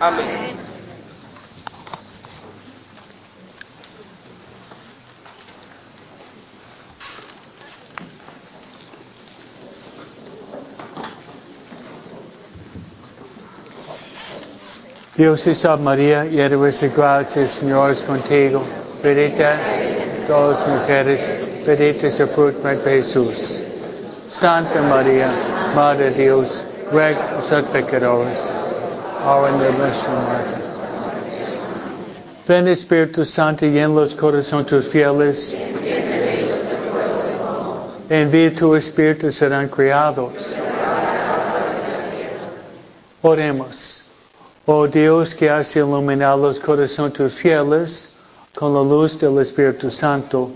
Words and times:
Amén. 0.00 0.56
Dios 15.16 15.44
te 15.44 15.54
salve 15.54 15.84
María, 15.84 16.24
llena 16.24 16.56
de 16.56 16.88
gracia, 16.88 17.46
Señor 17.46 17.90
es 17.90 18.00
contigo. 18.00 18.62
Bendita 19.02 19.58
todas 20.26 20.66
mujeres, 20.66 21.20
bendito 21.66 22.06
es 22.06 22.18
el 22.18 22.28
fruto 22.28 22.66
de 22.66 22.78
Jesús. 22.78 23.60
Santa 24.30 24.80
María, 24.80 25.28
Madre 25.74 26.10
de 26.10 26.24
Dios, 26.24 26.64
ruega 26.90 27.18
por 27.18 27.34
nosotros 27.34 27.66
pecadores, 27.66 28.50
ahora 29.24 29.48
en. 29.50 29.60
Ven 32.46 32.66
Espíritu 32.68 33.24
Santo, 33.24 33.66
llena 33.66 33.94
los 33.94 34.14
corazones 34.14 34.66
tus 34.66 34.88
fieles. 34.88 35.54
Envía 38.08 38.54
tu 38.54 38.74
Espíritu, 38.74 39.30
serán 39.30 39.68
criados. 39.68 40.32
Oremos. 43.22 44.10
Oh 44.66 44.86
Dios 44.86 45.34
que 45.34 45.48
has 45.48 45.76
iluminado 45.76 46.48
los 46.48 46.58
corazones 46.58 47.32
fieles 47.34 48.16
con 48.54 48.74
la 48.74 48.82
luz 48.82 49.18
del 49.18 49.38
Espíritu 49.38 49.90
Santo, 49.90 50.50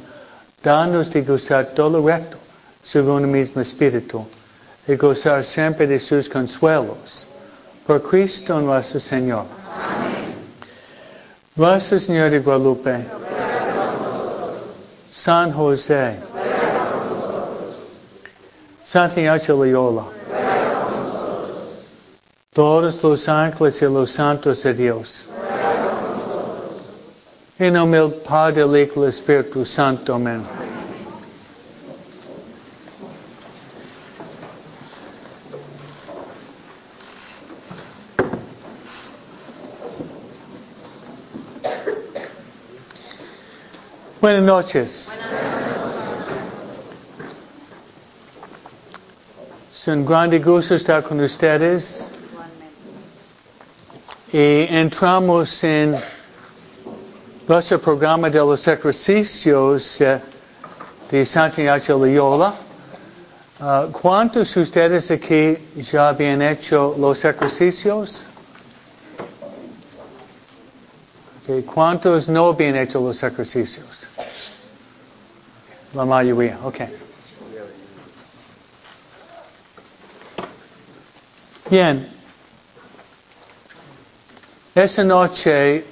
danos 0.63 1.11
de 1.13 1.23
gustar 1.23 1.67
todo 1.75 2.01
lo 2.01 2.07
recto, 2.07 2.37
según 2.83 3.23
el 3.23 3.29
mismo 3.29 3.63
Espíritu, 3.63 4.27
y 4.89 4.97
gozar 4.97 5.45
siempre 5.45 5.87
de 5.87 6.01
sus 6.01 6.29
consuelos. 6.29 7.34
Por 7.87 8.03
Cristo 8.03 8.61
nuestro 8.61 8.99
Señor. 8.99 9.45
Amén. 9.77 10.35
Nuestro 11.55 11.99
Señor 11.99 12.31
de 12.31 12.39
Guadalupe, 12.41 13.05
San 15.11 15.53
José, 15.53 16.17
Santa 18.83 19.21
Ignacio 19.21 19.57
Loyola, 19.57 20.05
todos 22.55 23.03
los 23.03 23.29
ángeles 23.29 23.83
y 23.83 23.85
los 23.85 24.11
santos 24.11 24.63
de 24.63 24.73
Dios. 24.73 25.31
En 27.59 27.75
del 27.75 28.13
Padre, 28.27 28.67
del 28.67 28.77
Hijo 28.83 28.95
y 28.97 29.01
del 29.01 29.11
Espíritu 29.11 29.65
Santo. 29.65 30.15
Amén. 30.15 30.64
Buenas 44.25 44.43
noches. 44.43 45.13
Es 49.71 49.87
un 49.87 50.07
grande 50.07 50.39
gusto 50.39 50.77
estar 50.77 51.03
con 51.03 51.21
ustedes. 51.21 52.11
Y 54.33 54.67
entramos 54.71 55.63
en 55.63 55.95
nuestro 57.47 57.79
programa 57.79 58.31
de 58.31 58.39
los 58.39 58.67
ejercicios 58.67 60.01
eh, 60.01 60.19
de 61.11 61.27
Santa 61.27 61.61
Ignacio 61.61 61.99
Loyola. 61.99 62.55
Uh, 63.61 63.93
¿Cuántos 63.93 64.55
de 64.55 64.63
ustedes 64.63 65.11
aquí 65.11 65.59
ya 65.77 66.09
habían 66.09 66.41
hecho 66.41 66.97
los 66.99 67.23
ejercicios? 67.27 68.25
¿Cuántos 71.75 72.27
no 72.31 72.47
habían 72.47 72.77
hecho 72.77 73.01
los 73.01 73.23
ejercicios? 73.23 74.09
La 75.95 76.05
mayoría, 76.05 76.59
ok. 76.65 76.81
Bien. 81.71 82.09
Esta 84.75 85.05
noche 85.05 85.85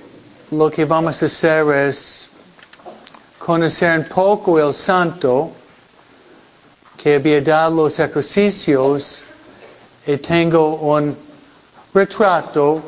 lo 0.50 0.68
que 0.68 0.84
vamos 0.84 1.22
a 1.22 1.26
hacer 1.26 1.88
es 1.88 2.30
conocer 3.38 4.00
un 4.00 4.04
poco 4.06 4.58
el 4.58 4.74
santo 4.74 5.52
que 6.96 7.14
había 7.14 7.40
dado 7.40 7.84
los 7.84 7.96
ejercicios 8.00 9.22
y 10.04 10.16
tengo 10.16 10.74
un 10.76 11.16
retrato 11.94 12.82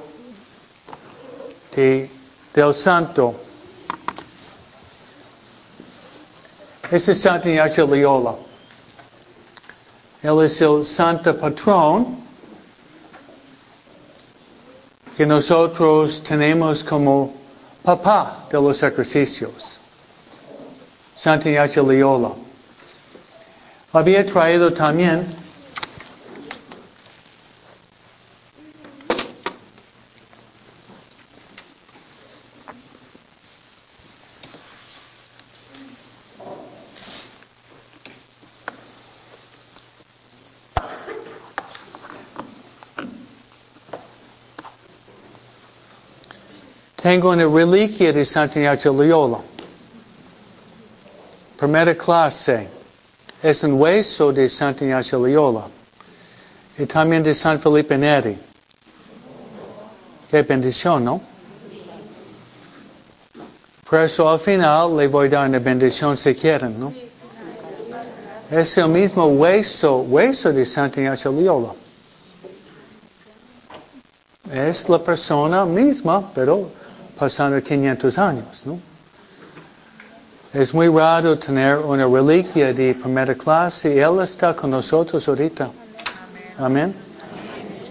de, 1.76 2.10
del 2.52 2.74
santo. 2.74 3.36
Ese 6.94 7.10
es 7.10 7.22
Santo 7.22 7.48
Ignacio 7.48 7.88
Loyola. 7.88 8.36
Él 10.22 10.44
es 10.44 10.60
el 10.60 10.86
santo 10.86 11.36
patrón 11.36 12.18
que 15.16 15.26
nosotros 15.26 16.22
tenemos 16.22 16.84
como 16.84 17.34
papá 17.82 18.46
de 18.48 18.58
los 18.62 18.80
ejercicios. 18.80 19.80
Santo 21.16 21.48
Ignacio 21.48 21.82
Loyola. 21.82 22.30
Había 23.92 24.24
traído 24.24 24.72
también 24.72 25.26
Tengo 47.04 47.32
una 47.32 47.44
reliquia 47.44 48.14
de 48.14 48.24
Santo 48.24 48.58
Ignacio 48.58 48.90
Loyola. 48.90 49.38
Primera 51.58 51.94
clase. 51.94 52.66
Es 53.42 53.62
un 53.62 53.74
hueso 53.74 54.32
de 54.32 54.48
Santo 54.48 54.86
Ignacio 54.86 55.18
Loyola. 55.18 55.66
Y 56.78 56.86
también 56.86 57.22
de 57.22 57.34
San 57.34 57.60
Felipe 57.60 57.98
Neri. 57.98 58.38
Qué 60.30 60.42
bendición, 60.44 61.04
¿no? 61.04 61.20
Por 63.86 64.00
eso 64.00 64.26
al 64.26 64.38
final 64.38 64.96
le 64.96 65.06
voy 65.06 65.26
a 65.26 65.30
dar 65.30 65.48
una 65.50 65.58
bendición 65.58 66.16
si 66.16 66.34
quieren, 66.34 66.80
¿no? 66.80 66.90
Es 68.50 68.78
el 68.78 68.88
mismo 68.88 69.26
hueso, 69.26 69.98
hueso 69.98 70.54
de 70.54 70.64
Santo 70.64 71.02
Ignacio 71.02 71.30
Loyola. 71.30 71.74
Es 74.50 74.88
la 74.88 74.98
persona 75.00 75.66
misma, 75.66 76.32
pero 76.34 76.82
pasando 77.18 77.60
500 77.62 78.18
años, 78.18 78.62
¿no? 78.64 78.78
Es 80.52 80.72
muy 80.72 80.88
raro 80.88 81.36
tener 81.36 81.78
una 81.78 82.06
reliquia 82.06 82.72
de 82.72 82.94
primera 82.94 83.34
clase 83.34 83.94
y 83.94 83.98
Él 83.98 84.20
está 84.20 84.54
con 84.54 84.70
nosotros 84.70 85.26
ahorita. 85.26 85.68
Amén. 86.58 86.94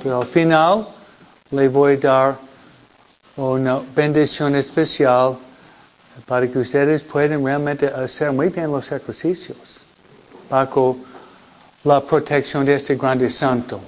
Pero 0.02 0.22
al 0.22 0.28
final 0.28 0.88
le 1.52 1.68
voy 1.68 1.96
a 1.96 1.98
dar 1.98 2.36
una 3.36 3.82
bendición 3.94 4.56
especial 4.56 5.36
para 6.26 6.48
que 6.48 6.60
ustedes 6.60 7.02
puedan 7.04 7.44
realmente 7.44 7.88
hacer 7.88 8.32
muy 8.32 8.50
bien 8.50 8.72
los 8.72 8.90
ejercicios 8.92 9.84
bajo 10.50 10.98
la 11.84 12.00
protección 12.00 12.66
de 12.66 12.76
este 12.76 12.96
grande 12.96 13.30
santo. 13.30 13.80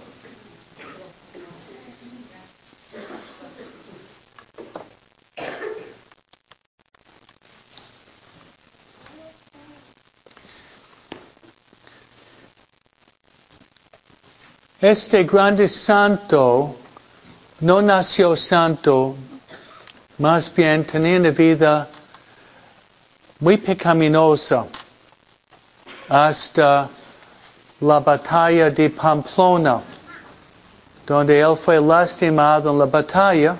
Este 14.87 15.23
grande 15.23 15.67
santo 15.67 16.75
no 17.61 17.81
nació 17.81 18.35
santo, 18.35 19.15
más 20.19 20.53
bien 20.53 20.85
tenía 20.85 21.19
una 21.19 21.31
vida 21.31 21.87
muy 23.39 23.57
pecaminosa. 23.57 24.67
Hasta 26.07 26.87
la 27.79 27.99
batalla 27.99 28.69
de 28.69 28.91
Pamplona, 28.91 29.81
donde 31.07 31.39
él 31.39 31.57
fue 31.57 31.81
lastimado 31.81 32.69
en 32.69 32.77
la 32.77 32.85
batalla 32.85 33.55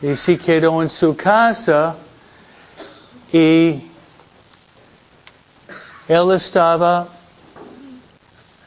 y 0.00 0.14
se 0.14 0.38
quedó 0.38 0.80
en 0.80 0.88
su 0.88 1.16
casa 1.16 1.96
y 3.32 3.82
él 6.06 6.30
estaba 6.36 7.15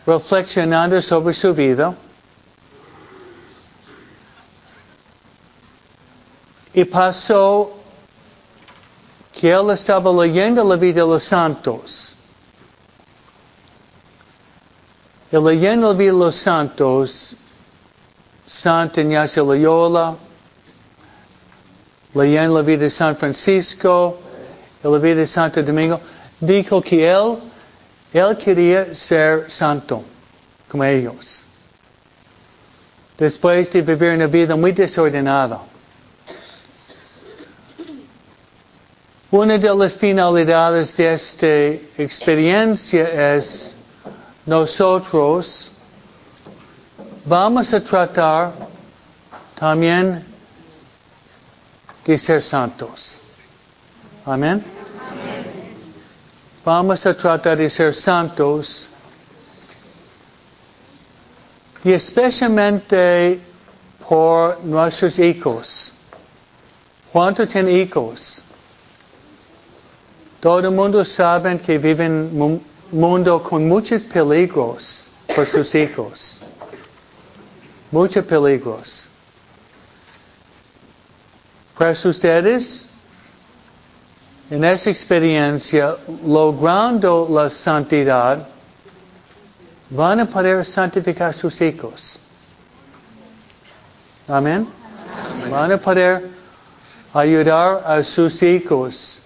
reflexionando 0.09 1.01
sobre 1.01 1.33
su 1.33 1.53
vida 1.53 1.95
Y 6.73 6.85
pasó 6.85 7.71
que 9.33 9.51
él 9.51 9.71
estaba 9.71 10.11
leyendo 10.13 10.63
la 10.63 10.75
vida 10.75 11.01
de 11.01 11.07
los 11.07 11.23
santos. 11.23 12.15
Y 15.31 15.37
leyendo 15.37 15.91
la 15.91 15.97
vida 15.97 16.11
de 16.11 16.19
los 16.19 16.35
santos, 16.35 17.35
Santa 18.45 19.01
Ignacio 19.01 19.45
Loyola, 19.45 20.15
leyendo 22.13 22.55
la 22.55 22.61
vida 22.61 22.83
de 22.83 22.89
San 22.89 23.15
Francisco, 23.15 24.19
y 24.83 24.87
la 24.87 24.97
vida 24.99 25.15
de 25.15 25.27
Santo 25.27 25.61
Domingo, 25.61 25.99
dijo 26.39 26.81
que 26.81 27.09
él, 27.09 27.37
él 28.13 28.37
quería 28.37 28.95
ser 28.95 29.49
santo, 29.49 30.03
como 30.67 30.83
ellos. 30.83 31.43
Después 33.17 33.71
de 33.71 33.81
vivir 33.81 34.11
una 34.11 34.27
vida 34.27 34.55
muy 34.55 34.71
desordenada. 34.71 35.61
Una 39.31 39.57
de 39.59 39.75
las 39.75 39.95
finalidades 39.95 40.97
de 40.97 41.13
esta 41.13 42.01
experiencia 42.01 43.35
es 43.35 43.75
nosotros 44.45 45.69
vamos 47.25 47.71
a 47.71 47.79
tratar 47.79 48.53
también 49.53 50.25
de 52.03 52.17
ser 52.17 52.41
santos. 52.41 53.19
Amén. 54.25 54.63
Vamos 56.65 57.05
a 57.05 57.13
tratar 57.13 57.57
de 57.57 57.69
ser 57.69 57.93
santos 57.93 58.89
y 61.83 61.93
especialmente 61.93 63.39
por 64.07 64.61
nuestros 64.65 65.17
hijos. 65.19 65.93
¿Cuántos 67.13 67.47
tienen 67.49 67.77
hijos? 67.77 68.41
Todo 70.41 70.59
el 70.59 70.71
mundo 70.71 71.05
sabe 71.05 71.57
que 71.59 71.77
vive 71.77 72.05
en 72.05 72.41
un 72.41 72.63
mundo 72.91 73.41
con 73.41 73.67
muchos 73.67 74.01
peligros 74.01 75.07
por 75.33 75.45
sus 75.47 75.73
hijos. 75.75 76.39
Muchos 77.89 78.25
peligros. 78.25 79.07
Pues 81.77 82.03
ustedes, 82.03 82.88
en 84.49 84.63
esa 84.63 84.89
experiencia, 84.89 85.95
logrando 86.25 87.27
la 87.29 87.49
santidad, 87.49 88.47
van 89.89 90.19
a 90.19 90.25
poder 90.25 90.65
santificar 90.65 91.33
sus 91.33 91.61
hijos. 91.61 92.19
Amén. 94.27 94.67
Van 95.49 95.71
a 95.71 95.77
poder 95.77 96.29
ayudar 97.13 97.83
a 97.85 98.03
sus 98.03 98.41
hijos 98.41 99.19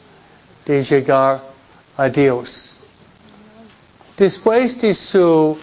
de 0.65 0.83
llegar 0.83 1.41
a 1.97 2.09
Dios. 2.09 2.75
Después 4.17 4.79
de 4.81 4.93
su, 4.93 5.57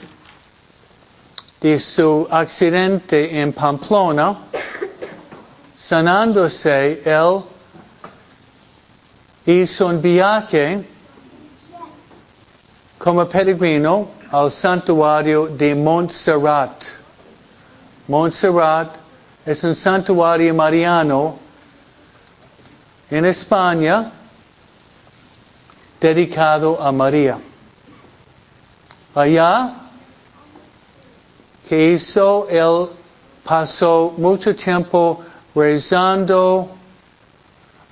de 1.60 1.78
su 1.78 2.26
accidente 2.30 3.40
en 3.40 3.52
Pamplona, 3.52 4.36
sanándose, 5.74 7.02
él 7.04 7.42
hizo 9.46 9.86
un 9.86 10.00
viaje 10.00 10.84
como 12.98 13.26
peregrino 13.26 14.08
al 14.30 14.50
santuario 14.50 15.46
de 15.46 15.74
Montserrat. 15.74 16.84
Montserrat 18.08 18.96
es 19.46 19.64
un 19.64 19.74
santuario 19.74 20.54
mariano 20.54 21.38
en 23.10 23.24
España 23.24 24.12
dedicado 26.00 26.80
a 26.80 26.92
María. 26.92 27.38
Allá 29.14 29.74
que 31.68 31.92
hizo, 31.92 32.46
él 32.48 32.88
pasó 33.44 34.12
mucho 34.16 34.54
tiempo 34.54 35.22
rezando, 35.54 36.68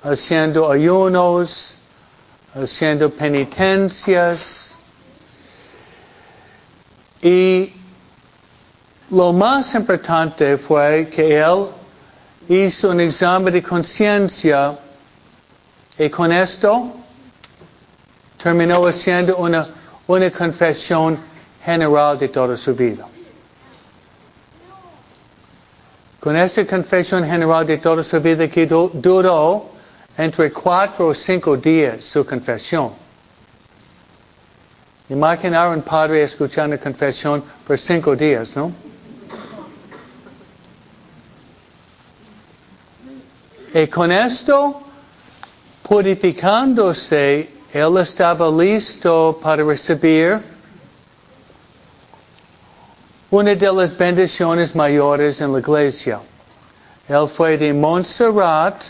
haciendo 0.03 0.71
ayunos, 0.71 1.77
haciendo 2.53 3.09
penitencias. 3.09 4.75
Y 7.21 7.73
lo 9.11 9.33
más 9.33 9.73
importante 9.75 10.57
fue 10.57 11.09
que 11.09 11.39
él 11.39 11.67
hizo 12.47 12.89
un 12.89 13.01
examen 13.01 13.53
de 13.53 13.61
conciencia 13.61 14.77
y 15.97 16.09
con 16.09 16.31
esto 16.31 16.93
terminó 18.41 18.87
haciendo 18.87 19.35
una, 19.37 19.67
una 20.07 20.31
confesión 20.31 21.19
general 21.61 22.17
de 22.17 22.29
toda 22.29 22.55
su 22.55 22.73
vida. 22.73 23.05
Con 26.19 26.37
esa 26.37 26.65
confesión 26.65 27.25
general 27.25 27.65
de 27.65 27.77
toda 27.77 28.03
su 28.03 28.19
vida 28.21 28.47
que 28.47 28.65
duró 28.65 29.78
entre 30.19 30.51
cuatro 30.51 31.07
o 31.07 31.13
cinco 31.13 31.55
días 31.55 32.03
su 32.03 32.25
confesión. 32.25 32.91
Imaginar 35.07 35.69
un 35.69 35.81
padre 35.81 36.23
escuchando 36.23 36.77
confesión 36.77 37.41
por 37.65 37.79
cinco 37.79 38.17
días, 38.17 38.53
¿no? 38.53 38.69
Y 43.73 43.87
con 43.87 44.11
esto, 44.11 44.81
purificándose 45.83 47.49
él 47.71 47.97
estaba 47.97 48.49
listo 48.49 49.39
para 49.41 49.63
recibir 49.63 50.41
una 53.31 53.55
de 53.55 53.71
las 53.71 53.95
bendiciones 53.95 54.75
mayores 54.75 55.39
en 55.39 55.53
la 55.53 55.59
iglesia. 55.59 56.19
Él 57.07 57.29
fue 57.29 57.57
de 57.57 57.71
Montserrat, 57.71 58.83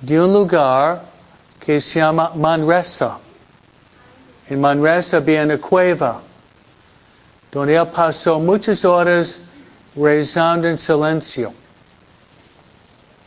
de 0.00 0.20
un 0.20 0.32
lugar 0.32 1.02
que 1.58 1.80
se 1.80 2.00
llama 2.00 2.32
Manresa. 2.34 3.18
En 4.48 4.60
Manresa 4.60 5.18
había 5.18 5.42
una 5.42 5.58
cueva, 5.58 6.20
donde 7.52 7.76
él 7.76 7.86
pasó 7.88 8.40
muchas 8.40 8.84
horas 8.84 9.40
rezando 9.94 10.68
en 10.68 10.78
silencio. 10.78 11.52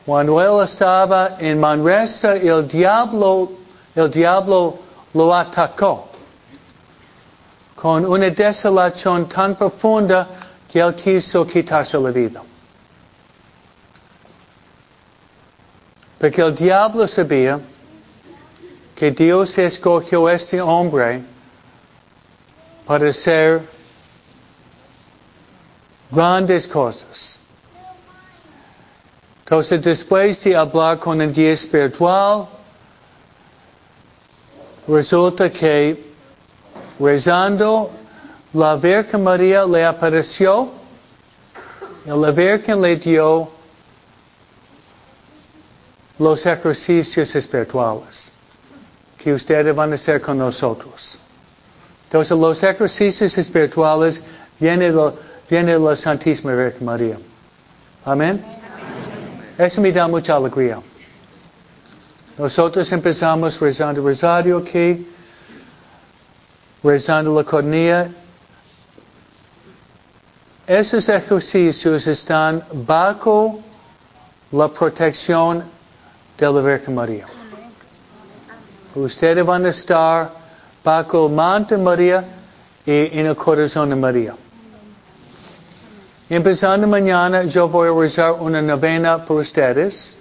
Cuando 0.06 0.42
él 0.42 0.64
estaba 0.64 1.36
en 1.40 1.60
Manresa, 1.60 2.36
el 2.36 2.68
diablo 2.68 3.62
el 3.96 4.10
diablo 4.10 4.80
lo 5.14 5.36
atacó 5.36 6.08
con 7.76 8.06
una 8.06 8.30
desolación 8.30 9.28
tan 9.28 9.56
profunda 9.56 10.28
que 10.72 10.80
él 10.80 10.96
quiso 10.96 11.46
quitarse 11.46 11.98
la 12.00 12.12
vida. 12.12 12.42
Porque 16.22 16.42
el 16.42 16.56
diablo 16.56 17.08
sabía 17.08 17.60
que 18.96 19.12
Dios 19.12 19.58
escogió 19.58 20.28
a 20.28 20.34
este 20.34 20.62
hombre 20.62 21.24
para 22.86 23.10
hacer 23.10 23.64
grandes 26.12 26.68
cosas. 26.68 27.40
Entonces, 29.44 29.82
después 29.82 30.42
de 30.44 30.56
hablar 30.56 31.00
con 31.00 31.20
el 31.22 31.34
guía 31.34 31.54
espiritual, 31.54 32.48
Resulta 34.88 35.50
que 35.50 36.04
rezando, 37.00 37.92
la 38.52 38.76
Virgen 38.76 39.24
María 39.24 39.64
le 39.64 39.86
apareció 39.86 40.70
y 42.06 42.10
la 42.10 42.32
Virgen 42.32 42.82
le 42.82 42.96
dio 42.96 43.48
los 46.18 46.46
ejercicios 46.46 47.36
espirituales 47.36 48.32
que 49.18 49.34
ustedes 49.34 49.76
van 49.76 49.92
a 49.92 49.96
hacer 49.96 50.20
con 50.22 50.38
nosotros. 50.38 51.18
Entonces 52.06 52.38
los 52.38 52.62
ejercicios 52.64 53.38
espirituales 53.38 54.22
vienen 54.60 54.96
de, 55.50 55.80
la 55.80 55.96
Santísima 55.96 56.54
Virgen 56.54 56.86
María. 56.86 57.18
Amén. 58.04 58.44
Eso 59.58 59.80
me 59.80 59.92
da 59.92 60.08
mucha 60.08 60.36
alegría. 60.36 60.80
Nosotros 62.38 62.92
empezamos 62.92 63.60
rezando 63.60 64.02
rosario 64.02 64.58
aquí, 64.58 65.08
rezando 66.84 67.36
la 67.36 67.44
cornea. 67.44 68.10
Esos 70.66 71.08
ejercicios 71.10 72.08
están 72.08 72.64
bajo 72.74 73.62
la 74.52 74.68
protección 74.68 75.64
de 76.50 76.52
la 76.52 76.62
Virgen 76.62 76.96
María. 76.96 77.26
Ustedes 78.96 79.46
van 79.46 79.66
a 79.66 79.70
estar 79.70 80.32
bajo 80.84 81.28
el 81.28 81.34
manto 81.34 81.78
de 81.78 81.84
María 81.84 82.24
y 82.86 83.20
en 83.20 83.28
el 83.28 83.36
corazón 83.36 83.90
de 83.90 83.96
María. 83.96 84.34
Empezando 86.30 86.88
mañana, 86.88 87.44
yo 87.44 87.68
voy 87.68 87.90
a 87.90 88.02
rezar 88.02 88.34
una 88.40 88.62
novena 88.62 89.24
por 89.24 89.42
ustedes. 89.42 90.16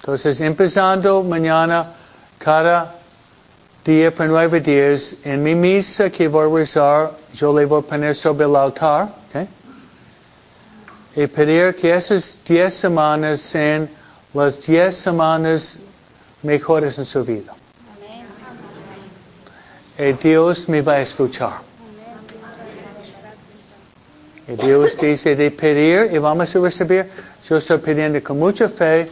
Entonces, 0.00 0.40
empezando 0.40 1.22
mañana, 1.22 1.86
cada 2.38 2.94
día 3.84 4.14
por 4.14 4.26
nueve 4.26 4.60
días, 4.60 5.16
en 5.24 5.42
mi 5.42 5.54
misa 5.54 6.10
que 6.10 6.28
voy 6.28 6.50
a 6.50 6.54
rezar, 6.54 7.12
yo 7.32 7.56
le 7.56 7.64
voy 7.64 7.80
a 7.80 7.86
poner 7.86 8.14
sobre 8.14 8.44
el 8.44 8.56
altar. 8.56 9.19
Y 11.16 11.26
pedir 11.26 11.74
que 11.74 11.94
esas 11.94 12.38
diez 12.46 12.74
semanas 12.74 13.40
sean 13.40 13.88
las 14.32 14.64
diez 14.64 14.96
semanas 14.96 15.80
mejores 16.42 16.98
en 16.98 17.04
su 17.04 17.24
vida. 17.24 17.54
Y 19.98 20.12
Dios 20.12 20.68
me 20.68 20.80
va 20.80 20.94
a 20.94 21.00
escuchar. 21.00 21.54
Y 24.46 24.52
Dios 24.54 24.96
dice 25.00 25.36
de 25.36 25.50
pedir 25.50 26.12
y 26.12 26.18
vamos 26.18 26.54
a 26.54 26.58
recibir. 26.58 27.08
Yo 27.48 27.56
estoy 27.56 27.78
pidiendo 27.78 28.22
con 28.22 28.38
mucha 28.38 28.68
fe 28.68 29.10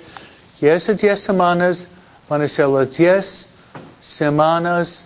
que 0.58 0.74
esas 0.74 0.96
diez 0.98 1.20
semanas 1.20 1.88
van 2.28 2.42
a 2.42 2.48
ser 2.48 2.68
las 2.68 2.96
diez 2.96 3.50
semanas 4.00 5.04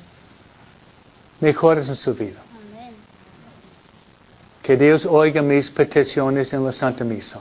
mejores 1.40 1.88
en 1.88 1.96
su 1.96 2.14
vida. 2.14 2.41
Que 4.62 4.76
Dios 4.76 5.06
oiga 5.06 5.42
mis 5.42 5.70
peticiones 5.70 6.52
en 6.52 6.64
la 6.64 6.72
Santa 6.72 7.04
Misa. 7.04 7.40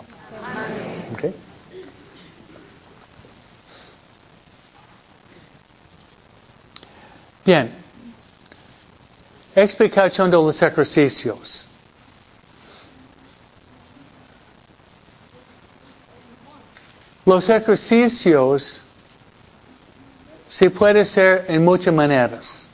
Okay? 1.13 1.35
Bien. 7.45 7.71
Explicación 9.55 10.31
de 10.31 10.37
los 10.37 10.61
ejercicios. 10.61 11.67
Los 17.25 17.49
ejercicios 17.49 18.81
se 20.47 20.69
puede 20.71 21.01
hacer 21.01 21.45
en 21.47 21.63
muchas 21.63 21.93
maneras. 21.93 22.65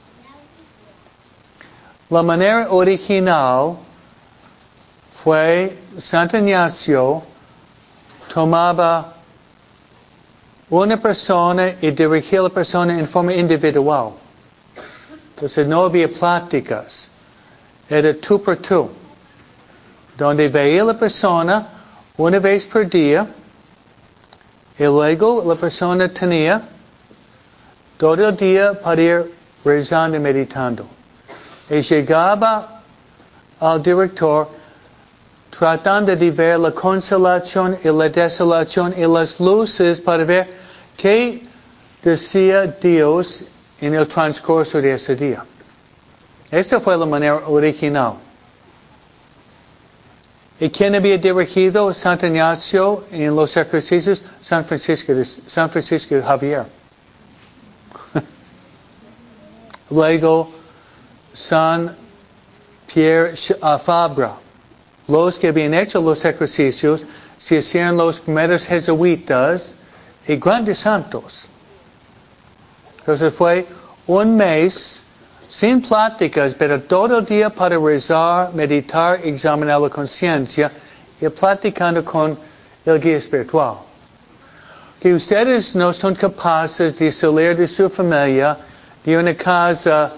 La 2.09 2.23
manera 2.23 2.71
original 2.71 3.77
fue 5.27 5.77
Santo 5.97 6.37
Ignacio 6.37 7.21
tomaba 8.33 9.13
una 10.69 10.95
persona 10.95 11.73
y 11.81 11.91
dirigía 11.91 12.39
a 12.39 12.43
la 12.43 12.49
persona 12.49 12.97
en 12.97 13.05
forma 13.05 13.33
individual. 13.33 14.11
Entonces 15.31 15.67
no 15.67 15.83
había 15.83 16.07
pláticas. 16.07 17.11
Era 17.89 18.13
tú 18.13 18.41
por 18.41 18.55
tú. 18.55 18.89
Donde 20.15 20.47
veía 20.47 20.85
la 20.85 20.93
persona 20.93 21.67
una 22.15 22.39
vez 22.39 22.65
por 22.65 22.89
día 22.89 23.27
y 24.79 24.83
luego 24.85 25.43
la 25.45 25.55
persona 25.55 26.07
tenía 26.07 26.61
todo 27.97 28.29
el 28.29 28.37
día 28.37 28.79
para 28.79 29.01
ir 29.01 29.35
rezando 29.65 30.15
y 30.15 30.21
meditando. 30.21 30.85
Y 31.69 31.81
llegaba 31.81 32.81
al 33.59 33.83
director 33.83 34.55
tratando 35.49 36.15
de 36.15 36.31
ver 36.31 36.59
la 36.59 36.71
consolación 36.71 37.77
y 37.83 37.87
la 37.87 38.09
desolación 38.09 38.93
y 38.97 39.05
las 39.05 39.39
luces 39.39 39.99
para 39.99 40.23
ver 40.23 40.47
qué 40.95 41.43
decía 42.03 42.67
Dios 42.67 43.43
en 43.79 43.93
el 43.93 44.07
transcurso 44.07 44.81
de 44.81 44.93
ese 44.93 45.15
día. 45.15 45.43
Esa 46.49 46.79
fue 46.79 46.97
la 46.97 47.05
manera 47.05 47.41
original. 47.47 48.13
¿Y 50.59 50.69
quién 50.69 50.95
había 50.95 51.17
dirigido 51.17 51.93
Santo 51.93 52.25
Ignacio 52.25 53.03
en 53.11 53.35
los 53.35 53.55
ejercicios? 53.55 54.23
San 54.41 54.65
Francisco, 54.65 55.13
San 55.23 55.69
Francisco 55.69 56.15
Javier. 56.23 56.65
Luego, 59.91 60.49
San 61.33 61.95
Pierre 62.91 63.35
Fabra. 63.85 64.46
Los 65.07 65.39
que 65.39 65.47
habían 65.47 65.73
hecho 65.73 66.01
los 66.01 66.23
ejercicios 66.25 67.05
se 67.37 67.59
hacían 67.59 67.95
los 67.95 68.19
primeros 68.19 68.65
jesuitas 68.65 69.75
y 70.27 70.35
grandes 70.35 70.79
santos. 70.79 71.47
Entonces 72.99 73.33
fue 73.33 73.65
un 74.05 74.35
mes 74.35 75.03
sin 75.47 75.81
pláticas, 75.81 76.53
pero 76.57 76.81
todo 76.81 77.19
el 77.19 77.25
día 77.25 77.49
para 77.49 77.77
rezar, 77.77 78.53
meditar, 78.53 79.21
examinar 79.23 79.79
la 79.79 79.89
conciencia 79.89 80.69
y 81.21 81.29
platicando 81.29 82.03
con 82.03 82.37
el 82.85 82.99
guía 82.99 83.17
espiritual. 83.17 83.75
Que 84.99 85.13
ustedes 85.13 85.73
no 85.73 85.93
son 85.93 86.15
capaces 86.15 86.97
de 86.97 87.13
salir 87.13 87.55
de 87.55 87.67
su 87.67 87.89
familia, 87.89 88.57
de 89.05 89.17
una 89.17 89.33
casa 89.35 90.11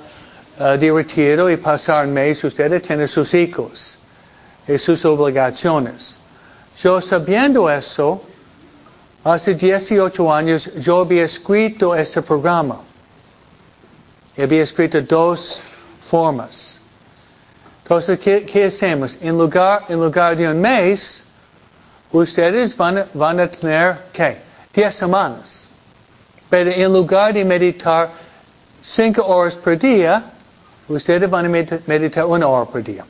uh, 0.59 0.77
de 0.77 0.91
retiro 0.91 1.47
y 1.47 1.57
pasar 1.57 2.07
un 2.07 2.13
mes, 2.13 2.43
ustedes 2.43 2.81
tienen 2.81 3.07
sus 3.07 3.31
hijos 3.35 3.98
y 4.69 4.77
sus 4.77 5.03
obligaciones. 5.03 6.17
Yo 6.81 7.01
sabiendo 7.01 7.69
eso, 7.69 8.23
Hace 9.23 9.53
18 9.53 10.33
años 10.33 10.69
yo 10.77 11.01
había 11.01 11.25
escrito 11.25 11.93
este 11.93 12.21
programa. 12.21 12.79
Había 14.37 14.63
escrito 14.63 15.01
dos 15.01 15.61
formas. 16.09 16.79
Entonces, 17.83 18.19
¿qué, 18.19 18.65
hacemos? 18.65 19.17
En 19.19 19.37
lugar, 19.37 19.83
en 19.89 19.99
lugar 19.99 20.37
de 20.37 20.47
un 20.47 20.61
mes, 20.61 21.25
ustedes 22.13 22.77
van 22.77 23.05
van 23.13 23.41
a 23.41 23.47
tener, 23.47 23.97
¿qué? 24.13 24.37
10 24.73 24.95
semanas. 24.95 25.67
Pero 26.49 26.71
en 26.71 26.93
lugar 26.93 27.33
de 27.33 27.43
meditar 27.43 28.09
5 28.81 29.21
horas 29.21 29.55
por 29.55 29.77
día, 29.77 30.23
ustedes 30.87 31.29
van 31.29 31.45
a 31.45 31.49
meditar 31.85 32.25
una 32.25 32.47
hora 32.47 32.65
por 32.71 32.81
día. 32.81 33.03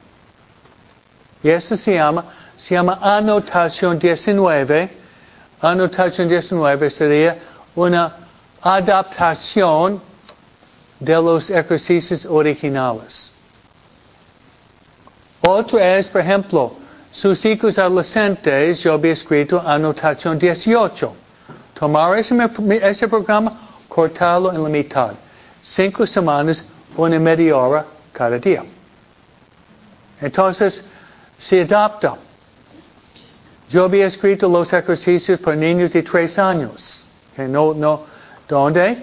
Y 1.44 1.50
eso 1.50 1.78
se 1.78 1.94
llama, 1.96 2.26
se 2.58 2.76
llama 2.76 3.00
anotación 3.02 3.98
19 3.98 5.00
Anotación 5.62 6.30
19 6.30 6.90
sería 6.90 7.38
una 7.76 8.16
adaptación 8.62 10.02
de 11.00 11.14
los 11.16 11.50
ejercicios 11.50 12.26
originales. 12.26 13.32
Otro 15.46 15.80
es, 15.80 16.08
por 16.08 16.22
ejemplo, 16.22 16.74
sus 17.12 17.44
hijos 17.44 17.78
adolescentes, 17.78 18.80
yo 18.80 18.94
había 18.94 19.12
escrito 19.12 19.62
anotación 19.66 20.40
18. 20.40 21.14
Tomar 21.74 22.18
ese, 22.18 22.36
ese 22.82 23.08
programa, 23.10 23.60
cortarlo 23.90 24.54
en 24.54 24.64
la 24.64 24.70
mitad. 24.70 25.12
Cinco 25.62 26.08
semanas, 26.08 26.64
una 26.96 27.20
media 27.20 27.58
hora 27.58 27.86
cada 28.14 28.38
día. 28.38 28.64
Entonces, 30.22 30.84
se 31.40 31.62
adapta. 31.62 32.16
Yo 33.70 33.86
había 33.86 34.08
escrito 34.08 34.50
los 34.50 34.72
ejercicios 34.74 35.40
para 35.40 35.56
niños 35.56 35.92
de 35.92 36.04
tres 36.04 36.38
años. 36.38 37.06
No, 37.38 37.74
no, 37.74 38.04
¿Dónde? 38.50 38.98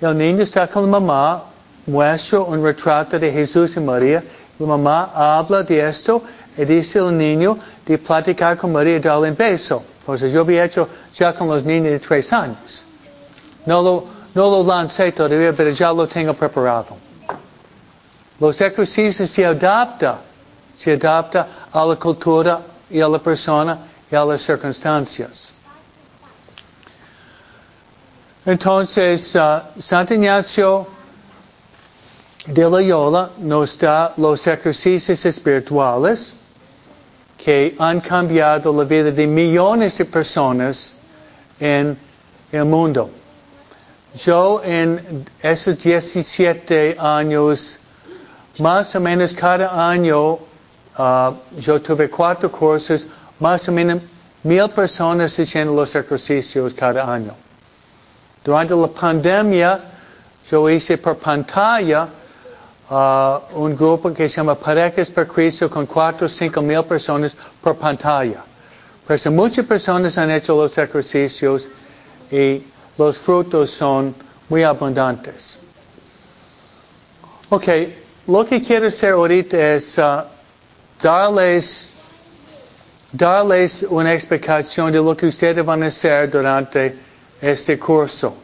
El 0.00 0.16
niño 0.16 0.42
está 0.42 0.66
con 0.68 0.84
la 0.84 0.98
mamá, 0.98 1.44
muestra 1.86 2.40
un 2.40 2.64
retrato 2.64 3.18
de 3.18 3.30
Jesús 3.30 3.76
y 3.76 3.80
María. 3.80 4.24
La 4.58 4.66
mamá 4.66 5.10
habla 5.14 5.62
de 5.62 5.86
esto 5.86 6.22
y 6.56 6.64
dice 6.64 6.98
al 6.98 7.16
niño 7.16 7.58
de 7.84 7.98
platicar 7.98 8.56
con 8.56 8.72
María 8.72 8.96
y 8.96 9.00
darle 9.00 9.30
un 9.30 9.36
beso. 9.36 9.84
Entonces 10.00 10.32
yo 10.32 10.40
había 10.40 10.64
hecho 10.64 10.88
ya 11.14 11.34
con 11.34 11.48
los 11.48 11.62
niños 11.64 11.92
de 11.92 12.00
tres 12.00 12.32
años. 12.32 12.86
No 13.66 13.82
lo, 13.82 14.04
no 14.34 14.50
lo 14.50 14.64
lancé 14.64 15.12
todavía, 15.12 15.52
pero 15.52 15.70
ya 15.70 15.92
lo 15.92 16.08
tengo 16.08 16.32
preparado. 16.32 16.96
Los 18.40 18.58
ejercicios 18.60 19.30
se 19.30 19.44
adaptan, 19.44 20.16
se 20.74 20.92
adapta 20.92 21.46
a 21.76 21.84
la 21.84 21.96
cultura 21.96 22.62
y 22.88 23.00
a 23.02 23.08
la 23.08 23.18
persona 23.18 23.78
y 24.10 24.14
a 24.14 24.24
las 24.24 24.40
circunstancias. 24.40 25.52
Entonces, 28.46 29.34
uh, 29.34 29.60
Santo 29.78 30.14
Ignacio 30.14 30.86
de 32.46 32.62
Loyola 32.62 33.30
nos 33.38 33.78
da 33.78 34.14
los 34.16 34.46
ejercicios 34.46 35.22
espirituales 35.26 36.34
que 37.36 37.74
han 37.78 38.00
cambiado 38.00 38.72
la 38.72 38.84
vida 38.84 39.10
de 39.10 39.26
millones 39.26 39.98
de 39.98 40.06
personas 40.06 40.96
en 41.60 41.98
el 42.52 42.64
mundo. 42.64 43.10
Yo 44.14 44.62
en 44.64 45.26
esos 45.42 45.76
17 45.78 46.96
años, 46.98 47.78
más 48.58 48.94
o 48.96 49.00
menos 49.00 49.34
cada 49.34 49.90
año, 49.90 50.38
uh, 50.98 51.34
yo 51.58 51.80
tuve 51.80 52.08
cuatro 52.08 52.50
cursos 52.50 53.06
más 53.38 53.68
o 53.68 53.72
menos 53.72 54.02
mil 54.42 54.68
personas 54.70 55.38
haciendo 55.38 55.74
los 55.74 55.94
ejercicios 55.94 56.72
cada 56.74 57.12
año. 57.12 57.34
Durante 58.44 58.74
la 58.74 58.86
pandemia, 58.86 59.80
yo 60.48 60.70
hice 60.70 60.98
por 60.98 61.16
pantalla 61.16 62.08
uh, 62.88 63.40
un 63.54 63.74
grupo 63.74 64.12
que 64.12 64.28
se 64.28 64.36
llama 64.36 64.54
Parejas 64.54 65.10
per 65.10 65.26
Cristo 65.26 65.68
con 65.68 65.86
cuatro 65.86 66.26
o 66.26 66.28
cinco 66.28 66.62
mil 66.62 66.84
personas 66.84 67.36
por 67.60 67.76
pantalla. 67.76 68.44
Pues 69.06 69.26
muchas 69.30 69.66
personas 69.66 70.16
han 70.16 70.30
hecho 70.30 70.56
los 70.56 70.76
ejercicios 70.78 71.68
y 72.30 72.62
los 72.96 73.18
frutos 73.18 73.70
son 73.70 74.14
muy 74.48 74.62
abundantes. 74.62 75.58
Ok, 77.48 77.68
lo 78.28 78.44
que 78.44 78.60
quiero 78.60 78.88
hacer 78.88 79.12
ahorita 79.12 79.56
es 79.74 79.98
uh, 79.98 80.22
darles, 81.00 81.94
darles 83.12 83.82
una 83.82 84.12
explicación 84.12 84.92
de 84.92 84.98
lo 84.98 85.16
que 85.16 85.26
ustedes 85.26 85.64
van 85.64 85.82
a 85.82 85.86
hacer 85.86 86.30
durante 86.30 86.96
este 87.40 87.78
curso. 87.78 88.36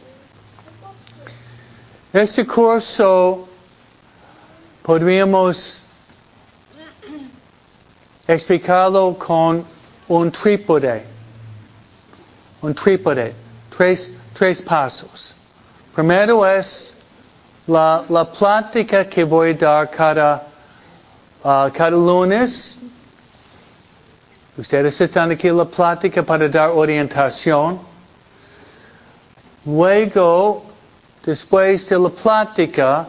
Este 2.11 2.45
curso 2.45 3.47
podríamos 4.83 5.83
explicarlo 8.27 9.17
con 9.17 9.65
un 10.07 10.31
trípode. 10.31 11.03
Un 12.61 12.73
trípode. 12.73 13.33
Tres, 13.75 14.11
tres 14.33 14.61
pasos. 14.61 15.33
Primero 15.95 16.45
es 16.45 16.95
la, 17.67 18.03
la 18.09 18.25
plática 18.31 19.07
que 19.09 19.23
voy 19.23 19.51
a 19.51 19.53
dar 19.53 19.89
cada, 19.89 20.47
uh, 21.43 21.69
cada 21.71 21.91
lunes. 21.91 22.79
Ustedes 24.57 25.01
están 25.01 25.31
aquí 25.31 25.47
en 25.47 25.57
la 25.57 25.65
plática 25.65 26.23
para 26.23 26.47
dar 26.47 26.69
orientación. 26.69 27.79
Luego, 29.65 30.63
después 31.25 31.89
de 31.89 31.99
la 31.99 32.09
plática, 32.09 33.07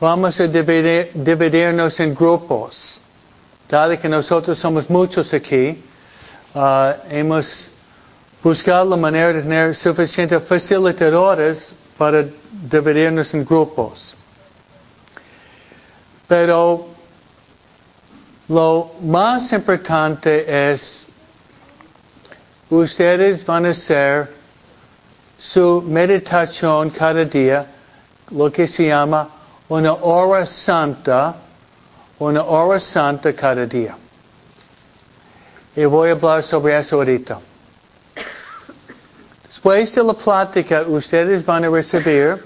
vamos 0.00 0.40
a 0.40 0.46
dividir, 0.46 1.10
dividirnos 1.14 2.00
en 2.00 2.14
grupos. 2.14 3.00
Dado 3.68 3.98
que 3.98 4.08
nosotros 4.08 4.58
somos 4.58 4.88
muchos 4.88 5.32
aquí, 5.34 5.82
uh, 6.54 6.92
hemos 7.10 7.70
buscado 8.42 8.90
la 8.90 8.96
manera 8.96 9.32
de 9.32 9.42
tener 9.42 9.76
suficientes 9.76 10.42
facilitadores 10.42 11.78
para 11.98 12.24
dividirnos 12.50 13.34
en 13.34 13.44
grupos. 13.44 14.16
Pero 16.30 16.86
lo 18.46 18.92
más 19.02 19.52
importante 19.52 20.70
es 20.70 21.08
ustedes 22.68 23.44
van 23.44 23.66
a 23.66 23.70
hacer 23.70 24.32
su 25.36 25.82
meditación 25.84 26.90
cada 26.90 27.24
día, 27.24 27.66
lo 28.30 28.52
que 28.52 28.68
se 28.68 28.86
llama 28.86 29.28
una 29.68 29.92
hora 29.92 30.46
santa, 30.46 31.34
una 32.20 32.44
hora 32.44 32.78
santa 32.78 33.32
cada 33.34 33.66
día. 33.66 33.96
Y 35.74 35.84
voy 35.84 36.10
a 36.10 36.12
hablar 36.12 36.44
sobre 36.44 36.78
eso 36.78 36.94
ahorita. 36.94 37.40
Después 39.48 39.92
de 39.92 40.04
la 40.04 40.12
plática, 40.12 40.82
ustedes 40.82 41.44
van 41.44 41.64
a 41.64 41.70
recibir, 41.70 42.40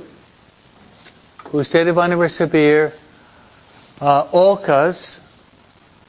ustedes 1.53 1.95
van 1.95 2.13
a 2.13 2.17
recibir 2.17 3.04
uh, 4.01 4.25
hojas 4.33 5.21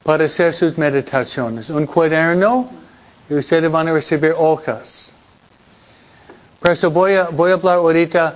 para 0.02 0.24
hacer 0.24 0.52
sus 0.54 0.78
meditaciones. 0.78 1.70
Un 1.70 1.86
cuaderno 1.86 2.68
y 3.28 3.34
ustedes 3.34 3.70
van 3.70 3.88
a 3.88 3.92
recibir 3.92 4.34
hojas. 4.36 5.12
Por 6.60 6.70
eso 6.70 6.90
voy 6.90 7.14
a, 7.14 7.24
voy 7.24 7.50
a 7.50 7.54
hablar 7.54 7.76
ahorita 7.76 8.34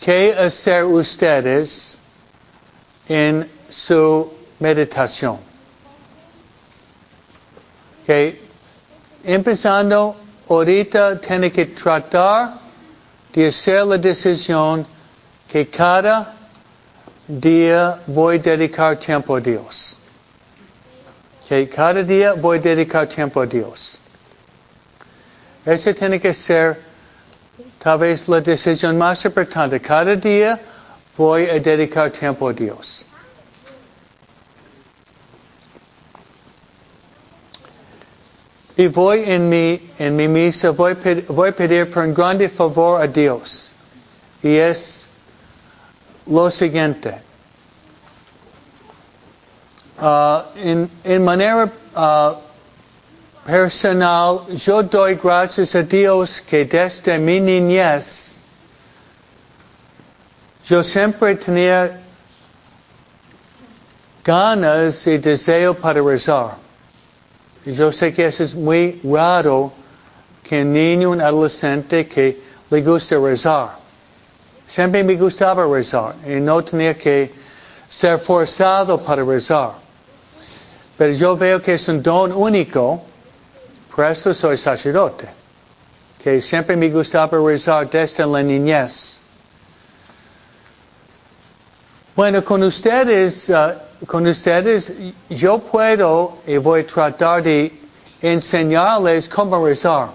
qué 0.00 0.34
hacer 0.38 0.84
ustedes 0.84 1.98
en 3.08 3.50
su 3.68 4.32
meditación. 4.58 5.38
Okay. 8.02 8.40
Empezando, 9.24 10.16
ahorita 10.48 11.20
tiene 11.20 11.52
que 11.52 11.66
tratar 11.66 12.54
de 13.32 13.48
hacer 13.48 13.84
la 13.84 13.98
decisión 13.98 14.86
que 15.46 15.68
cada 15.68 16.37
día 17.28 18.00
voy 18.06 18.36
a 18.36 18.38
dedicar 18.38 18.98
tiempo 18.98 19.36
a 19.36 19.40
Dios. 19.40 19.96
Que 21.46 21.68
cada 21.68 22.02
día 22.02 22.32
voy 22.32 22.58
a 22.58 22.60
dedicar 22.60 23.06
tiempo 23.06 23.40
a 23.40 23.46
Dios. 23.46 23.98
Esa 25.64 25.94
tiene 25.94 26.18
que 26.18 26.32
ser 26.32 26.78
tal 27.78 27.98
vez 27.98 28.28
la 28.28 28.40
decisión 28.40 28.96
más 28.96 29.24
importante. 29.24 29.80
Cada 29.80 30.16
día 30.16 30.58
voy 31.16 31.48
a 31.48 31.60
dedicar 31.60 32.10
tiempo 32.10 32.48
a 32.48 32.52
Dios. 32.52 33.04
Y 38.76 38.86
voy 38.86 39.24
en 39.26 39.48
mi, 39.48 39.90
en 39.98 40.14
mi 40.14 40.28
misa, 40.28 40.70
voy, 40.70 40.94
voy 41.28 41.48
a 41.48 41.52
pedir 41.52 41.90
por 41.90 42.04
un 42.04 42.14
grande 42.14 42.48
favor 42.48 43.02
a 43.02 43.06
Dios. 43.06 43.72
Y 44.42 44.54
es 44.56 44.97
lo 46.28 46.50
siguiente. 46.50 47.14
Uh, 50.00 50.42
en, 50.56 50.90
en, 51.02 51.24
manera 51.24 51.70
uh, 51.96 52.34
personal, 53.44 54.46
yo 54.54 54.82
doy 54.82 55.16
gracias 55.16 55.74
a 55.74 55.82
Dios 55.82 56.40
que 56.40 56.64
desde 56.64 57.18
mi 57.18 57.40
niñez 57.40 58.38
yo 60.64 60.84
siempre 60.84 61.34
tenía 61.34 61.98
ganas 64.22 65.06
y 65.06 65.18
deseo 65.18 65.74
para 65.74 66.02
rezar. 66.02 66.56
Y 67.64 67.72
yo 67.72 67.90
sé 67.90 68.12
que 68.12 68.26
eso 68.26 68.44
es 68.44 68.54
muy 68.54 69.00
raro 69.02 69.72
que 70.42 70.62
un 70.62 70.74
niño, 70.74 71.10
un 71.10 71.20
adolescente 71.20 72.06
que 72.06 72.40
le 72.70 72.82
guste 72.82 73.18
rezar. 73.18 73.87
Siempre 74.68 75.02
me 75.02 75.16
gustaba 75.16 75.66
rezar 75.66 76.14
y 76.26 76.40
no 76.40 76.62
tenía 76.62 76.92
que 76.92 77.32
ser 77.88 78.18
forzado 78.18 79.02
para 79.02 79.24
rezar. 79.24 79.72
Pero 80.98 81.14
yo 81.14 81.36
veo 81.36 81.62
que 81.62 81.74
es 81.74 81.88
un 81.88 82.02
don 82.02 82.32
único, 82.32 83.02
por 83.96 84.04
eso 84.04 84.34
soy 84.34 84.58
sacerdote, 84.58 85.26
que 86.22 86.42
siempre 86.42 86.76
me 86.76 86.90
gustaba 86.90 87.38
rezar 87.38 87.88
desde 87.88 88.26
la 88.26 88.42
niñez. 88.42 89.18
Bueno, 92.14 92.44
con 92.44 92.62
ustedes, 92.62 93.48
uh, 93.48 93.72
con 94.06 94.26
ustedes, 94.26 94.92
yo 95.30 95.60
puedo 95.60 96.38
y 96.46 96.58
voy 96.58 96.80
a 96.80 96.86
tratar 96.86 97.42
de 97.42 97.72
enseñarles 98.20 99.30
cómo 99.30 99.64
rezar. 99.64 100.08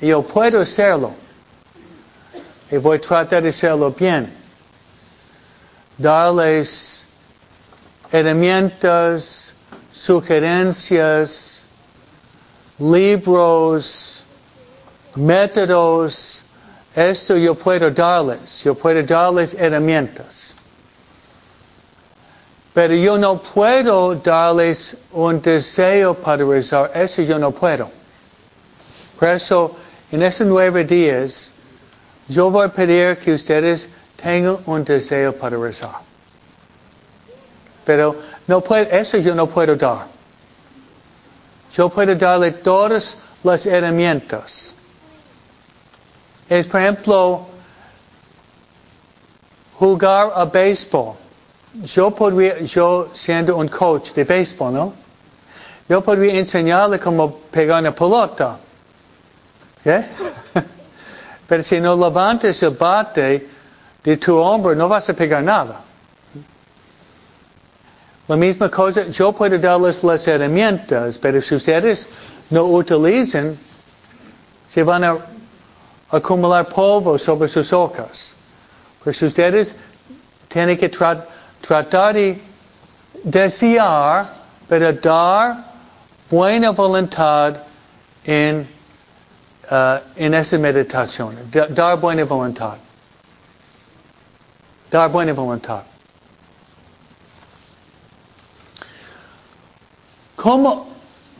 Yo 0.00 0.22
puedo 0.22 0.60
hacerlo. 0.60 1.27
Y 2.70 2.76
voy 2.76 2.98
a 2.98 3.00
tratar 3.00 3.42
de 3.42 3.48
hacerlo 3.48 3.90
bien. 3.90 4.32
Darles 5.96 7.06
herramientas, 8.12 9.54
sugerencias, 9.92 11.64
libros, 12.78 14.24
métodos. 15.14 16.42
Esto 16.94 17.36
yo 17.36 17.54
puedo 17.54 17.90
darles. 17.90 18.62
Yo 18.64 18.74
puedo 18.74 19.02
darles 19.02 19.54
herramientas. 19.54 20.54
Pero 22.74 22.94
yo 22.94 23.18
no 23.18 23.40
puedo 23.42 24.14
darles 24.14 24.96
un 25.12 25.40
deseo 25.40 26.14
para 26.14 26.44
rezar. 26.44 26.90
Eso 26.94 27.22
yo 27.22 27.38
no 27.38 27.50
puedo. 27.50 27.90
Por 29.18 29.28
eso, 29.28 29.76
en 30.12 30.22
esos 30.22 30.46
nueve 30.46 30.84
días, 30.84 31.47
yo 32.28 32.50
voy 32.50 32.66
a 32.66 32.68
pedir 32.68 33.16
que 33.18 33.32
ustedes 33.32 33.88
tengan 34.22 34.58
un 34.66 34.84
deseo 34.84 35.32
para 35.32 35.56
rezar. 35.56 36.00
Pero 37.84 38.16
no 38.46 38.60
puedo, 38.60 38.90
eso 38.90 39.16
yo 39.18 39.34
no 39.34 39.46
puedo 39.46 39.74
dar. 39.76 40.06
Yo 41.72 41.88
puedo 41.88 42.14
darle 42.14 42.52
todas 42.52 43.16
las 43.42 43.64
herramientas. 43.64 44.74
Es, 46.48 46.66
por 46.66 46.80
ejemplo, 46.80 47.46
jugar 49.78 50.32
a 50.34 50.44
béisbol. 50.44 51.14
Yo 51.84 52.10
podría, 52.10 52.60
yo 52.60 53.10
siendo 53.14 53.56
un 53.56 53.68
coach 53.68 54.12
de 54.12 54.24
béisbol, 54.24 54.72
¿no? 54.72 54.92
Yo 55.88 56.02
podría 56.02 56.38
enseñarle 56.38 56.98
cómo 56.98 57.36
pegar 57.50 57.80
una 57.80 57.94
pelota. 57.94 58.58
¿Qué? 59.82 60.04
Pero 61.48 61.62
si 61.62 61.80
no 61.80 61.96
levantas 61.96 62.62
el 62.62 62.70
bate 62.70 63.48
de 64.04 64.16
tu 64.18 64.36
hombro, 64.36 64.74
no 64.74 64.88
vas 64.88 65.08
a 65.08 65.14
pegar 65.14 65.42
nada. 65.42 65.80
La 68.28 68.36
misma 68.36 68.70
cosa, 68.70 69.06
yo 69.08 69.32
puedo 69.32 69.58
darles 69.58 70.04
las 70.04 70.28
herramientas, 70.28 71.16
pero 71.16 71.40
si 71.40 71.54
ustedes 71.54 72.06
no 72.50 72.64
utilizan, 72.64 73.56
se 74.66 74.82
van 74.82 75.04
a 75.04 75.16
acumular 76.10 76.66
polvo 76.68 77.18
sobre 77.18 77.48
sus 77.48 77.72
hojas. 77.72 78.34
Pues 79.02 79.22
ustedes 79.22 79.74
tienen 80.48 80.76
que 80.76 80.90
tratar 80.90 82.14
de 82.14 82.38
desear, 83.24 84.28
pero 84.68 84.92
dar 84.92 85.64
buena 86.30 86.70
voluntad 86.70 87.56
en, 88.24 88.68
uh, 89.70 89.98
en 90.16 90.34
esa 90.34 90.58
meditación. 90.58 91.36
Dar 91.50 91.98
buena 91.98 92.24
voluntad. 92.24 92.76
Dar 94.90 95.10
buena 95.10 95.32
voluntad. 95.32 95.82
¿Cómo, 100.36 100.88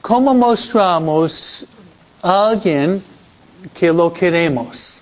cómo 0.03 0.35
mostramos 0.35 1.67
a 2.21 2.49
alguien 2.49 3.03
que 3.73 3.93
lo 3.93 4.12
queremos? 4.12 5.01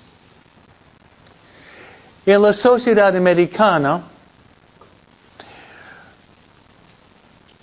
En 2.26 2.42
la 2.42 2.52
sociedad 2.52 3.16
americana, 3.16 4.02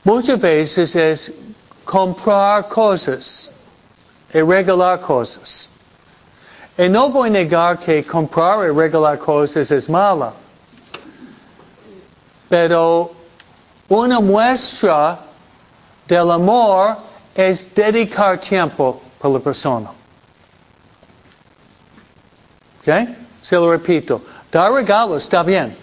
muchas 0.04 0.39
veces 0.39 0.95
es 0.95 1.32
comprar 1.86 2.67
cosas 2.67 3.52
y 4.34 4.41
regalar 4.41 5.00
cosas. 5.02 5.69
Y 6.78 6.89
no 6.89 7.10
voy 7.10 7.30
a 7.30 7.32
negar 7.32 7.80
que 7.80 8.04
comprar 8.04 8.65
y 8.65 8.72
regalar 8.72 9.19
cosas 9.19 9.69
es 9.69 9.88
mala. 9.88 10.34
Pero 12.50 13.12
una 13.89 14.19
muestra 14.19 15.19
del 16.08 16.32
amor 16.32 16.98
es 17.36 17.74
dedicar 17.76 18.39
tiempo 18.39 19.02
para 19.19 19.36
la 19.36 19.39
persona. 19.39 19.91
¿Ok? 22.80 22.88
Se 23.41 23.56
lo 23.56 23.72
repito. 23.72 24.22
Dar 24.52 24.72
regalos 24.72 25.24
está 25.24 25.43
bien. 25.43 25.76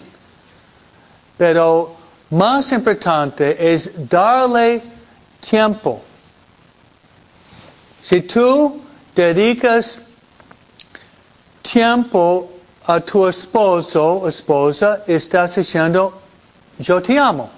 Pero 1.37 1.95
más 2.29 2.71
importante 2.71 3.73
es 3.73 3.89
darle 4.09 4.81
tiempo. 5.39 6.01
Si 8.01 8.21
tú 8.21 8.81
dedicas 9.15 9.99
tiempo 11.61 12.49
a 12.87 12.99
tu 12.99 13.27
esposo 13.27 14.13
o 14.21 14.27
esposa, 14.27 15.03
estás 15.07 15.55
diciendo, 15.55 16.19
yo 16.79 17.01
te 17.01 17.17
amo. 17.17 17.49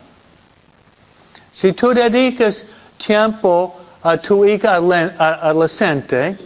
Si 1.54 1.72
tú 1.74 1.94
dedicas 1.94 2.66
tiempo 2.98 3.76
a 4.02 4.18
tu 4.18 4.44
hija 4.46 4.76
adolescente, 4.76 6.38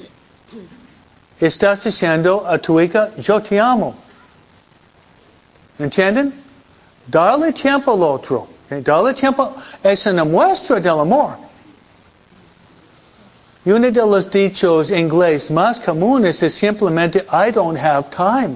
estás 1.40 1.84
diciendo 1.84 2.46
a 2.48 2.58
tu 2.60 2.80
hija, 2.80 3.10
yo 3.18 3.42
te 3.42 3.60
amo. 3.60 3.96
¿Entienden? 5.80 6.34
Darle 7.08 7.52
tiempo 7.54 7.94
al 7.94 8.04
otro. 8.04 8.48
Darle 8.70 9.14
tiempo 9.14 9.56
es 9.82 10.06
una 10.06 10.24
muestra 10.24 10.80
del 10.80 11.00
amor. 11.00 11.47
Y 13.67 13.71
uno 13.71 13.91
de 13.91 13.99
los 13.99 14.32
dichos 14.32 14.89
inglés 14.91 15.51
más 15.51 15.77
comunes 15.82 16.41
es 16.41 16.56
simplemente, 16.56 17.25
I 17.30 17.51
don't 17.51 17.77
have 17.77 18.10
time. 18.12 18.56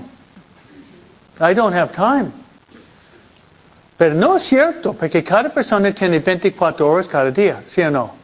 I 1.37 1.53
don't 1.53 1.75
have 1.75 1.91
time. 1.91 2.31
Pero 3.97 4.15
no 4.15 4.37
es 4.37 4.43
cierto, 4.43 4.93
porque 4.93 5.21
cada 5.21 5.49
persona 5.49 5.93
tiene 5.93 6.19
24 6.19 6.89
horas 6.89 7.07
cada 7.09 7.29
día, 7.29 7.61
¿sí 7.67 7.81
o 7.81 7.91
no? 7.91 8.15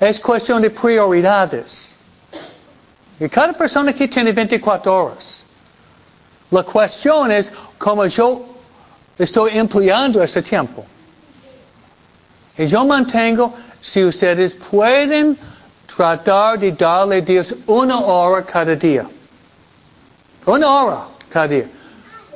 Es 0.00 0.18
cuestión 0.18 0.62
de 0.62 0.70
prioridades. 0.70 1.94
Y 3.20 3.28
cada 3.28 3.52
persona 3.52 3.92
aquí 3.92 4.08
tiene 4.08 4.32
24 4.32 4.92
horas. 4.92 5.44
La 6.50 6.64
cuestión 6.64 7.30
es 7.30 7.52
cómo 7.78 8.04
yo 8.06 8.46
estoy 9.16 9.56
empleando 9.56 10.24
ese 10.24 10.42
tiempo. 10.42 10.84
Y 12.58 12.66
yo 12.66 12.84
mantengo, 12.84 13.54
si 13.80 14.04
ustedes 14.04 14.54
pueden 14.54 15.38
tratar 15.86 16.58
de 16.58 16.72
darle 16.72 17.16
a 17.16 17.20
Dios 17.20 17.54
una 17.66 17.98
hora 18.00 18.44
cada 18.44 18.74
día. 18.74 19.06
Una 20.46 20.68
hora 20.68 21.02
cada 21.30 21.48
día. 21.48 21.66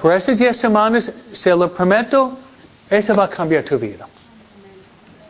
Por 0.00 0.12
esas 0.12 0.38
10 0.38 0.56
semanas, 0.56 1.10
se 1.32 1.50
lo 1.50 1.72
prometo, 1.72 2.36
eso 2.90 3.14
va 3.14 3.24
a 3.24 3.30
cambiar 3.30 3.64
tu 3.64 3.78
vida. 3.78 4.06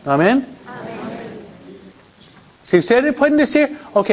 Amén. 0.05 0.45
Si 2.63 2.77
ustedes 2.77 3.13
pueden 3.15 3.37
decir, 3.37 3.77
ok, 3.93 4.09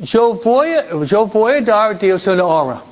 yo 0.00 0.34
voy, 0.34 0.70
yo 1.04 1.26
voy 1.26 1.54
a 1.54 1.60
dar 1.60 1.90
a 1.92 1.94
Dios 1.94 2.26
una 2.26 2.44
hora. 2.44 2.82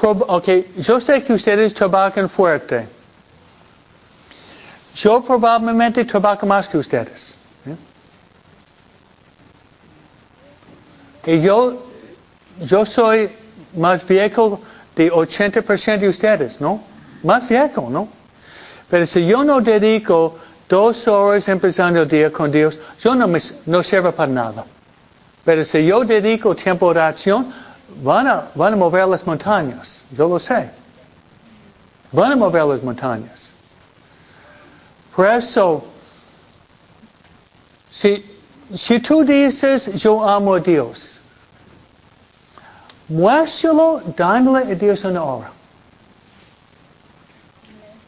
Ok, 0.00 0.48
yo 0.76 1.00
sé 1.00 1.22
que 1.22 1.32
ustedes 1.32 1.74
trabajan 1.74 2.28
fuerte. 2.28 2.97
Yo 4.98 5.22
probablemente 5.22 6.04
trabajo 6.04 6.44
más 6.44 6.68
que 6.68 6.76
ustedes. 6.76 7.36
Y 11.24 11.40
yo, 11.40 11.84
soy 12.84 13.30
más 13.76 14.06
viejo 14.06 14.60
de 14.96 15.12
80% 15.12 15.98
de 15.98 16.08
ustedes, 16.08 16.60
¿no? 16.60 16.82
Más 17.22 17.48
viejo, 17.48 17.88
¿no? 17.90 18.08
Pero 18.90 19.06
si 19.06 19.24
yo 19.26 19.44
no 19.44 19.60
dedico 19.60 20.36
dos 20.68 21.06
horas 21.06 21.46
empezando 21.48 22.02
el 22.02 22.08
día 22.08 22.32
con 22.32 22.50
Dios, 22.50 22.78
yo 22.98 23.14
no, 23.14 23.28
me, 23.28 23.40
no 23.66 23.82
sirvo 23.82 24.10
para 24.10 24.32
nada. 24.32 24.64
Pero 25.44 25.64
si 25.64 25.84
yo 25.86 26.02
dedico 26.02 26.56
tiempo 26.56 26.92
de 26.92 27.00
oración, 27.00 27.52
van 28.02 28.26
a, 28.26 28.48
van 28.54 28.72
a 28.72 28.76
mover 28.76 29.06
las 29.06 29.24
montañas. 29.24 30.02
Yo 30.10 30.28
lo 30.28 30.40
sé. 30.40 30.70
Van 32.10 32.32
a 32.32 32.36
mover 32.36 32.64
las 32.64 32.82
montañas. 32.82 33.57
Por 35.18 35.26
eso, 35.26 35.84
si, 37.90 38.24
si 38.72 39.00
tú 39.00 39.24
dices, 39.24 39.92
yo 39.94 40.22
amo 40.22 40.54
a 40.54 40.60
Dios, 40.60 41.20
Muéstralo 43.08 44.00
dándole 44.14 44.70
a 44.70 44.74
Dios 44.76 45.02
una 45.02 45.24
hora. 45.24 45.50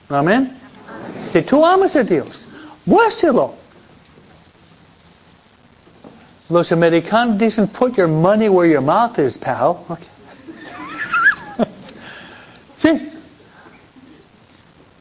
Amén. 0.08 0.56
Si 1.32 1.42
tú 1.42 1.66
amas 1.66 1.96
a 1.96 2.04
Dios, 2.04 2.44
muéstralo. 2.86 3.54
Los 6.48 6.70
americanos 6.70 7.38
dicen, 7.38 7.66
put 7.66 7.96
your 7.96 8.06
money 8.06 8.48
where 8.48 8.70
your 8.70 8.82
mouth 8.82 9.18
is, 9.18 9.36
pal. 9.36 9.84
Okay. 9.88 10.06
sí. 12.78 13.19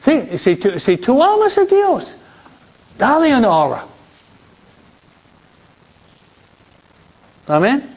Sí, 0.04 0.38
si 0.38 0.56
tú, 0.56 0.78
si 0.78 0.98
amas 1.08 1.58
a 1.58 1.64
Dios, 1.64 2.16
dale 2.96 3.36
una 3.36 3.50
hora. 3.50 3.84
Amén. 7.46 7.96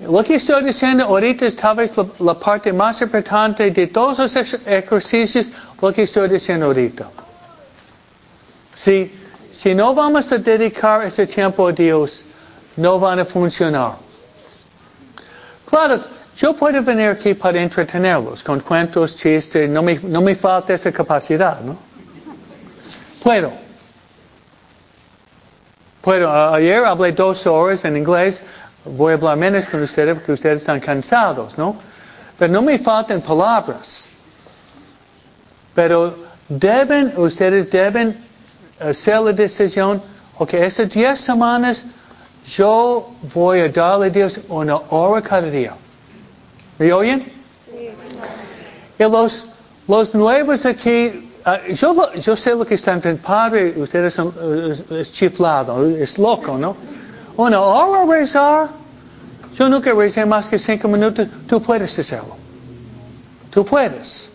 Lo 0.00 0.24
que 0.24 0.34
estoy 0.34 0.64
diciendo 0.64 1.04
ahorita 1.04 1.46
es 1.46 1.54
tal 1.54 1.76
vez 1.76 1.92
la, 2.18 2.34
parte 2.34 2.72
más 2.72 3.00
importante 3.02 3.70
de 3.70 3.86
todos 3.86 4.18
los 4.18 4.34
ejercicios, 4.34 5.46
lo 5.80 5.92
que 5.92 6.02
estoy 6.02 6.28
diciendo 6.28 6.66
ahorita. 6.66 7.08
Si, 8.74 9.12
si 9.52 9.74
no 9.74 9.94
vamos 9.94 10.32
a 10.32 10.38
dedicar 10.38 11.04
ese 11.04 11.26
tiempo 11.28 11.68
a 11.68 11.72
Dios, 11.72 12.24
no 12.76 12.98
van 12.98 13.20
a 13.20 13.24
funcionar. 13.24 13.92
Claro, 15.66 16.02
yo 16.36 16.54
puedo 16.54 16.82
venir 16.82 17.08
aquí 17.08 17.34
para 17.34 17.60
entretenerlos 17.60 18.42
con 18.42 18.60
cuentos, 18.60 19.16
chistes, 19.16 19.68
no 19.68 19.82
me, 19.82 20.34
falta 20.36 20.74
esa 20.74 20.90
capacidad, 20.90 21.60
¿no? 21.60 21.76
Puedo. 23.22 23.52
Puedo. 26.00 26.54
Ayer 26.54 26.84
hablé 26.84 27.12
dos 27.12 27.46
horas 27.46 27.84
en 27.84 27.96
inglés 27.96 28.42
voy 28.84 29.12
a 29.12 29.16
hablar 29.16 29.36
menos 29.36 29.64
con 29.66 29.82
ustedes 29.82 30.14
porque 30.14 30.32
ustedes 30.32 30.60
están 30.60 30.80
cansados, 30.80 31.56
¿no? 31.56 31.76
Pero 32.38 32.52
no 32.52 32.62
me 32.62 32.78
faltan 32.78 33.20
palabras. 33.20 34.08
Pero 35.74 36.16
deben, 36.48 37.12
ustedes 37.16 37.70
deben 37.70 38.16
hacer 38.80 39.20
la 39.20 39.32
decisión, 39.32 40.02
ok, 40.38 40.54
esas 40.54 40.90
10 40.90 41.18
semanas 41.20 41.84
yo 42.44 43.14
voy 43.32 43.60
a 43.60 43.68
darle 43.68 44.06
a 44.06 44.10
Dios 44.10 44.40
una 44.48 44.76
hora 44.76 45.22
cada 45.22 45.48
día. 45.48 45.74
¿Me 46.82 46.92
oyen? 46.92 47.24
Sí. 47.64 47.90
Y 48.98 49.02
los, 49.04 49.46
los 49.86 50.12
nuevos 50.16 50.66
aquí, 50.66 51.30
ah, 51.44 51.60
yo, 51.68 52.12
yo 52.14 52.36
sé 52.36 52.56
lo 52.56 52.66
que 52.66 52.74
están 52.74 53.00
pensando, 53.00 53.24
padre, 53.24 53.74
ustedes 53.76 54.14
son, 54.14 54.34
es 54.90 55.12
chiflado, 55.12 55.88
es 55.96 56.18
loco, 56.18 56.58
¿no? 56.58 56.74
Una 57.36 57.60
hora 57.60 58.04
rezar. 58.04 58.68
Yo 59.54 59.68
nunca 59.68 59.92
rezé 59.92 60.26
más 60.26 60.48
que 60.48 60.58
cinco 60.58 60.88
minutos. 60.88 61.28
Tú 61.46 61.62
puedes 61.62 61.96
hacerlo. 61.96 62.36
Tú 63.52 63.64
puedes. 63.64 64.28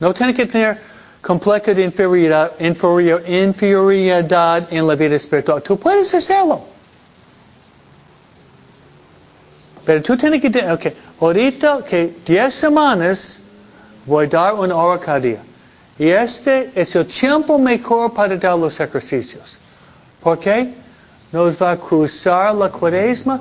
No 0.00 0.14
tienes 0.14 0.34
que 0.34 0.46
tener 0.46 0.78
complejo 1.20 1.74
de 1.74 1.84
inferioridad, 1.84 2.52
inferioridad 2.58 4.72
en 4.72 4.88
la 4.88 4.94
vida 4.94 5.16
espiritual. 5.16 5.62
Tú 5.62 5.78
puedes 5.78 6.14
hacerlo. 6.14 6.71
Pero 9.84 10.02
tú 10.02 10.16
tienes 10.16 10.40
que, 10.40 10.48
ok, 10.48 10.86
ahorita 11.20 11.84
que 11.84 12.14
10 12.24 12.54
semanas 12.54 13.40
voy 14.06 14.26
a 14.26 14.28
dar 14.28 14.54
una 14.54 14.76
hora 14.76 15.00
cada 15.00 15.20
día. 15.20 15.42
Y 15.98 16.08
este 16.08 16.70
es 16.74 16.94
el 16.94 17.06
tiempo 17.06 17.58
mejor 17.58 18.12
para 18.12 18.36
dar 18.36 18.58
los 18.58 18.78
ejercicios. 18.80 19.58
¿Por 20.20 20.38
qué? 20.38 20.74
Nos 21.32 21.60
va 21.60 21.72
a 21.72 21.76
cruzar 21.76 22.54
la 22.54 22.68
cuaresma 22.68 23.40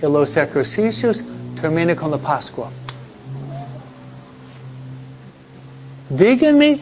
y 0.00 0.06
los 0.06 0.36
ejercicios 0.36 1.20
terminan 1.60 1.96
con 1.96 2.10
la 2.10 2.18
Pascua. 2.18 2.70
Díganme 6.08 6.80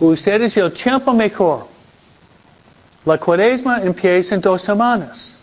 ustedes 0.00 0.56
el 0.56 0.72
tiempo 0.72 1.12
mejor. 1.12 1.66
La 3.04 3.18
cuaresma 3.18 3.80
empieza 3.82 4.34
en 4.34 4.40
dos 4.40 4.62
semanas, 4.62 5.36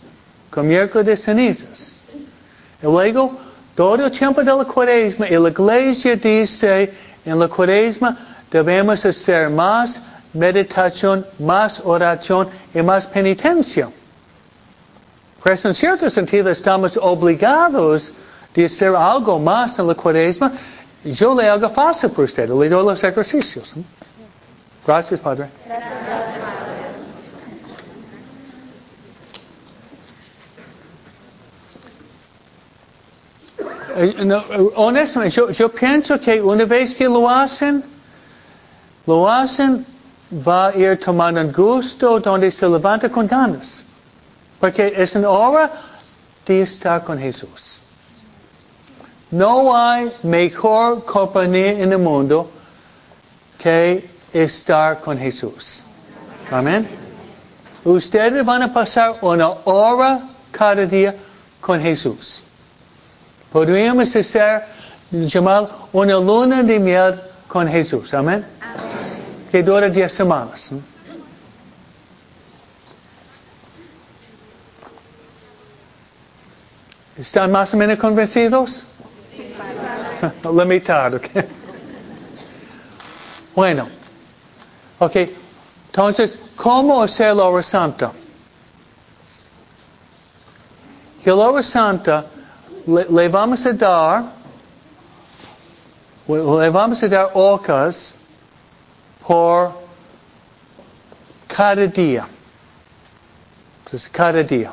con 0.50 0.68
miércoles 0.68 1.06
de 1.06 1.16
cenizas. 1.16 1.73
Y 2.84 2.86
luego, 2.86 3.32
todo 3.74 4.04
el 4.04 4.12
tiempo 4.12 4.44
de 4.44 4.54
la 4.54 4.64
cuaresma, 4.66 5.26
y 5.26 5.38
la 5.38 5.48
iglesia 5.48 6.16
dice, 6.16 6.92
en 7.24 7.38
la 7.38 7.48
cuaresma 7.48 8.14
debemos 8.50 9.02
hacer 9.06 9.48
más 9.48 10.02
meditación, 10.34 11.24
más 11.38 11.80
oración 11.82 12.46
y 12.74 12.82
más 12.82 13.06
penitencia. 13.06 13.88
Pues 15.42 15.64
en 15.64 15.74
cierto 15.74 16.10
sentido 16.10 16.50
estamos 16.50 16.98
obligados 17.00 18.12
de 18.54 18.66
hacer 18.66 18.94
algo 18.94 19.38
más 19.38 19.78
en 19.78 19.86
la 19.86 19.94
cuaresma. 19.94 20.52
Yo 21.04 21.34
le 21.34 21.48
hago 21.48 21.70
fácil 21.70 22.10
por 22.10 22.26
usted, 22.26 22.50
le 22.50 22.68
doy 22.68 22.84
los 22.84 23.02
ejercicios. 23.02 23.72
Gracias, 24.86 25.20
Padre. 25.20 25.46
Eh, 25.66 26.23
honestamente, 34.76 35.34
yo, 35.34 35.50
yo, 35.50 35.68
pienso 35.68 36.18
que 36.20 36.40
una 36.40 36.64
vez 36.64 36.94
que 36.94 37.04
lo 37.04 37.28
hacen, 37.28 37.84
lo 39.06 39.30
hacen, 39.30 39.84
va 40.46 40.68
a 40.68 40.76
ir 40.76 40.98
tomando 40.98 41.40
un 41.40 41.52
gusto 41.52 42.20
donde 42.20 42.50
se 42.50 42.68
levanta 42.68 43.08
con 43.08 43.26
ganas. 43.26 43.84
Porque 44.58 44.92
es 44.96 45.14
una 45.14 45.30
hora 45.30 45.72
de 46.46 46.62
estar 46.62 47.04
con 47.04 47.18
Jesús. 47.18 47.78
No 49.30 49.76
hay 49.76 50.12
mejor 50.22 51.04
compañía 51.04 51.72
en 51.72 51.92
el 51.92 51.98
mundo 51.98 52.50
que 53.58 54.08
estar 54.32 55.00
con 55.00 55.18
Jesús. 55.18 55.82
Amén. 56.50 56.88
Ustedes 57.84 58.44
van 58.44 58.62
a 58.62 58.72
pasar 58.72 59.16
una 59.22 59.48
hora 59.64 60.20
cada 60.52 60.86
día 60.86 61.14
con 61.60 61.80
Jesús. 61.80 62.43
Podríamos 63.54 64.16
hacer, 64.16 64.64
llamar 65.12 65.68
una 65.92 66.14
luna 66.14 66.64
de 66.64 66.76
miel 66.76 67.20
con 67.46 67.68
Jesús. 67.68 68.12
Amén. 68.12 68.44
Amén. 68.60 69.48
Que 69.48 69.62
dura 69.62 69.88
diez 69.88 70.12
semanas. 70.12 70.72
¿Están 77.16 77.52
más 77.52 77.72
o 77.72 77.76
menos 77.76 77.96
convencidos? 77.96 78.86
La 80.52 80.64
mitad, 80.64 81.14
ok. 81.14 81.28
Bueno, 83.54 83.86
ok. 84.98 85.16
Entonces, 85.92 86.36
¿cómo 86.56 87.00
hacer 87.00 87.36
la 87.36 87.44
hora 87.44 87.62
santa? 87.62 88.10
Que 91.22 91.30
la 91.30 91.36
hora 91.36 91.62
santa 91.62 92.26
le, 92.86 93.28
vamos 93.28 93.64
a 93.66 93.72
dar, 93.72 94.24
le 96.28 96.70
a 97.02 97.08
dar 97.08 97.30
ocas 97.34 98.18
por 99.26 99.72
cada 101.46 101.86
día. 101.86 102.26
Entonces, 103.84 104.08
cada 104.10 104.42
día. 104.42 104.72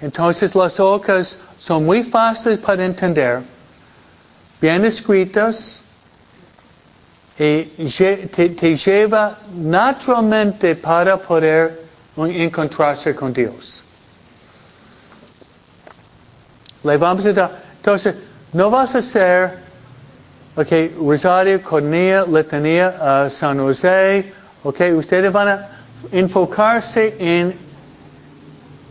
Entonces 0.00 0.54
las 0.54 0.80
ocas 0.80 1.36
son 1.58 1.84
muy 1.84 2.02
fáciles 2.04 2.58
para 2.58 2.84
entender, 2.84 3.42
bien 4.60 4.84
escritas, 4.84 5.82
y 7.38 7.64
te, 7.88 8.50
te 8.50 8.76
lleva 8.76 9.38
naturalmente 9.54 10.74
para 10.76 11.16
poder 11.16 11.80
encontrarse 12.16 13.14
con 13.14 13.32
Dios. 13.32 13.82
Le 16.82 16.96
vamos 16.96 17.26
a 17.26 17.32
dar, 17.32 17.50
entonces, 17.76 18.14
no 18.52 18.70
vas 18.70 18.94
a 18.94 18.98
hacer, 18.98 19.58
ok, 20.56 20.96
Rosario, 20.98 21.62
Cornea, 21.62 22.24
Letanía, 22.24 23.26
uh, 23.26 23.30
San 23.30 23.58
José, 23.58 24.32
ok, 24.62 24.80
ustedes 24.96 25.32
van 25.32 25.48
a 25.48 25.68
enfocarse 26.10 27.14
en 27.18 27.54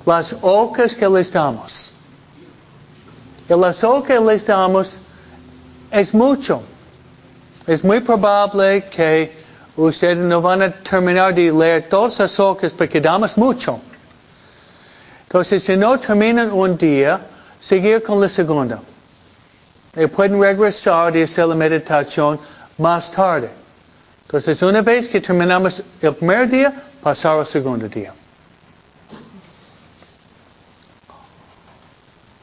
las 0.06 0.36
ocas 0.42 0.96
que 0.96 1.08
les 1.10 1.32
damos. 1.32 1.92
Y 3.50 3.54
las 3.54 3.84
ocas 3.84 4.08
que 4.08 4.20
les 4.20 4.46
damos 4.46 5.02
es 5.92 6.14
mucho. 6.14 6.62
Es 7.68 7.84
muy 7.84 8.00
probable 8.00 8.86
que 8.90 9.32
ustedes 9.76 10.18
no 10.18 10.42
van 10.42 10.62
a 10.62 10.70
terminar 10.72 11.34
de 11.34 11.52
leer 11.52 11.90
todas 11.90 12.20
las 12.20 12.40
ocas 12.40 12.72
porque 12.74 13.02
damos 13.02 13.38
mucho. 13.38 13.80
Entonces, 15.24 15.64
si 15.64 15.78
no 15.78 16.00
terminan 16.00 16.52
un 16.52 16.78
día, 16.78 17.20
seguir 17.60 18.02
con 18.04 18.22
la 18.22 18.30
segunda. 18.30 18.80
Y 19.96 20.08
pueden 20.08 20.40
regresar 20.40 21.16
y 21.16 21.24
hacer 21.24 21.48
la 21.48 21.56
meditación 21.56 22.40
más 22.78 23.12
tarde. 23.12 23.50
Entonces, 24.26 24.62
una 24.62 24.82
vez 24.82 25.08
que 25.08 25.20
terminamos 25.20 25.82
el 26.02 26.16
primer 26.16 26.50
día, 26.50 26.74
pasar 27.02 27.40
al 27.40 27.48
segundo 27.48 27.88
día. 27.90 28.14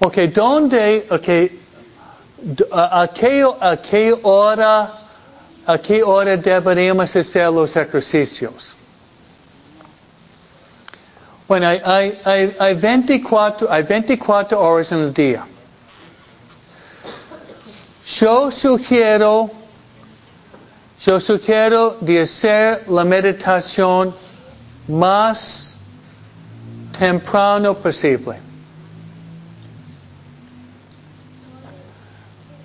Ok, 0.00 0.16
¿dónde, 0.34 1.06
ok, 1.10 1.28
a, 2.72 3.08
qué, 3.14 3.44
a 3.60 3.76
qué 3.76 4.14
hora, 4.22 4.92
a 5.64 5.78
qué 5.78 6.02
hora 6.02 6.36
deberíamos 6.36 7.16
hacer 7.16 7.50
los 7.50 7.74
ejercicios? 7.76 8.75
Bueno, 11.48 11.68
hay, 11.68 12.18
hay, 12.24 12.56
hay, 12.58 12.74
24, 12.74 13.70
hay 13.70 13.84
24 13.84 14.60
horas 14.60 14.90
en 14.90 14.98
el 14.98 15.14
día. 15.14 15.46
Yo 18.18 18.50
sugiero, 18.50 19.50
yo 21.04 21.20
sugiero 21.20 21.98
de 22.00 22.22
hacer 22.22 22.88
la 22.88 23.04
meditación 23.04 24.12
más 24.88 25.76
temprano 26.98 27.74
posible. 27.74 28.38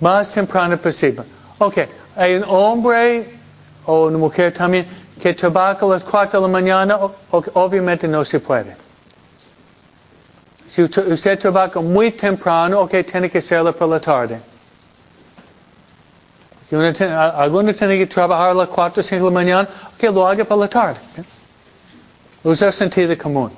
Más 0.00 0.32
temprano 0.32 0.76
posible. 0.76 1.22
Ok, 1.58 1.78
hay 2.16 2.34
un 2.34 2.44
hombre 2.48 3.30
o 3.86 4.06
una 4.06 4.18
mujer 4.18 4.52
también 4.52 4.86
que 5.22 5.34
trabaja 5.34 5.86
a 5.86 5.88
las 5.88 6.02
4 6.02 6.40
de 6.40 6.46
la 6.48 6.52
mañana, 6.52 6.98
obviamente 7.54 8.08
no 8.08 8.24
se 8.24 8.40
puede. 8.40 8.76
Si 10.66 10.82
usted 10.82 11.38
trabaja 11.38 11.80
muy 11.80 12.10
temprano, 12.10 12.80
ok, 12.80 12.90
tiene 13.08 13.30
que 13.30 13.38
hacerlo 13.38 13.72
por 13.72 13.88
la 13.88 14.00
tarde. 14.00 14.40
Si 16.68 16.74
uno 16.74 16.92
tiene, 16.92 17.12
alguno 17.14 17.72
tiene 17.72 17.98
que 17.98 18.06
trabajar 18.08 18.50
a 18.50 18.54
las 18.54 18.68
4 18.68 19.00
o 19.00 19.04
5 19.04 19.24
de 19.24 19.30
la 19.30 19.34
mañana, 19.34 19.68
ok, 19.94 20.02
lo 20.12 20.26
haga 20.26 20.44
por 20.44 20.58
la 20.58 20.68
tarde. 20.68 20.98
Usa 22.42 22.72
sentido 22.72 23.16
común. 23.16 23.52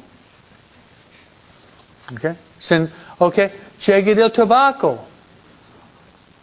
Ok, 2.12 2.36
Sin, 2.58 2.90
okay. 3.18 3.50
llegue 3.86 4.14
del 4.14 4.30
trabajo. 4.30 4.98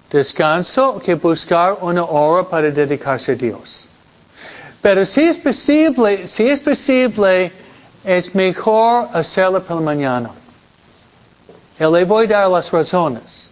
Descanso 0.09 0.99
que 0.99 1.13
buscar 1.13 1.77
una 1.81 2.03
hora 2.05 2.49
para 2.49 2.71
dedicarse 2.71 3.33
a 3.33 3.35
Dios. 3.35 3.90
Pero 4.81 5.05
si 5.05 5.21
es 5.21 5.37
posible, 5.37 6.27
si 6.27 6.47
es 6.47 6.59
posible, 6.59 7.51
es 8.03 8.33
mejor 8.33 9.09
hacerlo 9.13 9.63
por 9.63 9.77
la 9.77 9.81
mañana. 9.81 10.31
Y 11.79 11.83
le 11.83 12.03
voy 12.05 12.25
a 12.25 12.29
dar 12.29 12.49
las 12.49 12.71
razones. 12.71 13.49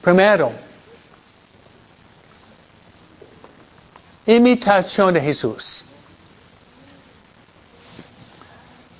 Primero, 0.00 0.52
imitación 4.26 5.14
de 5.14 5.20
Jesús. 5.20 5.84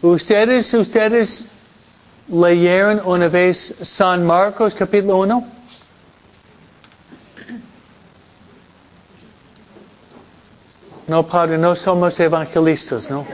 Ustedes, 0.03 0.75
ustedes 0.75 1.47
leyeron 2.29 3.01
una 3.05 3.29
vez 3.29 3.75
San 3.83 4.27
Marcos 4.27 4.75
capítulo 4.75 5.19
1. 5.19 5.58
No, 11.09 11.27
Padre, 11.27 11.57
no 11.57 11.75
somos 11.75 12.21
evangelistas, 12.21 13.09
¿no? 13.09 13.25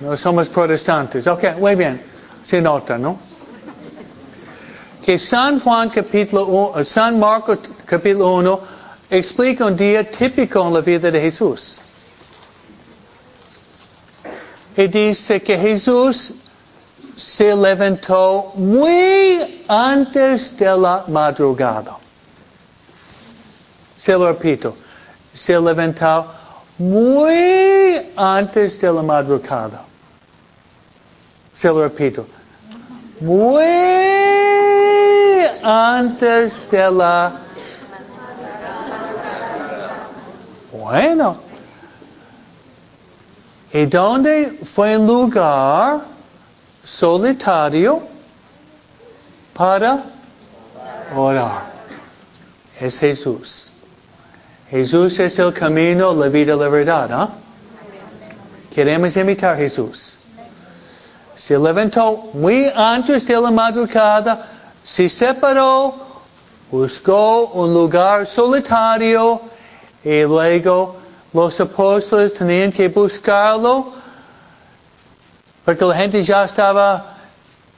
No 0.00 0.16
somos 0.18 0.48
protestantes. 0.50 1.26
Ok, 1.26 1.56
muy 1.58 1.74
bien. 1.76 2.02
Se 2.42 2.60
nota, 2.60 2.98
¿no? 2.98 3.18
Que 5.02 5.18
San 5.18 5.60
Juan 5.60 5.88
capítulo 5.88 6.44
1, 6.44 6.84
San 6.84 7.18
Marcos 7.18 7.60
capítulo 7.86 8.34
1 8.34 8.60
explica 9.08 9.64
un 9.64 9.76
día 9.76 10.08
típico 10.10 10.66
en 10.66 10.74
la 10.74 10.80
vida 10.82 11.10
de 11.10 11.22
Jesús. 11.22 11.78
Y 14.76 14.86
dice 14.88 15.40
que 15.40 15.58
Jesús 15.58 16.34
se 17.16 17.56
levantó 17.56 18.52
muy 18.56 19.64
antes 19.66 20.54
de 20.58 20.66
la 20.66 21.04
madrugada. 21.08 21.96
Se 23.96 24.12
lo 24.12 24.28
repito, 24.28 24.76
se 25.34 25.58
levantó 25.58 26.26
muy 26.78 28.12
antes 28.16 28.80
de 28.80 28.92
la 28.92 29.02
madrugada. 29.02 29.82
Se 31.54 31.68
lo 31.68 31.82
repito, 31.82 32.26
muy 33.20 33.64
antes 35.62 36.70
de 36.70 36.90
la... 36.90 37.32
Bueno, 40.72 41.36
¿y 43.72 43.86
dónde 43.86 44.60
fue 44.74 44.94
el 44.94 45.06
lugar 45.06 46.00
solitario 46.84 48.06
para 49.54 50.04
orar? 51.16 51.66
Es 52.80 52.98
Jesús. 52.98 53.77
Jesús 54.70 55.18
es 55.18 55.38
el 55.38 55.52
camino, 55.52 56.14
la 56.14 56.28
vida, 56.28 56.54
la 56.54 56.68
verdad. 56.68 57.10
¿ah? 57.12 57.28
Queremos 58.70 59.16
imitar 59.16 59.54
a 59.54 59.56
Jesús. 59.56 60.18
Se 61.36 61.58
levantó 61.58 62.30
muy 62.34 62.70
antes 62.74 63.26
de 63.26 63.40
la 63.40 63.50
madrugada, 63.50 64.46
se 64.82 65.08
separó, 65.08 65.94
buscó 66.70 67.46
un 67.54 67.72
lugar 67.72 68.26
solitario 68.26 69.40
y 70.04 70.22
luego 70.22 70.96
los 71.32 71.58
apóstoles 71.60 72.34
tenían 72.34 72.72
que 72.72 72.88
buscarlo 72.88 73.92
porque 75.64 75.84
la 75.84 75.94
gente 75.94 76.22
ya 76.22 76.44
estaba 76.44 77.14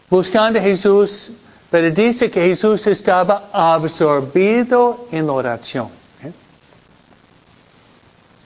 buscando 0.08 0.58
a 0.58 0.62
Jesús, 0.62 1.32
pero 1.70 1.90
dice 1.90 2.30
que 2.30 2.40
Jesús 2.40 2.86
estaba 2.86 3.48
absorbido 3.52 5.06
en 5.10 5.26
la 5.26 5.32
oración. 5.32 5.99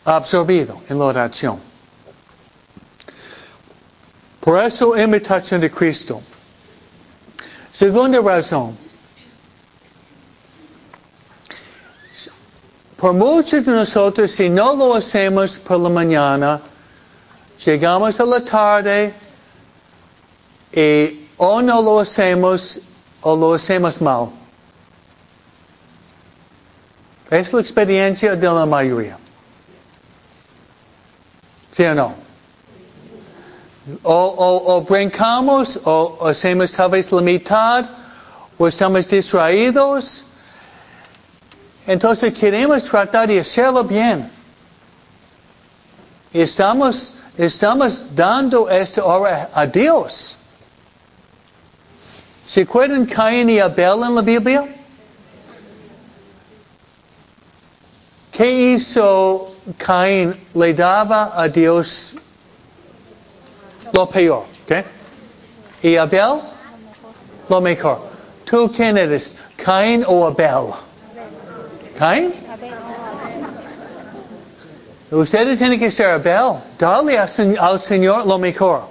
Absorbido 0.05 0.81
en 0.89 0.99
la 0.99 1.05
oración. 1.07 1.59
Por 4.41 4.63
eso, 4.63 4.97
imitación 4.97 5.61
de 5.61 5.71
Cristo. 5.71 6.21
Segunda 7.73 8.21
razón. 8.21 8.77
Por 12.99 13.13
muchos 13.15 13.65
de 13.65 13.73
nosotros, 13.73 14.31
si 14.31 14.49
no 14.49 14.75
lo 14.75 14.95
hacemos 14.95 15.57
por 15.59 15.79
la 15.81 15.89
mañana, 15.89 16.61
llegamos 17.65 18.21
a 18.21 18.25
la 18.25 18.41
tarde 18.45 19.15
y 20.73 21.29
o 21.37 21.63
no 21.63 21.83
lo 21.83 22.01
hacemos 22.01 22.81
o 23.23 23.37
lo 23.37 23.55
hacemos 23.55 24.01
mal. 24.01 24.29
Es 27.31 27.53
la 27.53 27.61
experiencia 27.61 28.37
de 28.37 28.47
la 28.47 28.67
mayoría. 28.67 29.19
¿Sí 31.75 31.83
o 31.85 31.95
no? 31.95 32.15
O, 34.03 34.13
o, 34.13 34.77
o 34.77 34.81
brincamos 34.83 35.79
o, 35.85 36.19
o 36.21 36.29
hacemos 36.29 36.73
tal 36.73 36.91
vez 36.91 37.11
la 37.11 37.21
mitad 37.21 37.85
o 38.57 38.69
estamos 38.69 39.07
distraídos. 39.09 40.25
Entonces 41.87 42.33
queremos 42.33 42.85
tratar 42.85 43.27
de 43.29 43.41
hacerlo 43.41 43.83
bien. 43.83 44.31
Estamos, 46.33 47.15
estamos 47.37 48.15
dando 48.15 48.71
esta 48.71 49.05
obra 49.05 49.51
a 49.53 49.67
Dios. 49.67 50.37
¿Se 52.47 52.63
acuerdan 52.63 53.05
Caín 53.05 53.51
y 53.51 53.59
Abel 53.59 54.03
en 54.05 54.15
la 54.15 54.23
Biblia? 54.23 54.65
¿Qué 58.31 58.73
hizo 58.73 59.54
Caín? 59.79 60.35
Le 60.55 60.75
daba 60.75 61.33
a 61.35 61.49
Dios 61.49 62.15
lo 63.93 64.09
peor. 64.09 64.45
¿ok? 64.65 64.85
¿Y 65.83 65.97
Abel? 65.97 66.41
Lo 67.49 67.61
mejor. 67.61 68.01
¿Tú 68.45 68.71
quién 68.75 68.97
eres? 68.99 69.37
¿Caín 69.57 70.05
o 70.07 70.27
Abel? 70.27 70.73
¿Caín? 71.99 72.35
Ustedes 75.11 75.59
tienen 75.59 75.79
que 75.79 75.91
ser 75.91 76.07
Abel. 76.07 76.61
Dale 76.79 77.19
al 77.19 77.81
Señor 77.81 78.27
lo 78.27 78.39
mejor. 78.39 78.83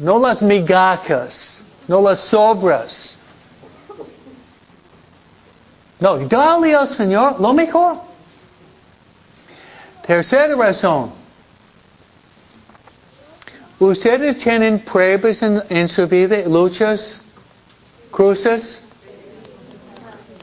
No 0.00 0.18
las 0.18 0.42
migajas 0.42 1.66
no 1.88 2.00
las 2.00 2.20
sobras. 2.20 3.16
No, 5.98 6.18
dale 6.18 6.74
al 6.74 6.88
Señor 6.88 7.40
lo 7.40 7.54
mejor. 7.54 7.96
Tercera 10.06 10.54
razón. 10.54 11.10
¿Ustedes 13.78 14.38
tienen 14.38 14.78
pruebas 14.78 15.42
en, 15.42 15.88
su 15.88 16.06
vida, 16.06 16.38
luchas, 16.46 17.20
cruces? 18.10 18.82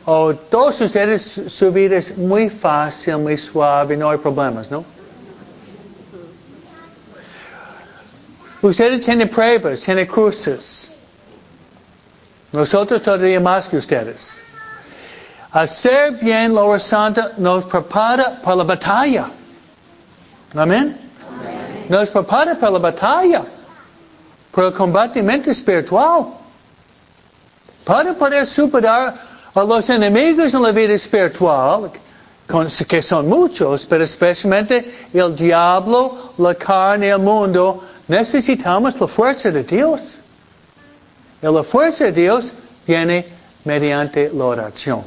O 0.05 0.35
todos 0.35 0.81
ustedes 0.81 1.41
su 1.47 1.71
vida 1.71 1.95
es 1.95 2.17
muy 2.17 2.49
fácil, 2.49 3.17
muy 3.19 3.37
suave, 3.37 3.95
no 3.95 4.09
hay 4.09 4.17
problemas, 4.17 4.69
¿no? 4.69 4.83
Ustedes 8.61 9.01
tienen 9.03 9.29
pruebas, 9.29 9.79
tienen 9.79 10.05
cruces. 10.05 10.91
Nosotros 12.51 13.01
todavía 13.01 13.39
más 13.39 13.67
que 13.67 13.77
ustedes. 13.77 14.41
Hacer 15.51 16.13
bien 16.21 16.53
la 16.53 16.63
hora 16.63 16.79
santa 16.79 17.31
nos 17.37 17.65
prepara 17.65 18.39
para 18.43 18.55
la 18.57 18.63
batalla. 18.63 19.29
Amén. 20.55 20.97
Nos 21.89 22.09
prepara 22.09 22.55
para 22.55 22.71
la 22.71 22.79
batalla. 22.79 23.43
Para 24.51 24.67
el 24.67 24.73
combatimiento 24.73 25.49
espiritual. 25.49 26.27
Para 27.83 28.13
poder 28.13 28.47
superar 28.47 29.15
a 29.53 29.63
los 29.63 29.89
enemigos 29.89 30.53
en 30.53 30.61
la 30.61 30.71
vida 30.71 30.93
espiritual, 30.93 31.91
que 32.87 33.01
son 33.01 33.27
muchos, 33.27 33.85
pero 33.85 34.03
especialmente 34.03 35.07
el 35.13 35.35
diablo, 35.35 36.33
la 36.37 36.55
carne, 36.55 37.09
el 37.09 37.19
mundo, 37.19 37.83
necesitamos 38.07 38.99
la 38.99 39.07
fuerza 39.07 39.51
de 39.51 39.63
Dios. 39.63 40.19
Y 41.41 41.45
la 41.45 41.63
fuerza 41.63 42.05
de 42.05 42.11
Dios 42.13 42.53
viene 42.85 43.25
mediante 43.65 44.31
la 44.33 44.45
oración. 44.45 45.03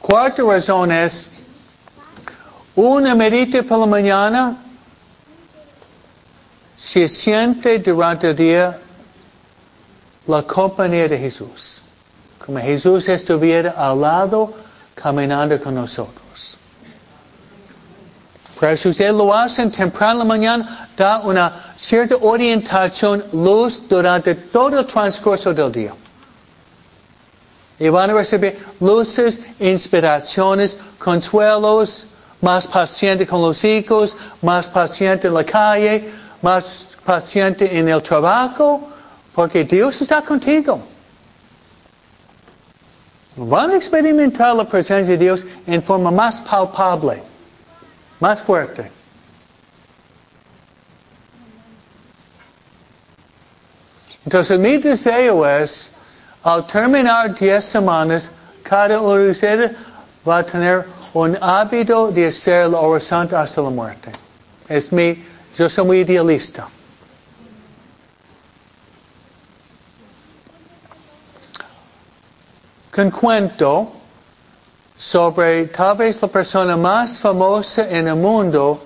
Cuarta 0.00 0.42
razón 0.42 0.92
es, 0.92 1.30
una 2.76 3.14
medita 3.14 3.62
por 3.62 3.78
la 3.78 3.86
mañana 3.86 4.56
se 6.76 7.08
siente 7.08 7.78
durante 7.78 8.28
el 8.30 8.36
día 8.36 8.78
la 10.26 10.42
compañía 10.42 11.08
de 11.08 11.18
Jesús. 11.18 11.80
Como 12.38 12.58
Jesús 12.60 13.08
estuviera 13.08 13.70
al 13.70 14.00
lado 14.00 14.52
caminando 14.94 15.58
con 15.60 15.74
nosotros. 15.74 16.56
Pero 18.60 18.76
si 18.76 18.88
ustedes 18.90 19.14
lo 19.14 19.34
hacen 19.34 19.70
temprano 19.70 20.12
en 20.12 20.18
la 20.18 20.24
mañana, 20.24 20.88
da 20.96 21.20
una 21.20 21.74
cierta 21.78 22.16
orientación, 22.16 23.24
luz 23.32 23.88
durante 23.88 24.34
todo 24.34 24.80
el 24.80 24.86
transcurso 24.86 25.52
del 25.52 25.72
día. 25.72 25.94
Y 27.78 27.88
van 27.88 28.10
a 28.10 28.14
recibir 28.14 28.58
luces, 28.80 29.40
inspiraciones, 29.60 30.78
consuelos, 30.98 32.08
más 32.46 32.64
paciente 32.64 33.26
con 33.26 33.42
los 33.42 33.64
hijos, 33.64 34.16
más 34.40 34.68
paciente 34.68 35.26
en 35.26 35.34
la 35.34 35.44
calle, 35.44 36.12
más 36.40 36.96
paciente 37.04 37.76
en 37.76 37.88
el 37.88 38.00
trabajo, 38.00 38.88
porque 39.34 39.64
Dios 39.64 40.00
está 40.00 40.22
contigo. 40.22 40.80
Van 43.34 43.72
a 43.72 43.76
experimentar 43.76 44.54
la 44.54 44.64
presencia 44.64 45.14
de 45.14 45.18
Dios 45.18 45.44
en 45.66 45.82
forma 45.82 46.12
más 46.12 46.40
palpable, 46.42 47.20
más 48.20 48.40
fuerte. 48.42 48.92
Entonces 54.24 54.56
mi 54.56 54.78
deseo 54.78 55.44
es, 55.44 55.92
al 56.44 56.64
terminar 56.68 57.34
10 57.34 57.64
semanas, 57.64 58.30
cada 58.62 59.00
uno 59.00 59.16
de 59.16 59.30
ustedes 59.32 59.72
va 60.26 60.38
a 60.38 60.42
tener 60.44 60.95
un 61.22 61.38
ávido 61.40 62.10
de 62.12 62.26
hacer 62.26 62.68
la 62.68 62.78
oración 62.80 63.34
hasta 63.34 63.62
la 63.62 63.70
muerte. 63.70 64.12
Es 64.68 64.92
mi, 64.92 65.24
yo 65.56 65.68
soy 65.70 65.84
muy 65.86 66.00
idealista. 66.00 66.68
Con 72.94 73.10
cuento 73.10 73.92
sobre 74.98 75.66
tal 75.68 75.96
vez 75.96 76.20
la 76.20 76.28
persona 76.28 76.76
más 76.76 77.18
famosa 77.18 77.88
en 77.88 78.08
el 78.08 78.16
mundo 78.16 78.82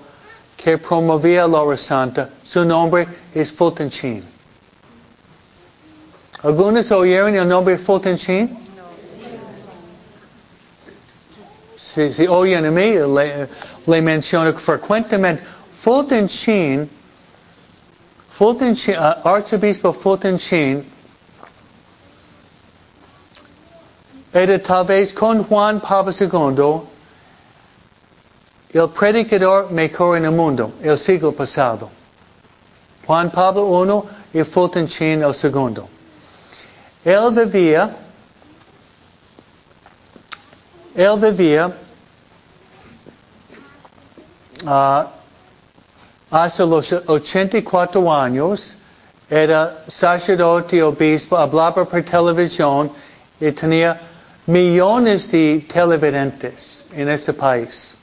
que 0.55 0.77
promovía 0.77 1.45
la 1.47 1.61
oración. 1.61 2.13
Su 2.43 2.63
nombre 2.63 3.07
es 3.33 3.51
Fulton 3.51 3.89
Sheen. 3.89 4.23
¿Algunos 6.43 6.89
oyeron 6.91 7.35
el 7.35 7.47
nombre 7.47 7.77
Fulton 7.77 8.15
Sheen? 8.15 8.70
Si, 11.93 12.13
si 12.13 12.27
oyen 12.27 12.65
a 12.65 12.71
mí, 12.71 12.93
le, 12.93 13.49
le 13.85 14.01
menciono 14.01 14.53
frecuentemente. 14.53 15.43
Fulton 15.83 16.27
Sheen, 16.27 16.89
Fulton 18.29 18.73
Sheen 18.73 18.97
uh, 18.97 19.21
Arzobispo 19.25 19.93
Fulton 19.93 20.37
Sheen, 20.37 20.85
era 24.33 24.57
tal 24.59 24.85
vez 24.85 25.11
con 25.11 25.43
Juan 25.43 25.81
Pablo 25.81 26.13
II 26.13 26.87
el 28.73 28.87
predicador 28.87 29.69
mejor 29.71 30.15
en 30.17 30.25
el 30.25 30.31
mundo, 30.31 30.71
el 30.81 30.97
siglo 30.97 31.33
pasado. 31.33 31.89
Juan 33.05 33.29
Pablo 33.31 34.05
I 34.33 34.39
y 34.39 34.43
Fulton 34.43 34.85
Sheen 34.85 35.23
el 35.23 35.33
segundo. 35.33 35.89
Él 37.03 37.31
vivía, 37.31 37.97
él 40.95 41.19
vivía 41.19 41.71
uh, 44.63 45.03
hasta 46.29 46.65
los 46.65 46.91
84 46.91 48.13
años, 48.13 48.77
era 49.29 49.83
sacerdote 49.87 50.81
obispo, 50.83 51.37
hablaba 51.37 51.85
por 51.85 52.03
televisión 52.03 52.91
y 53.39 53.51
tenía 53.51 53.99
millones 54.45 55.31
de 55.31 55.65
televidentes 55.71 56.85
en 56.93 57.09
este 57.09 57.33
país. 57.33 57.95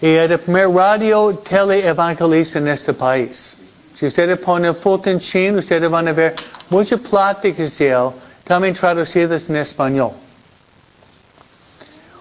Y 0.00 0.08
era 0.08 0.34
el 0.34 0.40
primer 0.40 0.68
radio 0.70 1.36
teleevangelista 1.36 2.58
en 2.58 2.68
este 2.68 2.94
país. 2.94 3.56
Si 3.94 4.06
ustedes 4.06 4.38
ponen 4.38 4.74
Fulton 4.74 5.18
Sheen, 5.18 5.58
ustedes 5.58 5.90
van 5.90 6.08
a 6.08 6.12
ver 6.12 6.34
muchas 6.70 7.00
pláticas 7.00 7.76
de 7.76 7.90
él, 7.90 8.10
también 8.44 8.74
traducidas 8.74 9.48
en 9.48 9.56
español. 9.56 10.12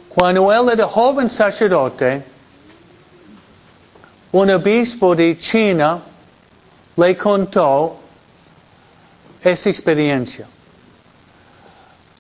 Cuando 0.10 0.52
él 0.52 0.70
era 0.74 0.88
joven 0.88 1.30
sacerdote, 1.30 2.24
un 4.32 4.50
obispo 4.50 5.16
de 5.16 5.38
China 5.38 6.00
le 6.96 7.18
contó 7.18 8.00
esa 9.42 9.70
experiencia. 9.70 10.48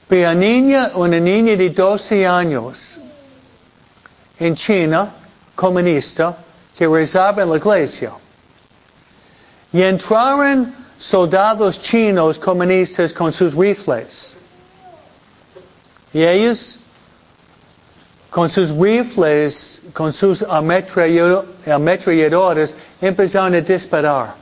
Una 0.09 0.33
niña, 0.33 0.91
una 0.95 1.19
niña 1.19 1.55
de 1.55 1.69
12 1.69 2.25
años 2.25 2.99
en 4.39 4.55
China, 4.55 5.09
comunista, 5.55 6.35
que 6.75 6.87
rezaba 6.87 7.43
en 7.43 7.49
la 7.49 7.57
iglesia. 7.57 8.13
Y 9.71 9.81
entraron 9.83 10.73
soldados 10.99 11.81
chinos 11.81 12.37
comunistas 12.37 13.11
con 13.13 13.31
sus 13.31 13.55
rifles. 13.55 14.35
Y 16.13 16.23
ellos, 16.23 16.77
con 18.29 18.49
sus 18.49 18.71
rifles, 18.71 19.81
con 19.93 20.11
sus 20.11 20.43
ametralladores, 20.43 22.75
empezaron 23.01 23.55
a 23.55 23.61
disparar 23.61 24.35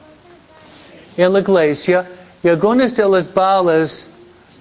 en 1.16 1.32
la 1.32 1.40
iglesia 1.40 2.06
y 2.44 2.50
algunas 2.50 2.96
de 2.96 3.08
las 3.08 3.32
balas 3.34 4.10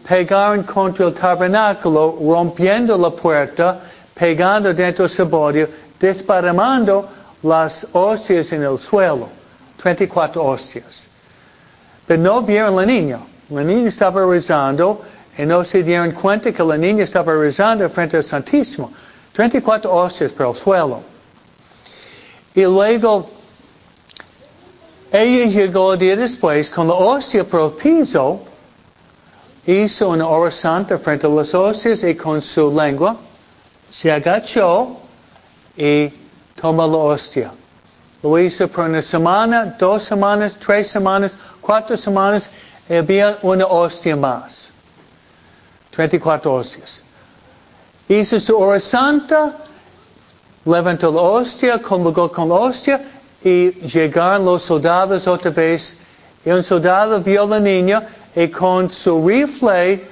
pegaron 0.07 0.63
contra 0.63 1.07
el 1.07 1.15
tabernáculo, 1.15 2.17
rompiendo 2.21 2.97
la 2.97 3.11
puerta, 3.11 3.81
pegando 4.15 4.73
dentro 4.73 5.07
del 5.07 5.17
saborio, 5.17 5.69
disparando 5.99 7.09
las 7.43 7.85
hostias 7.93 8.53
en 8.53 8.63
el 8.63 8.79
suelo. 8.79 9.29
24 9.83 10.45
hostias. 10.45 11.09
Pero 12.07 12.23
no 12.23 12.43
vieron 12.43 12.77
la 12.77 12.87
niña. 12.87 13.19
La 13.51 13.63
niña 13.63 13.89
estaba 13.89 14.25
rezando 14.25 15.03
y 15.37 15.45
no 15.45 15.65
se 15.65 15.83
dieron 15.83 16.13
cuenta 16.13 16.53
que 16.53 16.63
la 16.63 16.77
niña 16.77 17.05
estaba 17.05 17.35
rezando 17.35 17.89
frente 17.91 18.17
al 18.17 18.25
Santísimo. 18.25 18.93
34 19.33 19.93
hostias 19.93 20.33
por 20.33 20.47
el 20.47 20.55
suelo. 20.55 21.01
Y 22.55 22.63
luego, 22.63 23.29
ella 25.13 25.47
llegó 25.47 25.93
el 25.93 25.99
día 25.99 26.17
después 26.17 26.71
con 26.71 26.89
la 26.89 26.95
hostia 26.95 27.45
por 27.45 27.61
el 27.61 27.71
piso, 27.73 28.41
hizo 29.67 30.09
una 30.09 30.27
hora 30.27 30.51
santa 30.51 30.97
frente 30.99 31.27
a 31.27 31.31
las 31.31 31.55
hostias 31.55 32.03
y 32.03 32.15
con 32.15 32.41
su 32.41 32.73
lengua 32.73 33.17
se 33.91 34.11
agachó 34.11 34.97
y 35.77 36.11
tomó 36.61 36.87
la 36.87 36.97
hostia. 36.97 37.53
Lo 38.23 38.39
hizo 38.39 38.67
por 38.69 38.87
una 38.87 39.03
semana, 39.03 39.77
dos 39.79 40.05
semanas, 40.05 40.57
tres 40.59 40.89
semanas, 40.89 41.37
cuatro 41.67 41.97
semanas, 41.97 42.49
y 42.89 42.95
había 42.95 43.39
una 43.43 43.67
hostia 43.67 44.15
más. 44.15 44.73
34 45.91 46.55
hostias. 46.55 47.03
Hizo 48.09 48.39
su 48.39 48.57
hora 48.57 48.79
santa, 48.79 49.57
levantó 50.65 51.11
la 51.11 51.23
hostia, 51.23 51.79
convocó 51.83 52.31
con 52.31 52.49
la 52.49 52.55
hostia, 52.55 53.01
y 53.43 53.73
llegaron 53.81 54.45
los 54.45 54.63
soldados 54.63 55.27
otra 55.27 55.51
vez, 55.51 55.99
y 56.45 56.51
un 56.51 56.63
soldado 56.63 57.21
vio 57.21 57.43
a 57.43 57.47
la 57.47 57.61
niña, 57.61 58.07
y 58.37 58.49
con 58.49 58.89
su 58.89 59.27
rifle 59.27 60.05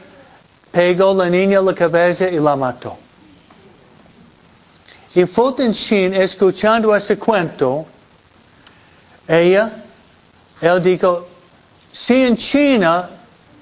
pegó 0.72 1.11
a 1.11 1.14
la 1.14 1.30
niña 1.30 1.61
la 1.61 1.74
cabeza 1.74 2.28
y 2.28 2.40
la 2.40 2.57
mató. 2.57 2.96
Y 5.14 5.24
Fulton 5.26 5.70
Sheen, 5.70 6.14
escuchando 6.14 6.96
ese 6.96 7.16
cuento, 7.16 7.86
ella, 9.28 9.70
él 10.61 10.82
dijo, 10.82 11.28
si 11.95 12.24
en 12.24 12.36
China 12.36 13.09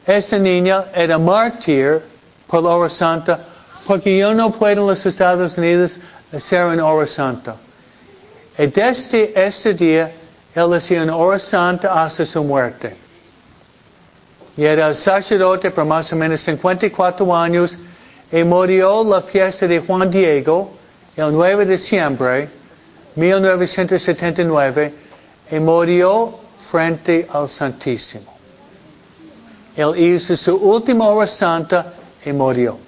esta 0.06 0.38
niña 0.38 0.86
era 0.94 1.18
mártir 1.18 2.00
por 2.46 2.62
la 2.62 2.70
hora 2.70 2.88
santa, 2.88 3.38
porque 3.86 4.16
yo 4.16 4.32
no 4.32 4.50
puedo 4.50 4.80
en 4.80 4.86
los 4.86 5.04
Estados 5.04 5.58
Unidos 5.58 5.98
hacer 6.32 6.64
una 6.64 6.86
hora 6.86 7.06
santa. 7.06 7.56
Y 8.58 8.66
desde 8.68 9.32
este 9.36 9.74
día, 9.74 10.10
él 10.54 10.72
hacía 10.72 11.02
una 11.02 11.14
hora 11.14 11.38
santa 11.38 12.02
hasta 12.02 12.24
su 12.24 12.42
muerte. 12.42 12.96
Y 14.56 14.64
era 14.64 14.94
sacerdote 14.94 15.70
por 15.70 15.84
más 15.84 16.10
o 16.12 16.16
menos 16.16 16.40
54 16.40 17.36
años 17.36 17.76
y 18.30 18.44
murió 18.44 19.04
la 19.04 19.20
fiesta 19.20 19.66
de 19.66 19.80
Juan 19.80 20.10
Diego 20.10 20.72
el 21.16 21.32
9 21.32 21.66
de 21.66 21.72
diciembre 21.72 22.48
1979 23.14 24.94
y 25.50 25.58
murió 25.58 26.41
frente 26.72 27.28
al 27.30 27.50
Santísimo. 27.50 28.32
Él 29.76 29.94
hizo 29.94 30.34
su 30.38 30.56
última 30.56 31.06
hora 31.06 31.26
santa 31.26 31.92
y 32.24 32.32
murió. 32.32 32.78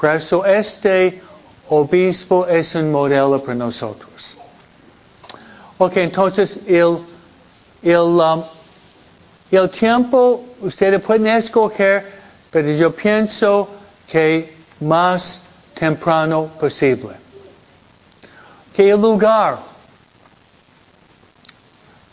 Por 0.00 0.08
eso 0.08 0.42
este 0.46 1.20
obispo 1.68 2.46
es 2.46 2.74
un 2.74 2.90
modelo 2.90 3.38
para 3.42 3.56
nosotros. 3.56 4.36
Ok, 5.76 5.98
entonces 5.98 6.60
el, 6.66 6.96
el, 7.82 7.98
um, 7.98 8.42
el 9.50 9.68
tiempo 9.68 10.42
ustedes 10.62 10.98
pueden 11.02 11.26
escoger, 11.26 12.06
pero 12.50 12.70
yo 12.70 12.90
pienso 12.90 13.68
que 14.06 14.56
más 14.80 15.42
temprano 15.74 16.48
posible. 16.58 17.16
Que 18.74 18.90
el 18.90 19.00
lugar 19.00 19.58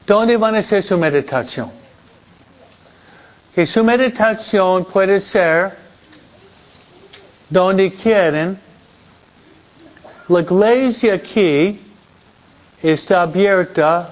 ¿Dónde 0.09 0.37
van 0.37 0.55
a 0.55 0.57
hacer 0.57 0.81
su 0.81 0.97
meditación? 0.97 1.69
Que 3.53 3.67
su 3.67 3.83
meditación 3.83 4.85
puede 4.85 5.19
ser 5.19 5.71
donde 7.47 7.93
quieren. 7.93 8.59
La 10.27 10.39
iglesia 10.39 11.13
aquí 11.13 11.79
está 12.81 13.21
abierta 13.21 14.09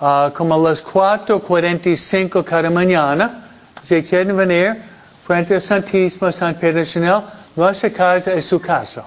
uh, 0.00 0.32
como 0.32 0.54
a 0.56 0.70
las 0.70 0.84
4.45 0.84 2.42
cada 2.42 2.68
mañana. 2.68 3.44
Si 3.84 4.02
quieren 4.02 4.36
venir 4.36 4.82
frente 5.24 5.54
al 5.54 5.62
Santísimo 5.62 6.32
San 6.32 6.56
Pedro 6.56 6.84
Chanel, 6.84 7.22
nuestra 7.54 7.90
casa 7.90 8.32
es 8.32 8.46
su 8.46 8.60
casa. 8.60 9.06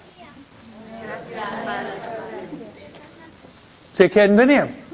Si 3.97 4.09
quieren 4.09 4.37
venir. 4.37 4.84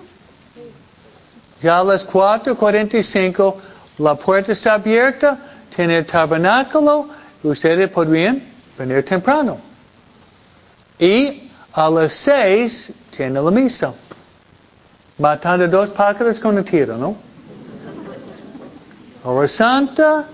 Ya 1.62 1.80
a 1.80 1.84
las 1.84 2.08
4.45 2.08 3.56
la 4.00 4.16
puerta 4.16 4.52
está 4.52 4.74
abierta, 4.74 5.38
tiene 5.76 6.00
el 6.00 6.06
tabernáculo, 6.06 7.08
ustedes 7.44 7.90
podrían 7.90 8.42
venir 8.78 9.06
temprano. 9.06 9.58
Y 10.98 11.50
a 11.74 11.90
las 11.90 12.14
6 12.14 12.94
tiene 13.16 13.42
la 13.42 13.52
misa. 13.52 13.94
Matando 15.20 15.68
dos 15.68 15.90
pájaros 15.90 16.40
con 16.40 16.58
un 16.58 16.64
tiro, 16.64 16.98
¿no? 16.98 17.16
Hora 19.24 19.48
Santa, 19.48 20.26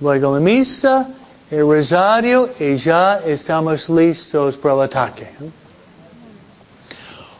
luego 0.00 0.34
la 0.34 0.40
misa, 0.40 1.08
el 1.50 1.62
rosario 1.62 2.50
y 2.58 2.76
ya 2.76 3.20
estamos 3.26 3.88
listos 3.88 4.56
para 4.56 4.74
el 4.74 4.80
ataque. 4.82 5.28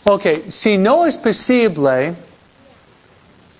Ok, 0.04 0.50
si 0.50 0.76
no 0.76 1.06
es 1.06 1.16
posible 1.16 2.14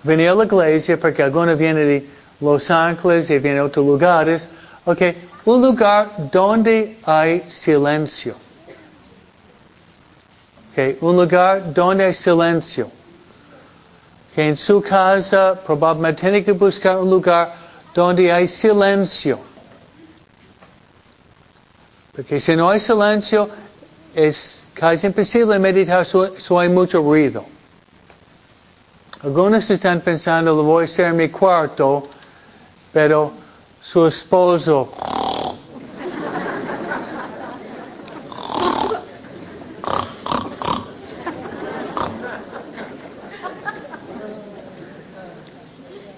venir 0.03 0.29
a 0.29 0.35
la 0.35 0.45
iglesia 0.45 0.99
porque 0.99 1.23
alguno 1.23 1.55
viene 1.55 1.81
de 1.81 2.07
Los 2.39 2.69
Ángeles 2.69 3.29
y 3.29 3.39
viene 3.39 3.55
de 3.55 3.61
otros 3.61 3.85
lugares, 3.85 4.47
ok, 4.85 5.01
un 5.45 5.61
lugar 5.61 6.29
donde 6.31 6.97
hay 7.05 7.43
silencio. 7.49 8.35
Okay, 10.71 10.97
un 11.01 11.15
lugar 11.15 11.73
donde 11.73 12.05
hay 12.05 12.13
silencio. 12.13 12.89
Que 14.33 14.47
en 14.47 14.55
su 14.55 14.81
casa 14.81 15.59
probablemente 15.63 16.21
tiene 16.21 16.43
que 16.43 16.53
buscar 16.53 16.97
un 16.97 17.11
lugar 17.11 17.53
donde 17.93 18.31
hay 18.31 18.47
silencio. 18.47 19.37
Porque 22.15 22.39
si 22.39 22.55
no 22.55 22.69
hay 22.69 22.79
silencio, 22.79 23.47
es 24.15 24.63
casi 24.73 25.05
imposible 25.05 25.59
meditar 25.59 26.05
si 26.05 26.55
hay 26.55 26.69
mucho 26.69 27.01
ruido. 27.01 27.45
Algunos 29.23 29.69
están 29.69 30.01
pensando, 30.01 30.53
lo 30.53 30.63
voy 30.63 30.81
a 30.81 30.85
hacer 30.85 31.05
en 31.05 31.15
mi 31.15 31.29
cuarto, 31.29 32.03
pero 32.91 33.31
su 33.81 34.05
esposo 34.05 34.91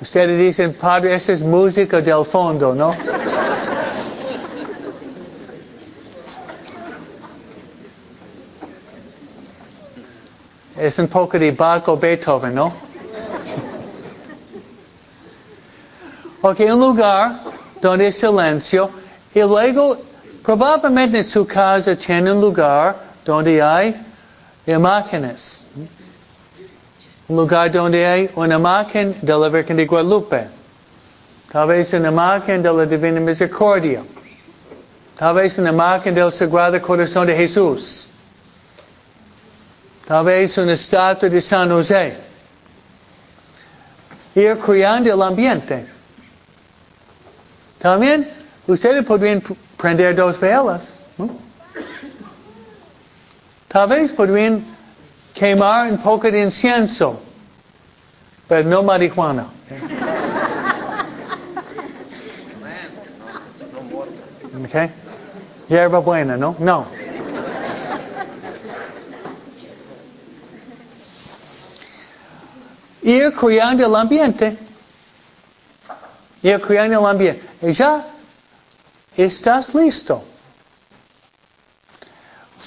Ustedes 0.01 0.37
dicen, 0.37 0.73
Padre, 0.73 1.15
esa 1.15 1.33
es 1.33 1.41
música 1.41 1.99
del 1.99 2.23
fondo, 2.25 2.73
¿no? 2.73 2.95
es 10.77 10.99
un 10.99 11.07
poco 11.07 11.39
de 11.39 11.51
Bach 11.51 11.87
o 11.87 11.97
Beethoven, 11.97 12.53
¿no? 12.53 12.84
Ok, 16.47 16.59
un 16.59 16.79
lugar 16.79 17.39
donde 17.81 18.05
hay 18.05 18.13
silencio 18.13 18.91
y 19.33 19.39
luego 19.39 19.97
probablemente 20.43 21.17
en 21.17 21.23
su 21.23 21.43
casa 21.43 21.95
tiene 21.95 22.31
un 22.31 22.39
lugar 22.39 22.95
donde 23.25 23.59
hay 23.59 23.95
imágenes. 24.67 25.65
Un 27.27 27.37
lugar 27.37 27.71
donde 27.71 28.05
hay 28.05 28.29
una 28.35 28.57
imagen 28.57 29.17
de 29.23 29.35
la 29.35 29.49
Virgen 29.49 29.75
de 29.75 29.87
Guadalupe. 29.87 30.47
Tal 31.51 31.67
vez 31.67 31.91
una 31.93 32.09
imagen 32.09 32.61
de 32.61 32.71
la 32.71 32.85
Divina 32.85 33.19
Misericordia. 33.19 34.03
Tal 35.17 35.33
vez 35.33 35.57
una 35.57 35.71
imagen 35.71 36.13
del 36.13 36.31
Sagrado 36.31 36.79
Corazón 36.79 37.25
de 37.25 37.35
Jesús. 37.35 38.09
Tal 40.05 40.23
vez 40.25 40.55
una 40.59 40.73
estatua 40.73 41.27
de 41.27 41.41
San 41.41 41.71
José. 41.71 42.15
Ir 44.35 44.59
creando 44.59 45.11
el 45.11 45.21
ambiente. 45.23 45.94
También 47.85 48.27
ustedes 48.65 49.05
podrían 49.05 49.43
prender 49.77 50.15
dos 50.15 50.39
velas. 50.39 51.01
Tal 53.67 53.87
vez 53.87 54.11
podrían 54.11 54.65
quemar 55.35 55.91
un 55.91 55.99
poco 55.99 56.31
de 56.31 56.41
incienso, 56.41 57.21
pero 58.47 58.67
no 58.67 58.81
marihuana. 58.81 59.45
Okay? 64.65 64.89
Hierba 65.67 65.99
buena, 65.99 66.37
¿no? 66.37 66.55
No. 66.57 66.87
Ir 73.03 73.31
cuidando 73.35 73.85
el 73.85 73.95
ambiente. 73.95 74.64
Cuidando 76.53 76.99
el 76.99 77.05
ambiente. 77.05 77.41
Y 77.63 77.73
ya 77.73 78.05
estás 79.17 79.73
listo. 79.73 80.23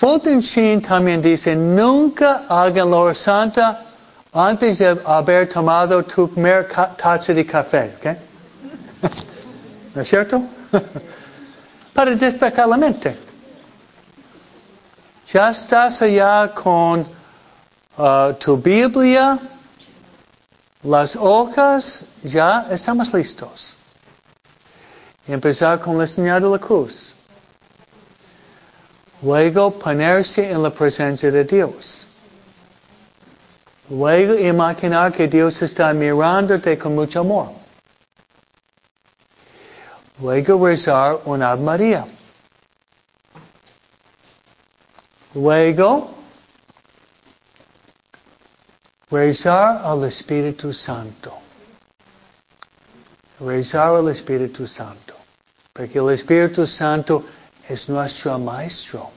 Fulton 0.01 0.41
también 0.81 1.23
dice, 1.23 1.55
nunca 1.55 2.45
hagan 2.49 2.91
la 2.91 2.97
hora 2.97 3.15
santa 3.15 3.85
antes 4.33 4.79
de 4.79 4.99
haber 5.05 5.49
tomado 5.49 6.03
tu 6.05 6.29
primer 6.29 6.69
taza 6.69 7.33
de 7.33 7.45
café. 7.45 7.95
¿okay? 7.99 8.17
¿No 9.95 10.03
es 10.03 10.09
cierto? 10.09 10.43
Para 11.93 12.13
despejar 12.17 12.69
la 12.69 12.77
mente. 12.77 13.17
Ya 15.33 15.51
estás 15.51 16.01
allá 16.01 16.53
con 16.55 17.07
uh, 17.99 18.33
tu 18.39 18.57
Biblia, 18.57 19.39
las 20.83 21.17
hojas, 21.17 22.05
ya 22.23 22.67
estamos 22.71 23.13
listos. 23.13 23.75
Empezar 25.27 25.81
con 25.81 25.99
la 25.99 26.07
señal 26.07 26.43
de 26.43 26.49
la 26.49 26.59
cruz. 26.59 27.15
Luego 29.21 29.73
ponerse 29.73 30.51
en 30.51 30.63
la 30.63 30.71
presencia 30.71 31.31
de 31.31 31.45
Dios. 31.45 32.07
Luego 33.91 34.35
imaginar 34.35 35.13
que 35.13 35.27
Dios 35.27 35.61
está 35.63 35.93
mirándote 35.93 36.79
con 36.79 36.95
mucho 36.95 37.21
amor. 37.21 37.49
Luego 40.21 40.67
rezar 40.67 41.19
una 41.25 41.53
Ave 41.53 41.63
María. 41.63 42.07
Luego 45.35 46.18
rezar 49.11 49.81
al 49.85 50.05
Espíritu 50.05 50.73
Santo. 50.73 51.33
Rezar 53.41 53.97
al 53.97 54.09
Espíritu 54.09 54.67
Santo. 54.67 55.15
Porque 55.73 55.99
el 55.99 56.11
Espíritu 56.11 56.67
Santo 56.67 57.25
es 57.69 57.89
nuestro 57.89 58.39
maestro. 58.39 59.11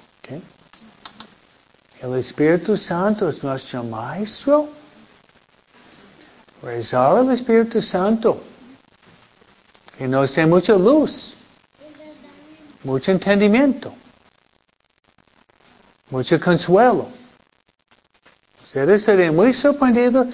El 2.01 2.15
Espíritu 2.15 2.77
Santo 2.77 3.29
es 3.29 3.43
nuestro 3.43 3.83
maestro. 3.83 4.69
Rezar 6.63 7.17
al 7.17 7.31
Espíritu 7.31 7.81
Santo. 7.81 8.41
Que 9.97 10.07
nos 10.07 10.33
dé 10.33 10.47
mucha 10.47 10.73
luz, 10.73 11.35
mucho 12.83 13.11
entendimiento, 13.11 13.93
mucho 16.09 16.39
consuelo. 16.39 17.07
Ustedes 18.71 19.03
serían 19.03 19.35
muy 19.35 19.51
sorprendidos. 19.51 20.27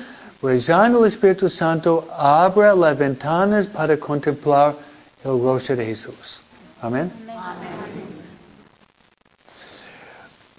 Rezando 0.44 1.00
al 1.00 1.08
Espíritu 1.08 1.50
Santo 1.50 2.08
abra 2.16 2.76
las 2.76 2.96
ventanas 2.96 3.66
para 3.66 3.98
contemplar 3.98 4.76
el 5.24 5.42
rostro 5.42 5.76
de 5.76 5.88
Jesús. 5.88 6.40
Amén. 6.80 7.12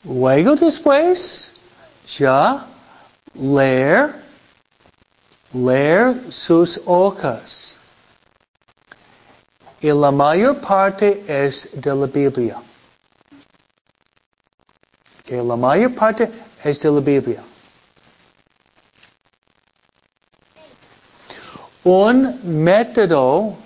Luego 0.03 0.57
después, 0.57 1.55
ya 2.19 2.67
leer, 3.35 4.13
leer 5.53 6.17
sus 6.33 6.81
hojas. 6.85 7.79
Y 9.81 9.93
la 9.93 10.11
mayor 10.11 10.61
parte 10.61 11.23
es 11.29 11.69
de 11.81 11.95
la 11.95 12.07
Biblia. 12.07 12.57
Que 15.25 15.41
la 15.41 15.55
mayor 15.55 15.95
parte 15.95 16.29
es 16.65 16.81
de 16.81 16.91
la 16.91 17.01
Biblia. 17.01 17.41
Un 21.89 22.39
método 22.45 23.57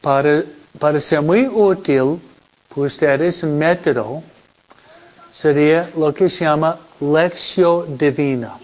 para, 0.00 0.42
para 0.78 0.98
ser 0.98 1.20
muy 1.20 1.46
útil 1.46 2.18
para 2.70 2.86
ustedes, 2.86 3.42
un 3.42 3.58
método 3.58 4.22
sería 5.30 5.90
lo 5.94 6.14
que 6.14 6.30
se 6.30 6.46
llama 6.46 6.78
lección 6.98 7.98
divina. 7.98 8.56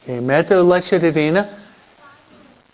Okay, 0.00 0.22
método 0.22 0.64
lección 0.74 1.02
divina. 1.02 1.46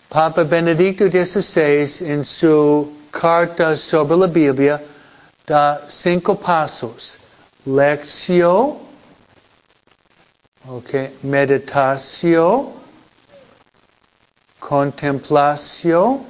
Papa 0.07 0.43
Benedicto 0.43 1.09
XVI 1.09 2.07
en 2.09 2.23
su 2.23 2.93
carta 3.11 3.75
sobre 3.75 4.15
la 4.15 4.27
Biblia 4.27 4.81
da 5.45 5.81
cinco 5.89 6.35
pasos. 6.35 7.17
Lección, 7.65 8.77
okay, 10.65 11.13
meditación, 11.23 12.86
contemplación, 14.59 16.25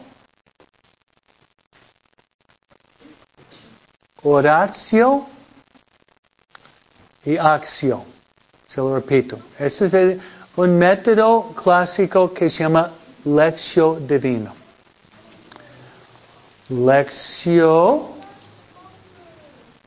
oración 4.23 5.25
y 7.25 7.37
acción. 7.37 8.03
Se 8.67 8.81
lo 8.81 8.95
repito. 8.95 9.39
Este 9.57 9.85
es 9.85 10.19
un 10.55 10.77
método 10.77 11.53
clásico 11.55 12.33
que 12.33 12.49
se 12.49 12.63
llama 12.63 12.91
lección 13.23 14.07
divina. 14.07 14.53
lección, 16.69 18.01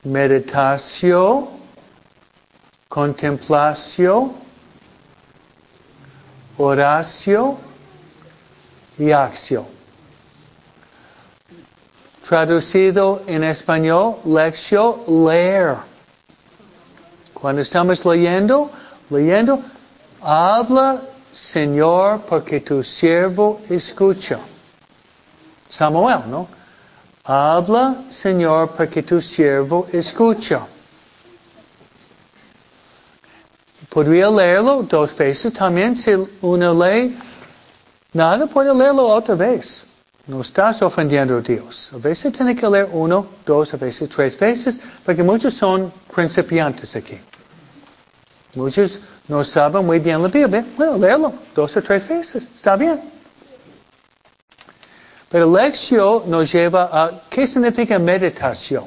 meditación, 0.03 1.47
contemplación, 2.89 4.33
oración 6.57 7.70
y 8.97 9.11
acción. 9.11 9.65
Traducido 12.27 13.23
en 13.27 13.43
español, 13.43 14.15
lección, 14.25 14.95
leer. 15.25 15.75
Cuando 17.33 17.61
estamos 17.61 18.05
leyendo, 18.05 18.71
leyendo, 19.09 19.59
habla 20.21 21.01
Señor 21.33 22.21
porque 22.21 22.59
tu 22.59 22.83
siervo 22.83 23.61
escucha. 23.69 24.39
Samuel, 25.69 26.19
¿no? 26.29 26.47
Habla, 27.23 27.95
Señor, 28.09 28.71
porque 28.75 29.03
tu 29.03 29.21
siervo 29.21 29.87
escucha. 29.91 30.65
Podría 33.89 34.29
leerlo 34.29 34.83
dos 34.83 35.15
veces 35.15 35.53
también 35.53 35.95
si 35.95 36.11
uno 36.41 36.73
lee. 36.73 37.17
Nada 38.13 38.45
puede 38.45 38.73
leerlo 38.73 39.07
otra 39.07 39.35
vez. 39.35 39.85
No 40.27 40.41
estás 40.41 40.81
ofendiendo 40.81 41.37
a 41.37 41.41
Dios. 41.41 41.91
A 41.93 41.97
veces 41.97 42.33
tiene 42.33 42.55
que 42.55 42.67
leer 42.67 42.89
uno, 42.91 43.25
dos, 43.45 43.73
a 43.73 43.77
veces 43.77 44.09
tres 44.09 44.37
veces, 44.37 44.77
porque 45.03 45.23
muchos 45.23 45.53
son 45.53 45.91
principiantes 46.13 46.95
aquí. 46.95 47.17
Muchos 48.53 48.99
no 49.27 49.43
saben 49.43 49.85
muy 49.85 49.99
bien 49.99 50.21
la 50.21 50.27
Biblia. 50.27 50.65
Bueno, 50.77 50.97
leerlo 50.97 51.33
dos 51.55 51.75
o 51.75 51.81
tres 51.81 52.07
veces. 52.07 52.47
Está 52.55 52.75
bien. 52.75 53.01
Pero 55.29 55.49
lección 55.49 56.29
nos 56.29 56.51
lleva 56.51 56.89
a, 56.91 57.21
¿qué 57.29 57.47
significa 57.47 57.97
meditación? 57.97 58.83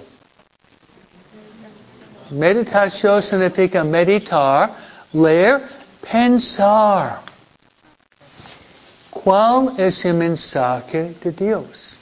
Meditación 2.30 3.22
significa 3.22 3.82
meditar, 3.82 4.70
leer, 5.12 5.62
pensar. 6.10 7.33
¿Cuál 9.24 9.72
es 9.78 10.04
el 10.04 10.14
mensaje 10.14 11.16
de 11.22 11.32
Dios? 11.32 11.96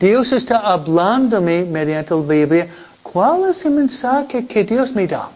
Dios 0.00 0.32
está 0.32 0.58
hablándome 0.58 1.64
mediante 1.64 2.12
la 2.12 2.22
Biblia. 2.22 2.68
¿Cuál 3.04 3.50
es 3.50 3.64
el 3.64 3.74
mensaje 3.74 4.48
que 4.48 4.64
Dios 4.64 4.92
me 4.92 5.06
da? 5.06 5.30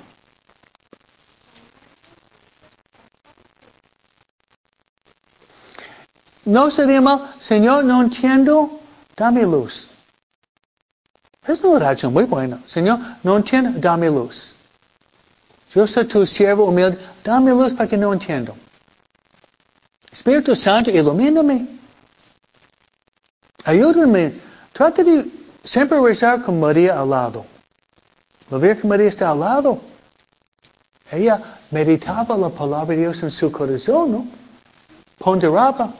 No 6.45 6.68
sería 6.68 7.01
mal, 7.01 7.32
Señor, 7.39 7.85
no 7.85 8.03
entiendo, 8.03 8.80
dame 9.16 9.45
luz. 9.45 9.89
Es 11.47 11.61
una 11.61 11.76
oración 11.76 12.12
muy 12.12 12.24
buena. 12.24 12.59
Señor, 12.66 12.99
no 13.22 13.37
entiendo, 13.37 13.70
dame 13.78 14.09
luz. 14.09 14.57
Yo 15.72 15.87
soy 15.87 16.07
tu 16.07 16.26
siervo 16.26 16.64
humilde, 16.64 16.99
dame 17.22 17.53
luz 17.53 17.72
para 17.72 17.89
que 17.89 17.97
no 17.97 18.12
entiendo. 18.12 18.57
Espíritu 20.15 20.55
Santo, 20.55 20.91
ilumíname. 20.91 21.67
Ayúdame. 23.65 24.33
Trata 24.73 25.03
de 25.03 25.27
siempre 25.65 26.01
rezar 26.01 26.43
con 26.43 26.61
María 26.61 27.01
al 27.01 27.11
lado. 27.11 27.45
La 28.49 28.59
Virgen 28.59 28.89
María 28.89 29.09
está 29.09 29.31
al 29.31 29.41
lado. 29.41 29.81
Ella 31.11 31.41
meditaba 31.73 32.37
la 32.37 32.49
palabra 32.49 32.95
de 32.95 33.03
Dios 33.03 33.23
en 33.25 33.31
su 33.31 33.51
corazón, 33.51 34.12
¿no? 34.12 34.27
Ponderaba. 35.19 35.93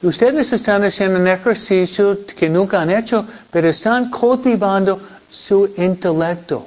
Ustedes 0.00 0.50
están 0.52 0.82
haciendo 0.84 1.20
un 1.20 1.28
ejercicio 1.28 2.24
que 2.26 2.48
nunca 2.48 2.80
han 2.80 2.90
hecho, 2.90 3.26
pero 3.50 3.68
están 3.68 4.10
cultivando 4.10 4.98
su 5.28 5.72
intelecto. 5.76 6.66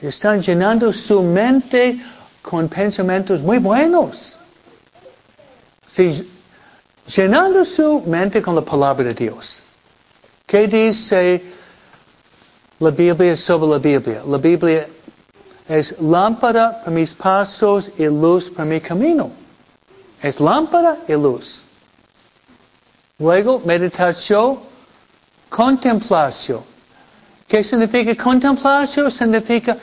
Están 0.00 0.42
llenando 0.42 0.92
su 0.92 1.22
mente 1.22 2.00
con 2.42 2.68
pensamientos 2.68 3.40
muy 3.40 3.58
buenos. 3.58 4.36
Sí, 5.86 6.30
llenando 7.06 7.64
su 7.64 8.02
mente 8.02 8.42
con 8.42 8.54
la 8.54 8.62
palabra 8.62 9.04
de 9.04 9.14
Dios. 9.14 9.62
¿Qué 10.46 10.66
dice 10.66 11.42
la 12.78 12.90
Biblia 12.90 13.36
sobre 13.36 13.70
la 13.70 13.78
Biblia? 13.78 14.22
La 14.26 14.38
Biblia 14.38 14.86
es 15.68 15.98
lámpara 16.00 16.80
para 16.80 16.90
mis 16.90 17.12
pasos 17.14 17.90
y 17.96 18.04
luz 18.04 18.50
para 18.50 18.64
mi 18.64 18.80
camino. 18.80 19.30
Es 20.20 20.40
lámpara 20.40 20.98
y 21.08 21.12
luz. 21.12 21.62
Luego, 23.18 23.60
meditación, 23.64 24.58
contemplación. 25.48 26.60
¿Qué 27.46 27.62
significa 27.62 28.14
contemplación? 28.22 29.10
Significa 29.10 29.76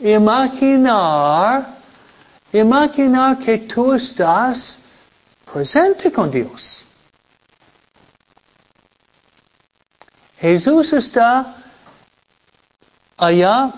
imaginar, 0.00 1.75
imaginar 2.60 3.38
que 3.38 3.58
tú 3.58 3.94
estás 3.94 4.80
presente 5.52 6.12
con 6.12 6.30
Dios. 6.30 6.84
Jesús 10.38 10.92
está 10.92 11.56
allá 13.16 13.72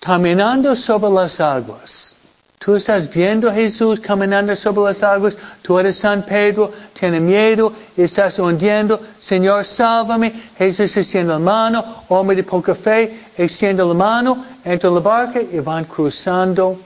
caminando 0.00 0.74
sobre 0.74 1.10
las 1.10 1.40
aguas. 1.40 2.14
Tú 2.58 2.76
estás 2.76 3.12
viendo 3.12 3.50
a 3.50 3.54
Jesús 3.54 3.98
caminando 4.00 4.54
sobre 4.54 4.92
las 4.92 5.02
aguas, 5.02 5.36
tú 5.62 5.78
eres 5.78 5.96
San 5.96 6.24
Pedro, 6.24 6.72
tienes 6.92 7.20
miedo, 7.20 7.72
estás 7.96 8.38
hundiendo, 8.38 9.00
Señor, 9.22 9.64
sálvame. 9.64 10.32
Jesús 10.58 10.96
extiende 10.96 11.32
la 11.32 11.38
mano, 11.38 12.02
hombre 12.08 12.34
de 12.34 12.42
poca 12.42 12.74
fe, 12.74 13.20
extiende 13.36 13.84
la 13.84 13.94
mano, 13.94 14.44
entra 14.64 14.88
en 14.88 14.94
la 14.96 15.00
barca 15.00 15.40
y 15.40 15.60
van 15.60 15.84
cruzando 15.84 16.76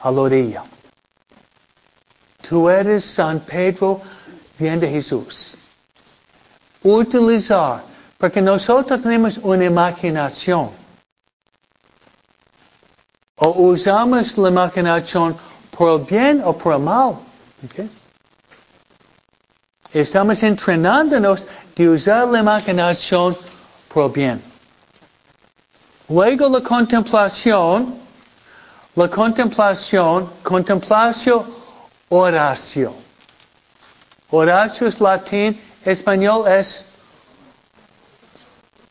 a 0.00 0.10
la 0.10 0.20
orilla. 0.22 0.64
Tú 2.48 2.66
eres 2.70 3.04
San 3.04 3.40
Pedro 3.40 4.00
viendo 4.58 4.86
a 4.86 4.88
Jesús. 4.88 5.54
Utilizar, 6.82 7.82
porque 8.16 8.40
nosotros 8.40 9.02
tenemos 9.02 9.36
una 9.42 9.66
imaginación. 9.66 10.70
O 13.36 13.50
usamos 13.68 14.38
la 14.38 14.48
imaginación 14.48 15.36
por 15.76 16.00
el 16.00 16.06
bien 16.06 16.42
o 16.42 16.56
por 16.56 16.72
el 16.72 16.80
mal. 16.80 17.16
Estamos 19.92 20.42
entrenándonos 20.42 21.44
de 21.76 21.88
usar 21.88 22.28
la 22.28 22.40
imaginación 22.40 23.36
por 23.88 24.10
bien. 24.10 24.42
Luego 26.08 26.48
la 26.48 26.62
contemplación, 26.62 27.94
la 28.94 29.08
contemplación, 29.08 30.30
contemplación, 30.42 31.44
oración. 32.08 32.94
Oración 34.30 34.88
es 34.88 35.00
latín, 35.00 35.60
español 35.84 36.48
es 36.48 36.86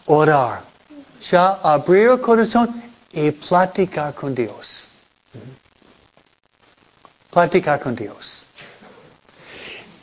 orar. 0.05 0.61
Ya 1.29 1.59
abrir 1.63 2.09
el 2.09 2.21
corazón 2.21 2.81
y 3.11 3.31
platicar 3.31 4.13
con 4.13 4.35
Dios. 4.35 4.85
Platicar 7.31 7.79
con 7.79 7.95
Dios. 7.95 8.40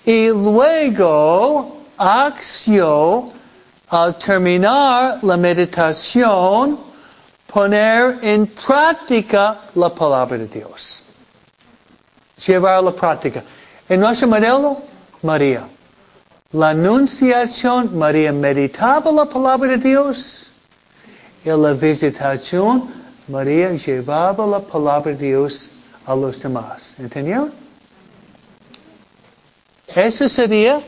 Y 0.08 0.28
luego, 0.28 1.82
acción, 1.98 3.30
al 3.90 4.16
terminar 4.16 5.18
la 5.22 5.36
meditación, 5.36 6.78
poner 7.52 8.18
en 8.22 8.46
práctica 8.46 9.58
la 9.74 9.90
palabra 9.90 10.38
de 10.38 10.46
Dios. 10.46 11.02
Llevar 12.46 12.78
a 12.78 12.80
la 12.80 12.92
práctica. 12.92 13.42
En 13.86 14.00
nuestro 14.00 14.28
modelo, 14.28 14.78
María. 15.24 15.68
La 16.52 16.70
anunciación, 16.70 17.98
María 17.98 18.32
meditaba 18.32 19.12
la 19.12 19.26
palabra 19.26 19.72
de 19.72 19.76
Dios. 19.76 20.50
Y 21.44 21.50
la 21.50 21.74
visitación, 21.74 22.88
María 23.28 23.72
llevaba 23.72 24.46
la 24.46 24.60
palabra 24.60 25.12
de 25.12 25.18
Dios 25.18 25.70
a 26.06 26.16
los 26.16 26.40
demás. 26.40 26.94
¿Entendió? 26.98 27.50
Ese 29.94 30.28
sería 30.28 30.80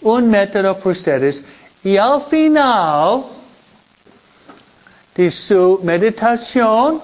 un 0.00 0.30
método 0.30 0.76
para 0.76 0.90
ustedes. 0.90 1.42
Y 1.84 1.96
al 1.96 2.22
final 2.22 3.24
de 5.14 5.30
su 5.30 5.80
meditación, 5.82 7.00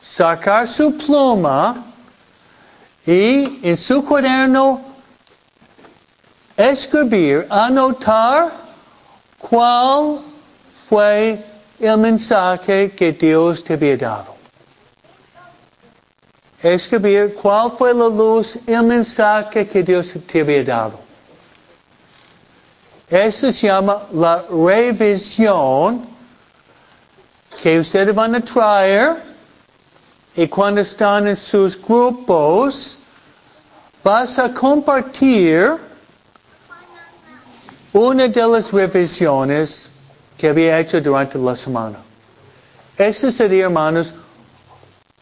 sacar 0.00 0.66
su 0.68 0.96
pluma 0.96 1.84
y 3.06 3.60
en 3.62 3.76
su 3.76 4.04
cuaderno 4.04 4.80
escribir, 6.56 7.46
anotar 7.48 8.52
cuál 9.38 10.18
fue 10.88 11.44
el 11.78 11.98
mensaje 11.98 12.90
que 12.90 13.12
Dios 13.12 13.62
te 13.62 13.74
había 13.74 13.96
dado. 13.96 14.37
Escribir 16.62 17.34
cuál 17.34 17.72
fue 17.78 17.94
la 17.94 18.08
luz, 18.08 18.58
el 18.66 18.82
mensaje 18.82 19.66
que 19.66 19.82
Dios 19.82 20.10
te 20.26 20.40
había 20.40 20.64
dado. 20.64 21.00
Eso 23.08 23.50
se 23.52 23.66
llama 23.68 24.02
la 24.12 24.44
revisión 24.50 26.06
que 27.62 27.78
ustedes 27.78 28.14
van 28.14 28.34
a 28.34 28.40
traer 28.40 29.16
y 30.36 30.46
cuando 30.46 30.82
están 30.82 31.26
en 31.26 31.36
sus 31.36 31.80
grupos 31.80 32.98
vas 34.04 34.38
a 34.38 34.52
compartir 34.52 35.76
una 37.92 38.28
de 38.28 38.46
las 38.46 38.70
revisiones 38.70 39.90
que 40.36 40.48
había 40.48 40.78
hecho 40.78 41.00
durante 41.00 41.38
la 41.38 41.56
semana. 41.56 41.98
Eso 42.96 43.32
sería, 43.32 43.64
hermanos, 43.64 44.12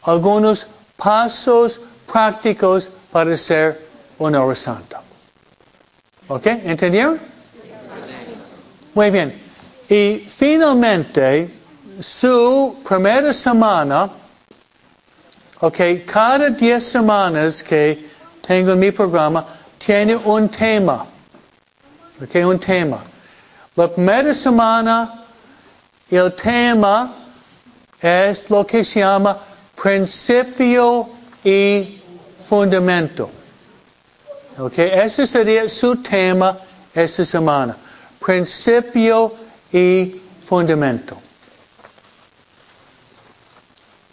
algunos 0.03 0.67
pasos 0.97 1.79
prácticos 2.11 2.89
para 3.11 3.37
ser 3.37 3.79
un 4.17 4.35
hora 4.35 4.55
santa. 4.55 5.01
¿Ok? 6.27 6.45
¿Entendieron? 6.47 7.19
Muy 8.93 9.11
bien. 9.11 9.39
Y 9.87 10.27
finalmente, 10.37 11.49
su 12.01 12.77
primera 12.87 13.31
semana, 13.31 14.09
ok, 15.61 15.77
cada 16.05 16.49
diez 16.49 16.83
semanas 16.85 17.63
que 17.63 18.09
tengo 18.45 18.73
en 18.73 18.79
mi 18.79 18.91
programa, 18.91 19.45
tiene 19.77 20.15
un 20.15 20.49
tema. 20.49 21.05
Ok, 22.21 22.35
un 22.43 22.59
tema. 22.59 22.99
La 23.75 23.87
primera 23.87 24.33
semana, 24.33 25.23
el 26.09 26.33
tema 26.33 27.13
es 28.01 28.49
lo 28.49 28.65
que 28.65 28.83
se 28.83 28.99
llama 28.99 29.37
principio 29.81 31.07
y 31.43 32.01
fundamento. 32.47 33.29
Ok, 34.57 34.79
ese 34.79 35.27
sería 35.27 35.69
su 35.69 35.97
tema 35.97 36.57
esta 36.93 37.23
semana. 37.23 37.77
Principio 38.19 39.33
y 39.71 40.19
fundamento. 40.47 41.17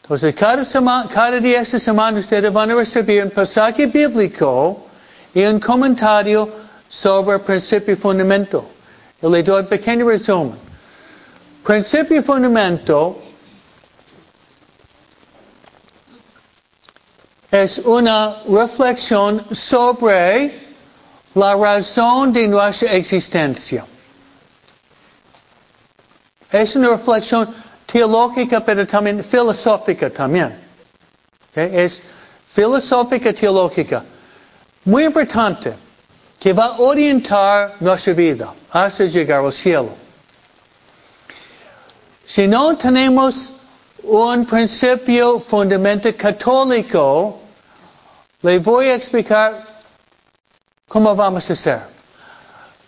Entonces, 0.03 0.35
cada, 0.35 0.65
semana, 0.67 1.09
cada 1.09 1.41
día 1.41 1.63
esta 1.63 1.79
semana 1.79 2.21
ustedes 2.21 2.53
van 2.53 2.71
a 2.71 2.75
recibir 2.75 3.25
un 3.25 3.31
pasaje 3.31 3.87
bíblico 3.87 4.87
y 5.33 5.45
un 5.45 5.59
comentario 5.59 6.47
sobre 6.91 7.39
principio 7.39 7.95
y 7.95 7.97
fundamento. 7.97 8.67
Yo 9.23 9.31
le 9.31 9.43
doy 9.43 9.63
un 9.63 9.67
pequeño 9.67 10.07
resumen. 10.07 10.59
Principio 11.65 12.21
y 12.21 12.23
fundamento 12.23 13.24
es 17.55 17.79
una 17.79 18.43
reflexión 18.49 19.45
sobre 19.55 20.59
la 21.35 21.55
razón 21.55 22.33
de 22.33 22.49
nuestra 22.49 22.93
existencia. 22.95 23.87
Es 26.51 26.75
una 26.75 26.91
reflexión 26.91 27.55
teológica, 27.87 28.59
pero 28.59 28.85
también 28.85 29.23
filosófica 29.23 30.11
también. 30.11 30.59
Es 31.55 32.03
filosófica 32.47 33.33
teológica. 33.33 34.03
Muy 34.85 35.05
importante, 35.05 35.75
que 36.41 36.53
va 36.53 36.67
a 36.67 36.79
orientar 36.81 37.75
nuestra 37.79 38.15
vida 38.15 38.53
hasta 38.73 39.05
llegar 39.05 39.45
al 39.45 39.53
cielo. 39.53 39.91
Si 42.27 42.49
no 42.49 42.77
tenemos 42.77 43.53
un 44.03 44.45
principio 44.45 45.39
fundamental 45.39 46.17
católico, 46.17 47.43
le 48.45 48.59
voy 48.59 48.89
a 48.89 48.95
explicar 48.95 49.65
cómo 50.87 51.17
vamos 51.17 51.51
a 51.51 51.55
ser. 51.55 51.79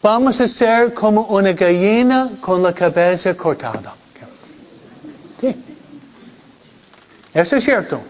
Vamos 0.03 0.39
a 0.39 0.47
ser 0.47 0.93
como 0.93 1.23
una 1.23 1.53
gallina 1.53 2.29
con 2.43 2.63
la 2.63 2.75
cabeza 2.75 3.35
cortada. 3.35 3.95
Sí. 5.41 5.57
Eso 7.33 7.57
es 7.57 7.65
cierto. 7.65 8.01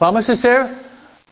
Vamos 0.00 0.30
a 0.30 0.34
ser, 0.34 0.68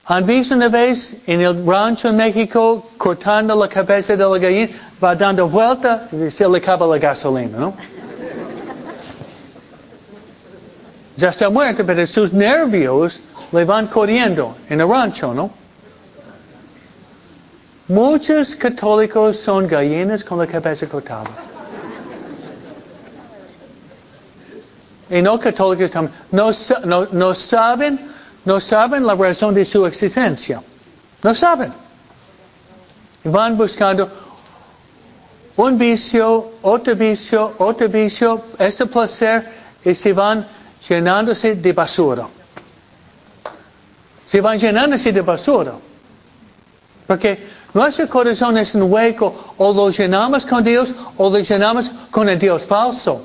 han 0.05 0.27
visto 0.27 0.55
una 0.55 0.69
vez 0.69 1.17
en 1.27 1.41
el 1.41 1.67
rancho 1.67 2.09
en 2.09 2.17
México 2.17 2.91
cortando 2.99 3.57
la 3.57 3.69
cabeza 3.69 4.15
de 4.15 4.25
la 4.25 4.39
gallina, 4.39 4.91
va 5.03 5.15
dando 5.15 5.49
vuelta 5.49 6.07
y 6.13 6.31
se 6.31 6.47
le 6.47 6.59
acaba 6.59 6.87
la 6.87 6.99
gasolina, 6.99 7.59
¿no? 7.59 7.75
Ya 11.17 11.31
está 11.31 11.49
muerto, 11.49 11.83
pero 11.87 12.07
sus 12.07 12.31
nervios 12.31 13.21
le 13.55 13.65
van 13.65 13.87
corriendo 13.87 14.57
en 14.69 14.81
el 14.81 14.89
rancho, 14.89 15.33
¿no? 15.33 15.51
Muchos 17.87 18.57
católicos 18.57 19.37
son 19.37 19.69
gallinas 19.69 20.25
con 20.25 20.39
la 20.39 20.47
cabeza 20.47 20.87
cortada. 20.87 21.31
Y 25.09 25.23
no 25.23 25.39
católicos 25.39 25.91
también. 25.91 26.15
No, 26.33 26.51
no, 26.85 27.07
no, 27.13 27.35
saben, 27.35 28.01
no 28.45 28.59
saben 28.59 29.07
la 29.07 29.15
razón 29.15 29.55
de 29.55 29.65
su 29.65 29.87
existencia. 29.87 30.61
No 31.23 31.35
saben. 31.35 31.73
Van 33.23 33.57
buscando 33.57 34.11
un 35.57 35.79
vicio, 35.79 36.55
otro 36.63 36.97
vicio, 36.97 37.53
otro 37.59 37.89
vicio, 37.89 38.45
ese 38.59 38.87
placer, 38.87 39.49
y 39.85 39.95
se 39.95 40.13
van 40.13 40.45
llenándose 40.89 41.55
de 41.55 41.73
basura. 41.73 42.27
Se 44.27 44.41
van 44.41 44.59
llenándose 44.59 45.13
de 45.13 45.21
basura. 45.21 45.75
Porque 47.07 47.47
nuestro 47.75 48.09
corazón 48.09 48.57
es 48.59 48.75
un 48.75 48.91
hueco, 48.91 49.55
o 49.59 49.73
lo 49.73 49.91
llenamos 49.91 50.47
con 50.47 50.65
Dios, 50.65 50.95
o 51.17 51.31
lo 51.31 51.39
llenamos 51.39 51.91
con 52.11 52.29
el 52.29 52.39
Dios 52.39 52.67
falso. 52.67 53.23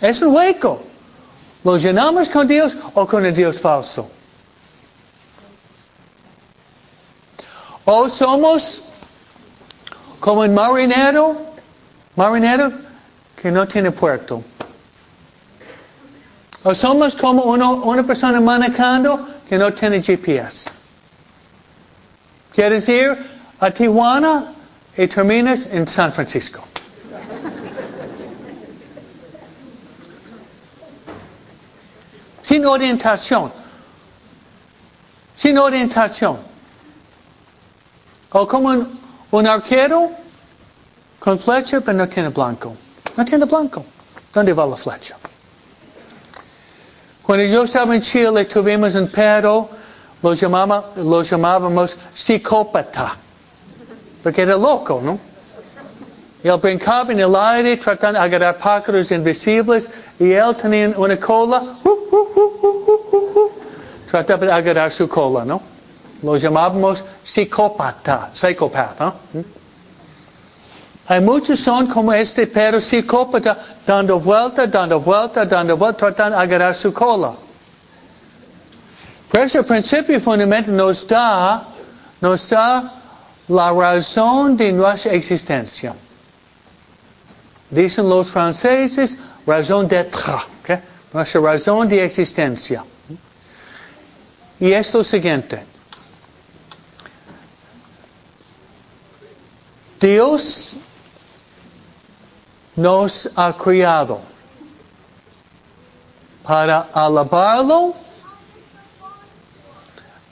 Es 0.00 0.22
un 0.22 0.34
hueco. 0.34 0.82
¿Lo 1.62 1.76
llenamos 1.76 2.28
con 2.30 2.48
Dios 2.48 2.74
o 2.94 3.06
con 3.06 3.26
el 3.26 3.34
Dios 3.34 3.60
falso? 3.60 4.10
O 7.84 8.08
somos 8.08 8.82
como 10.20 10.40
un 10.40 10.54
marinero, 10.54 11.36
marinero 12.16 12.72
que 13.36 13.50
no 13.50 13.66
tiene 13.66 13.90
puerto. 13.90 14.42
O 16.62 16.74
somos 16.74 17.14
como 17.14 17.42
una 17.42 18.02
persona 18.02 18.40
manejando 18.40 19.26
que 19.48 19.56
no 19.56 19.72
tiene 19.72 20.02
GPS. 20.02 20.70
Quieres 22.52 22.88
ir 22.88 23.16
a 23.60 23.70
Tijuana 23.70 24.52
y 24.96 25.06
terminas 25.06 25.66
en 25.70 25.88
San 25.88 26.12
Francisco. 26.12 26.62
Sin 32.42 32.66
orientación. 32.66 33.52
Sin 35.36 35.56
orientación. 35.56 36.38
O 38.32 38.46
como 38.46 38.86
un, 39.30 39.46
arquero 39.46 40.10
con 41.18 41.38
flecha, 41.38 41.80
pero 41.80 41.96
no 41.96 42.08
tiene 42.08 42.28
blanco. 42.28 42.76
No 43.16 43.24
tiene 43.24 43.44
blanco. 43.44 43.84
¿Dónde 44.32 44.52
va 44.52 44.66
la 44.66 44.76
flecha? 44.76 45.16
Cuando 47.30 47.46
yo 47.46 47.62
estaba 47.62 47.94
en 47.94 48.02
Chile, 48.02 48.44
tuvimos 48.44 48.96
un 48.96 49.06
perro, 49.06 49.68
lo, 50.20 50.34
llamaba, 50.34 50.86
lo 50.96 51.22
llamábamos 51.22 51.96
psicópata. 52.12 53.14
Porque 54.20 54.42
era 54.42 54.56
loco, 54.56 55.00
¿no? 55.00 55.16
Él 56.42 56.58
brincaba 56.60 57.12
en 57.12 57.20
el 57.20 57.36
aire 57.36 57.76
tratando 57.76 58.18
de 58.18 58.26
agarrar 58.26 58.58
pájaros 58.58 59.12
invisibles 59.12 59.88
y 60.18 60.32
él 60.32 60.56
tenía 60.56 60.92
una 60.96 61.16
cola, 61.20 61.62
trataba 64.10 64.46
de 64.46 64.52
agarrar 64.52 64.90
su 64.90 65.08
cola, 65.08 65.44
¿no? 65.44 65.62
Lo 66.24 66.36
llamábamos 66.36 67.04
psicópata, 67.22 68.30
psicópata. 68.32 69.14
¿eh? 69.34 69.44
Hay 71.10 71.20
muchos 71.20 71.58
son 71.58 71.88
como 71.88 72.12
este 72.12 72.46
perro 72.46 72.80
psicópata, 72.80 73.58
dando 73.84 74.20
vuelta, 74.20 74.68
dando 74.68 75.00
vuelta, 75.00 75.44
dando 75.44 75.76
vuelta, 75.76 75.98
tratando 75.98 76.36
de 76.36 76.44
agarrar 76.44 76.72
su 76.72 76.92
cola. 76.92 77.32
Pero 79.32 79.44
ese 79.44 79.60
principio 79.64 80.20
fundamental 80.20 80.76
nos 80.76 81.04
da, 81.08 81.64
nos 82.20 82.48
da 82.48 82.92
la 83.48 83.72
razón 83.72 84.56
de 84.56 84.70
nuestra 84.70 85.12
existencia. 85.12 85.94
Dicen 87.70 88.08
los 88.08 88.30
franceses, 88.30 89.18
razón 89.44 89.88
d'être, 89.88 90.40
okay? 90.62 90.78
nuestra 91.12 91.40
razón 91.40 91.88
de 91.88 92.04
existencia. 92.04 92.84
Y 94.60 94.70
es 94.70 94.94
lo 94.94 95.02
siguiente. 95.02 95.60
Dios 100.00 100.76
nos 102.76 103.28
ha 103.36 103.52
criado 103.52 104.20
para 106.42 106.88
alabarlo 106.92 107.94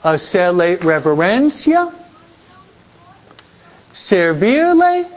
hacerle 0.03 0.77
reverencia, 0.77 1.89
servirle 3.91 5.07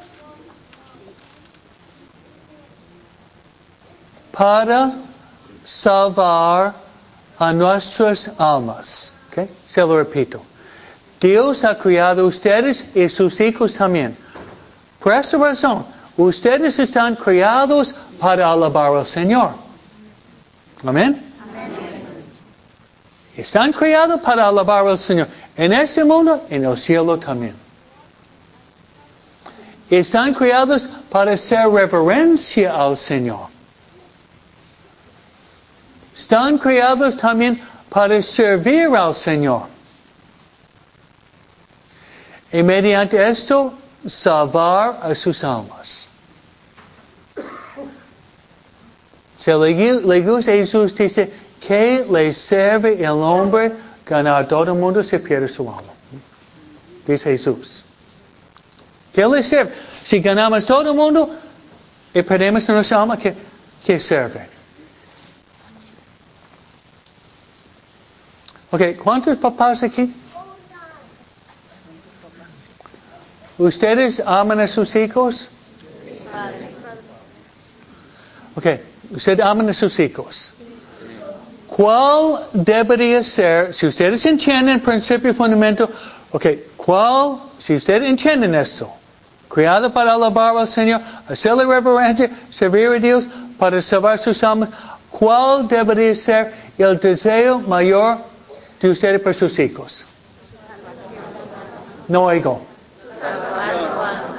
para 4.32 4.92
salvar 5.64 6.74
a 7.38 7.52
nuestras 7.52 8.30
almas. 8.38 9.12
¿Okay? 9.28 9.50
Se 9.66 9.80
lo 9.80 9.96
repito. 9.96 10.42
Dios 11.20 11.64
ha 11.64 11.78
criado 11.78 12.22
a 12.22 12.26
ustedes 12.26 12.84
y 12.96 13.08
sus 13.08 13.40
hijos 13.40 13.74
también. 13.74 14.16
Por 14.98 15.12
esta 15.12 15.36
razón, 15.36 15.86
ustedes 16.16 16.78
están 16.78 17.16
criados 17.16 17.94
para 18.18 18.50
alabar 18.50 18.96
al 18.96 19.06
Señor. 19.06 19.50
Amén. 20.84 21.22
Están 23.36 23.72
criados 23.72 24.20
para 24.20 24.46
alabar 24.46 24.86
al 24.86 24.98
Señor. 24.98 25.28
En 25.56 25.72
este 25.72 26.04
mundo, 26.04 26.44
en 26.50 26.64
el 26.64 26.76
cielo 26.76 27.18
también. 27.18 27.54
Están 29.90 30.32
criados 30.34 30.88
para 31.10 31.32
hacer 31.32 31.68
reverencia 31.68 32.74
al 32.74 32.96
Señor. 32.96 33.48
Están 36.14 36.58
criados 36.58 37.16
también 37.16 37.62
para 37.88 38.22
servir 38.22 38.88
al 38.96 39.14
Señor. 39.14 39.62
Y 42.52 42.62
mediante 42.62 43.28
esto, 43.28 43.74
salvar 44.06 45.00
a 45.02 45.14
sus 45.14 45.42
almas. 45.42 45.81
Se 49.42 49.52
le, 49.56 50.20
gusta 50.20 50.52
Jesús, 50.52 50.94
dice, 50.94 51.28
que 51.60 52.06
le 52.08 52.32
sirve 52.32 53.02
el 53.02 53.10
hombre 53.10 53.72
ganar 54.06 54.46
todo 54.46 54.72
el 54.72 54.78
mundo 54.78 55.02
si 55.02 55.18
pierde 55.18 55.48
su 55.48 55.68
alma. 55.68 55.92
Dice 57.04 57.32
Jesús. 57.32 57.82
¿Qué 59.12 59.26
le 59.26 59.42
sirve? 59.42 59.72
Si 60.04 60.20
ganamos 60.20 60.64
todo 60.64 60.92
el 60.92 60.96
mundo 60.96 61.28
y 62.14 62.22
perdemos 62.22 62.68
nuestra 62.68 63.02
alma, 63.02 63.18
¿qué, 63.18 63.34
qué 63.84 63.98
sirve? 63.98 64.48
Ok, 68.70 68.82
¿cuántos 69.02 69.36
papás 69.38 69.82
aquí? 69.82 70.14
¿Ustedes 73.58 74.22
aman 74.24 74.60
a 74.60 74.68
sus 74.68 74.94
hijos? 74.94 75.48
Ok, 78.54 78.66
ustedes 79.12 79.40
aman 79.40 79.68
a 79.68 79.74
sus 79.74 79.98
hijos. 79.98 80.52
¿Cuál 81.66 82.46
debería 82.52 83.22
ser, 83.22 83.74
si 83.74 83.86
ustedes 83.86 84.24
entienden 84.26 84.74
el 84.74 84.80
principio 84.80 85.30
y 85.30 85.34
fundamento, 85.34 85.88
ok, 86.30 86.46
cuál, 86.76 87.38
si 87.58 87.74
ustedes 87.76 88.02
entienden 88.02 88.54
esto, 88.54 88.90
criado 89.48 89.90
para 89.90 90.12
alabar 90.12 90.56
al 90.56 90.68
Señor, 90.68 91.00
hacerle 91.28 91.64
reverencia, 91.64 92.30
servir 92.50 92.88
a 92.88 92.98
Dios 92.98 93.26
para 93.58 93.80
salvar 93.80 94.18
sus 94.18 94.42
almas, 94.42 94.68
¿cuál 95.10 95.66
debería 95.66 96.14
ser 96.14 96.52
el 96.76 96.98
deseo 96.98 97.60
mayor 97.60 98.18
de 98.80 98.90
ustedes 98.90 99.20
para 99.20 99.34
sus 99.34 99.58
hijos? 99.58 100.04
No 102.08 102.24
oigo. 102.24 102.60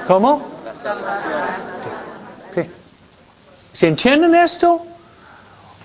¿Cómo? 0.06 0.54
Si 3.74 3.86
entienden 3.86 4.34
esto, 4.36 4.86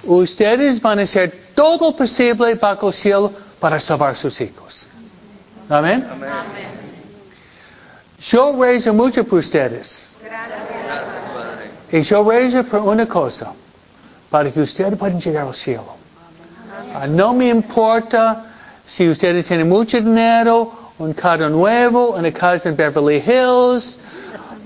ustedes 0.03 0.79
van 0.81 0.99
a 0.99 1.01
hacer 1.01 1.49
todo 1.55 1.95
posible 1.95 2.53
bajo 2.55 2.89
el 2.89 2.93
cielo 2.93 3.33
para 3.59 3.79
salvar 3.79 4.15
sus 4.15 4.39
hijos. 4.39 4.87
Amén. 5.67 6.07
Yo 8.19 8.55
rezo 8.61 8.93
mucho 8.93 9.23
por 9.23 9.39
ustedes. 9.39 10.07
Y 11.91 12.01
yo 12.01 12.29
rezo 12.29 12.63
por 12.63 12.81
una 12.81 13.07
cosa, 13.07 13.53
para 14.29 14.51
que 14.51 14.61
ustedes 14.61 14.95
puedan 14.95 15.19
llegar 15.19 15.47
al 15.47 15.55
cielo. 15.55 15.95
Ah, 16.93 17.07
no 17.07 17.33
me 17.33 17.49
importa 17.49 18.45
si 18.85 19.09
ustedes 19.09 19.47
tienen 19.47 19.67
mucho 19.67 19.97
dinero, 19.97 20.71
un 20.99 21.13
carro 21.13 21.49
nuevo, 21.49 22.11
una 22.11 22.31
casa 22.31 22.69
en 22.69 22.75
Beverly 22.75 23.17
Hills, 23.17 23.98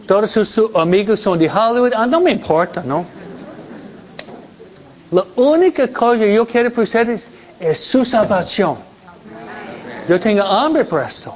todos 0.08 0.32
sus 0.32 0.60
amigos 0.76 1.20
son 1.20 1.39
de 1.39 1.49
Hollywood, 1.49 1.93
ah, 1.95 2.06
no 2.06 2.20
me 2.20 2.32
importa, 2.32 2.84
¿no? 2.86 3.06
La 5.12 5.26
única 5.36 5.88
cosa 5.89 6.20
que 6.20 6.34
yo 6.34 6.45
quiero 6.45 6.72
para 6.72 6.84
ustedes 6.84 7.28
es 7.60 7.80
su 7.80 8.04
salvación. 8.04 8.78
Yo 10.10 10.20
tengo 10.20 10.43
hambre 10.43 10.86
por 10.86 11.04
esto. 11.04 11.34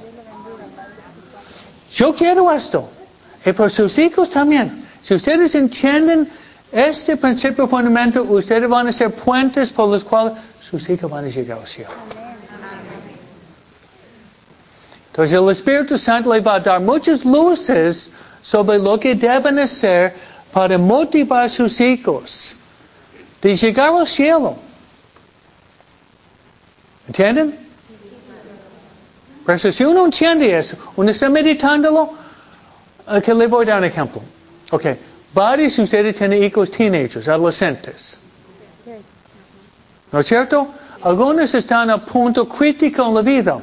Yo 1.93 2.13
quiero 2.13 2.51
esto. 2.51 2.89
Y 3.45 3.53
por 3.53 3.72
sus 3.72 3.97
hijos 3.97 4.30
también. 4.30 4.86
Si 5.01 5.13
ustedes 5.13 5.55
entienden 5.55 6.28
este 6.72 7.15
principio 7.15 7.68
fundamental, 7.68 8.24
ustedes 8.24 8.68
van 8.68 8.88
a 8.88 8.91
ser 8.91 9.13
puentes 9.13 9.70
por 9.70 9.89
los 9.89 10.03
cuales 10.03 10.34
sus 10.59 10.89
hijos 10.89 11.09
van 11.09 11.26
a 11.26 11.28
llegar 11.30 11.59
al 11.59 11.68
cielo. 11.68 11.91
Entonces 15.11 15.38
el 15.39 15.49
Espíritu 15.49 15.97
Santo 15.97 16.34
le 16.34 16.41
va 16.41 16.55
a 16.55 16.59
dar 16.59 16.82
muchas 16.82 17.24
luces 17.24 18.11
sobre 18.49 18.79
lo 18.79 18.97
que 18.97 19.13
deben 19.13 19.59
hacer 19.59 20.13
para 20.53 20.77
motivar 20.77 21.43
a 21.43 21.49
sus 21.49 21.81
hijos 21.81 22.55
de 23.41 23.57
llegar 23.57 23.93
al 23.93 24.07
cielo. 24.07 24.55
¿Entienden? 27.07 27.59
Pero 29.45 29.71
si 29.71 29.83
uno 29.83 30.05
entiende 30.05 30.57
eso, 30.57 30.77
uno 30.95 31.11
está 31.11 31.29
meditándolo, 31.29 32.13
que 33.23 33.33
le 33.33 33.47
voy 33.47 33.65
a 33.65 33.69
dar 33.69 33.79
un 33.79 33.85
ejemplo. 33.85 34.21
Ok, 34.71 34.85
varios 35.33 35.75
de 35.75 35.83
ustedes 35.83 36.15
tienen 36.15 36.41
hijos 36.41 36.71
teenagers, 36.71 37.27
adolescentes. 37.27 38.17
¿No 40.11 40.21
es 40.21 40.27
cierto? 40.27 40.69
Algunos 41.01 41.53
están 41.53 41.89
a 41.89 41.97
punto 41.97 42.47
crítico 42.47 43.05
en 43.05 43.13
la 43.13 43.21
vida. 43.21 43.59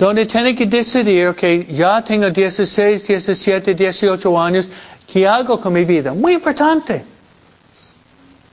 Donde 0.00 0.24
tienen 0.24 0.56
que 0.56 0.64
decidir 0.64 1.34
que 1.34 1.66
ya 1.66 2.02
tengo 2.02 2.30
16, 2.30 3.06
17, 3.06 3.74
18 3.74 4.40
años, 4.40 4.66
¿qué 5.06 5.28
hago 5.28 5.60
con 5.60 5.74
mi 5.74 5.84
vida? 5.84 6.14
Muy 6.14 6.32
importante. 6.32 7.04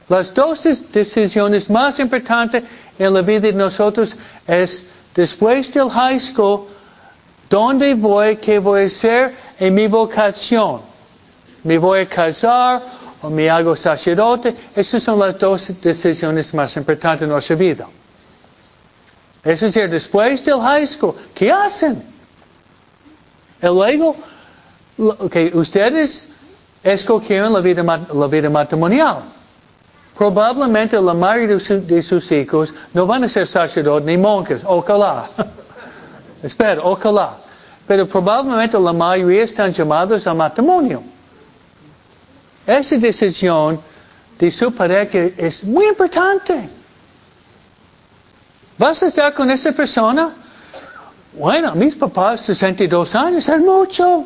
Las 0.10 0.34
dos 0.34 0.62
decisiones 0.92 1.70
más 1.70 2.02
importantes 2.02 2.66
en 3.00 3.14
la 3.14 3.22
vida 3.22 3.40
de 3.40 3.54
nosotros 3.54 4.14
es 4.46 4.90
después 5.16 5.74
del 5.74 5.90
high 5.90 6.20
school, 6.20 6.68
¿dónde 7.50 7.96
voy? 7.96 8.36
¿Qué 8.36 8.60
voy 8.60 8.82
a 8.82 8.88
hacer 8.88 9.34
en 9.58 9.74
mi 9.74 9.88
vocación? 9.88 10.82
¿Me 11.64 11.78
voy 11.78 12.02
a 12.02 12.10
casar 12.10 12.82
o 13.22 13.30
me 13.30 13.50
hago 13.50 13.74
sacerdote? 13.74 14.54
Esas 14.76 15.02
son 15.02 15.18
las 15.18 15.40
dos 15.40 15.80
decisiones 15.80 16.54
más 16.54 16.76
importantes 16.76 17.22
en 17.22 17.30
nuestra 17.30 17.56
vida. 17.56 17.88
Es 19.48 19.62
decir, 19.62 19.90
después 19.90 20.44
del 20.44 20.60
high 20.60 20.86
school, 20.86 21.16
¿qué 21.34 21.50
hacen? 21.50 22.04
Y 23.64 23.66
luego, 23.68 24.14
que 25.32 25.52
ustedes 25.54 26.28
escogieron 26.84 27.54
la 27.54 27.62
vida, 27.62 28.50
matrimonial. 28.50 29.20
Probablemente 30.18 31.00
la 31.00 31.14
mayoría 31.14 31.60
de, 31.80 32.04
sus 32.04 32.30
hijos 32.30 32.74
no 32.94 33.06
van 33.06 33.24
a 33.24 33.30
ser 33.30 33.48
sacerdotes 33.48 34.06
ni 34.06 34.18
monjes, 34.18 34.64
ojalá. 34.66 35.30
Espera, 36.44 36.82
ojalá. 36.84 37.38
Pero 37.88 38.06
probablemente 38.06 38.78
la 38.78 38.92
mayoría 38.92 39.44
están 39.44 39.72
llamados 39.72 40.28
al 40.28 40.36
matrimonio. 40.36 41.02
Esa 42.66 42.98
decisión 42.98 43.80
de 44.38 44.52
su 44.52 44.74
pareja 44.74 45.20
es 45.38 45.64
muy 45.64 45.86
importante. 45.86 46.70
¿Vas 48.78 49.02
a 49.02 49.08
estar 49.08 49.34
con 49.34 49.50
esa 49.50 49.72
persona? 49.72 50.34
Bueno, 51.34 51.74
mis 51.76 51.96
papás, 51.96 52.42
62 52.42 53.16
años, 53.16 53.48
es 53.48 53.60
mucho. 53.60 54.26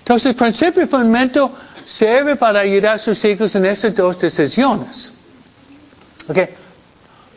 Entonces, 0.00 0.26
el 0.26 0.34
principio 0.34 0.86
fundamental 0.88 1.50
sirve 1.86 2.36
para 2.36 2.60
ayudar 2.60 2.96
a 2.96 2.98
sus 2.98 3.24
hijos 3.24 3.54
en 3.54 3.66
esas 3.66 3.94
dos 3.94 4.18
decisiones. 4.18 5.12
Okay. 6.28 6.48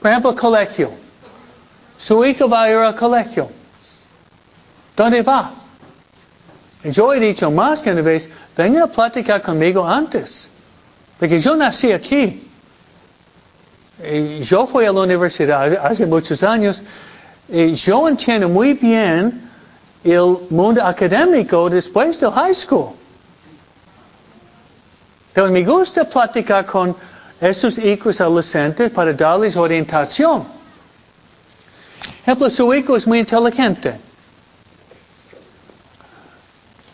Por 0.01 0.12
ejemplo, 0.12 0.36
colegio. 0.36 0.91
Su 1.97 2.24
hijo 2.26 2.47
va 2.47 2.64
a 2.64 2.70
ir 2.70 2.78
al 2.78 2.95
colegio. 2.95 3.49
¿Dónde 4.95 5.22
va? 5.22 5.51
Yo 6.84 7.14
he 7.14 7.20
dicho 7.20 7.49
más 7.49 7.82
que 7.82 7.91
una 7.91 8.01
vez, 8.01 8.30
venga 8.56 8.84
a 8.84 8.88
platicar 8.88 9.41
conmigo 9.41 9.86
antes. 9.86 10.47
Porque 11.20 11.39
yo 11.39 11.56
nací 11.56 11.91
aquí. 11.91 12.44
Y 14.03 14.41
yo 14.43 14.67
fui 14.67 14.85
a 14.85 14.91
la 14.91 15.01
universidad 15.01 15.73
hace 15.85 16.05
muchos 16.05 16.43
años. 16.43 16.81
Y 17.47 17.73
yo 17.75 18.07
entiendo 18.07 18.49
muy 18.49 18.73
bien 18.73 19.49
el 20.03 20.37
mundo 20.49 20.83
académico 20.83 21.69
después 21.69 22.19
del 22.19 22.31
high 22.31 22.53
school. 22.53 22.93
Pero 25.33 25.49
me 25.49 25.63
gusta 25.63 26.05
platicar 26.05 26.65
con 26.65 26.95
esos 27.39 27.77
hijos 27.77 28.21
adolescentes 28.21 28.91
para 28.91 29.13
darles 29.13 29.55
orientación. 29.55 30.45
Ejemplo, 32.21 32.49
su 32.49 32.73
hijo 32.73 32.95
es 32.95 33.05
muy 33.05 33.19
inteligente. 33.19 33.95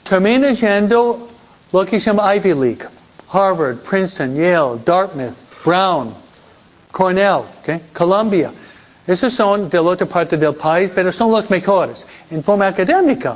Termina 0.03 0.51
yendo 0.51 1.29
lo 1.71 1.85
que 1.85 1.99
se 1.99 2.07
llama 2.07 2.35
Ivy 2.35 2.53
League. 2.53 2.87
Harvard, 3.31 3.77
Princeton, 3.77 4.35
Yale, 4.35 4.79
Dartmouth, 4.83 5.35
Brown, 5.63 6.13
Cornell, 6.91 7.45
okay? 7.61 7.81
Columbia. 7.93 8.51
Esos 9.07 9.33
son 9.33 9.69
de 9.69 9.77
la 9.77 9.89
otra 9.89 10.05
parte 10.05 10.37
del 10.37 10.53
país, 10.53 10.91
pero 10.93 11.11
son 11.11 11.31
los 11.31 11.49
mejores 11.49 12.05
en 12.29 12.43
forma 12.43 12.67
académica. 12.67 13.35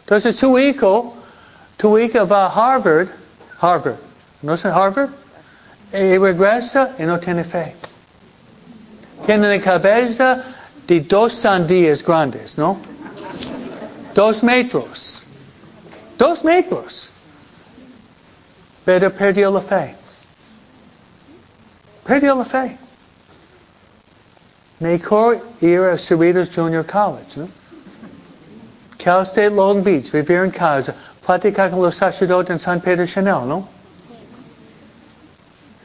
Entonces 0.00 0.36
tu 0.36 0.58
hijo, 0.58 1.14
tu 1.76 1.98
hijo 1.98 2.26
va 2.26 2.46
a 2.46 2.74
Harvard, 2.74 3.08
Harvard, 3.60 3.96
¿no 4.42 4.54
es 4.54 4.64
Harvard? 4.64 5.10
Y 5.92 6.16
regresa 6.18 6.90
y 6.98 7.02
no 7.02 7.18
tiene 7.18 7.44
fe. 7.44 7.74
Tiene 9.26 9.56
la 9.56 9.62
cabeza 9.62 10.44
de 10.86 11.00
dos 11.00 11.34
sandías 11.34 12.02
grandes, 12.02 12.56
¿no? 12.56 12.78
Dos 14.14 14.42
metros. 14.42 15.22
Dos 16.16 16.42
metros. 16.42 17.10
Pero 18.84 19.12
perdió 19.12 19.50
la 19.50 19.60
fe. 19.60 19.94
Perdió 22.08 22.34
la 22.34 22.44
fe. 22.46 22.78
Mejor 24.80 25.40
ir 25.60 25.80
a 25.80 25.98
Cerritos 25.98 26.48
Junior 26.54 26.86
College, 26.86 27.36
¿no? 27.36 27.48
Cal 28.96 29.24
State 29.24 29.50
Long 29.50 29.82
Beach, 29.84 30.10
vivir 30.10 30.38
en 30.38 30.50
casa, 30.50 30.94
platicar 31.24 31.70
con 31.70 31.82
los 31.82 31.96
sacerdotes 31.96 32.50
en 32.50 32.58
San 32.58 32.80
Pedro 32.80 33.06
Chanel, 33.06 33.46
¿no? 33.46 33.68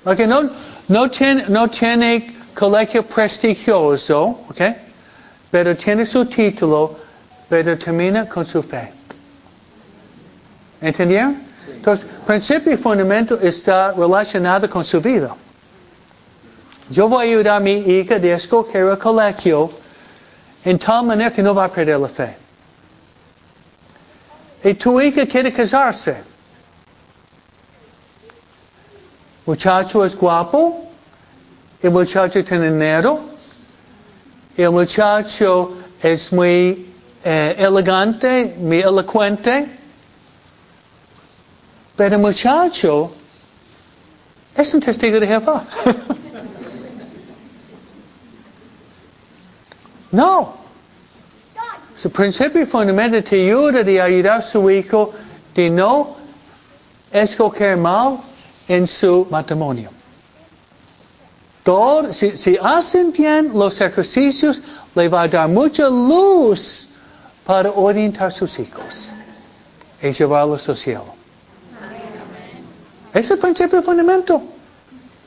Ok, 0.05 0.19
no, 0.19 0.49
no, 0.87 1.09
tiene, 1.09 1.45
no 1.49 1.67
tiene 1.67 2.33
colegio 2.53 3.03
prestigioso, 3.03 4.39
ok, 4.49 4.61
pero 5.51 5.75
tiene 5.75 6.05
su 6.05 6.25
título, 6.25 6.97
pero 7.49 7.77
termina 7.77 8.29
con 8.29 8.45
su 8.45 8.63
fe. 8.63 8.93
¿Entendieron? 10.79 11.37
Entonces, 11.67 12.07
principio 12.25 12.71
y 12.73 12.77
fundamento 12.77 13.37
está 13.41 13.91
relacionado 13.91 14.69
con 14.69 14.85
su 14.85 15.01
vida. 15.01 15.35
Yo 16.89 17.07
voy 17.07 17.25
a 17.25 17.29
ayudar 17.29 17.57
a 17.57 17.59
mi 17.59 17.71
hija 17.73 18.19
de 18.19 18.33
escoger 18.33 18.85
el 18.87 18.97
colegio 18.97 19.71
en 20.65 20.77
tal 20.77 21.05
que 21.31 21.43
perder 21.69 22.09
fe. 22.09 22.37
Y 24.63 24.73
tu 24.75 24.99
hija 24.99 25.25
quiere 25.25 25.51
casarse. 25.51 26.23
Muchacho 29.45 30.05
es 30.05 30.15
guapo, 30.15 30.89
el 31.81 31.91
muchacho 31.91 32.43
tiene 32.45 32.71
dinero, 32.71 33.19
el 34.55 34.71
muchacho 34.71 35.77
es 36.01 36.31
muy 36.31 36.93
eh, 37.25 37.55
elegante, 37.57 38.55
muy 38.57 38.79
elocuente, 38.79 39.67
pero 41.97 42.15
el 42.15 42.21
muchacho 42.21 43.11
es 44.55 44.73
un 44.73 44.79
testigo 44.79 45.19
de 45.19 45.27
Jehová. 45.27 45.65
no. 50.13 50.53
Su 51.95 52.09
principio 52.11 52.65
fundamental 52.67 53.23
te 53.23 53.43
ayuda 53.43 53.83
de 53.83 54.01
ayudar 54.01 54.39
a 54.39 54.41
su 54.41 54.69
hijo 54.69 55.11
de 55.53 55.69
no 55.69 56.15
escoger 57.11 57.77
mal 57.77 58.19
en 58.67 58.87
su 58.87 59.27
matrimonio. 59.29 59.89
Todo, 61.63 62.13
si, 62.13 62.37
si, 62.37 62.57
hacen 62.61 63.11
bien 63.11 63.51
los 63.53 63.79
ejercicios, 63.81 64.61
le 64.95 65.07
va 65.07 65.23
a 65.23 65.27
dar 65.27 65.47
mucha 65.47 65.89
luz 65.89 66.89
para 67.45 67.71
orientar 67.71 68.27
a 68.27 68.31
sus 68.31 68.59
hijos 68.59 69.11
y 70.01 70.11
llevarlos 70.11 70.67
al 70.69 70.77
cielo. 70.77 71.15
Es 73.13 73.31
el 73.31 73.39
principio 73.39 73.81
fundamental. 73.81 74.41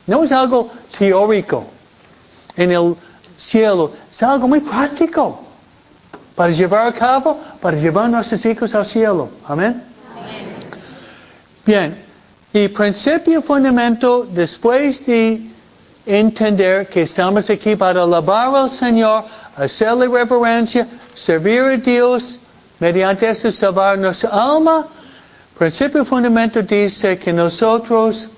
No 0.06 0.22
es 0.22 0.32
algo 0.32 0.70
teórico 0.96 1.64
en 2.56 2.72
el 2.72 2.96
cielo, 3.36 3.92
es 4.10 4.22
algo 4.22 4.48
muy 4.48 4.60
práctico 4.60 5.42
para 6.34 6.52
llevar 6.52 6.86
a 6.86 6.92
cabo, 6.92 7.40
para 7.60 7.76
llevar 7.76 8.06
a 8.06 8.08
nuestros 8.08 8.44
hijos 8.44 8.74
al 8.74 8.84
cielo. 8.84 9.28
Amén. 9.46 9.82
Bien, 11.64 11.96
y 12.52 12.68
principio 12.68 13.42
fundamental, 13.42 14.24
después 14.32 15.04
de 15.06 15.42
entender 16.04 16.88
que 16.88 17.02
estamos 17.02 17.50
aquí 17.50 17.74
para 17.74 18.02
alabar 18.02 18.54
al 18.54 18.70
Señor, 18.70 19.24
hacerle 19.56 20.06
reverencia, 20.06 20.86
servir 21.14 21.62
a 21.62 21.76
Dios, 21.76 22.38
mediante 22.78 23.28
eso 23.28 23.50
salvar 23.50 23.98
nuestra 23.98 24.30
alma, 24.30 24.86
principio 25.58 26.04
fundamental 26.04 26.66
dice 26.66 27.18
que 27.18 27.32
nosotros 27.32 28.28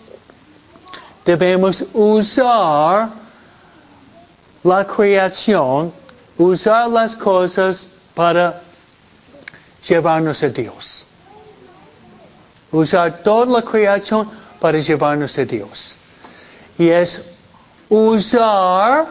debemos 1.24 1.84
usar 1.92 3.10
la 4.62 4.86
creación, 4.86 5.92
usar 6.36 6.88
las 6.88 7.16
cosas 7.16 7.94
para 8.14 8.60
llevarnos 9.86 10.42
a 10.42 10.48
Dios 10.48 11.04
usar 12.70 13.22
toda 13.22 13.46
la 13.46 13.62
creación 13.62 14.28
para 14.60 14.78
llevarnos 14.78 15.38
a 15.38 15.44
Dios. 15.44 15.94
Y 16.76 16.88
es 16.88 17.30
usar 17.88 19.06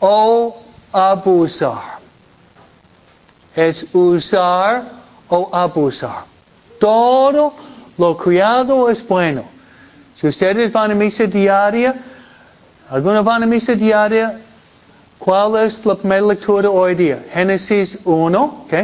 o 0.00 0.56
abusar. 0.92 1.98
Es 3.54 3.86
usar 3.94 4.82
o 5.28 5.50
abusar. 5.52 6.24
Todo 6.80 7.54
lo 7.98 8.16
criado 8.16 8.88
es 8.88 9.06
bueno. 9.06 9.44
Si 10.16 10.26
ustedes 10.26 10.72
van 10.72 10.92
a 10.92 10.94
misa 10.94 11.24
diaria, 11.24 11.94
algunos 12.90 13.24
van 13.24 13.42
a 13.42 13.46
misa 13.46 13.74
diaria, 13.74 14.38
¿cuál 15.24 15.54
es 15.64 15.86
la 15.86 15.94
primera 15.94 16.26
lectura 16.26 16.68
hoy 16.68 16.96
día? 16.96 17.22
Génesis 17.32 17.96
1, 18.04 18.64
¿ok? 18.66 18.74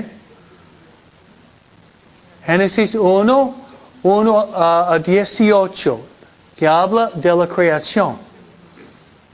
Génesis 2.47 2.95
1, 2.95 3.55
1 4.05 4.49
a 4.55 4.99
18, 5.01 6.01
que 6.55 6.68
habla 6.68 7.11
de 7.14 7.34
la 7.34 7.47
creación. 7.49 8.16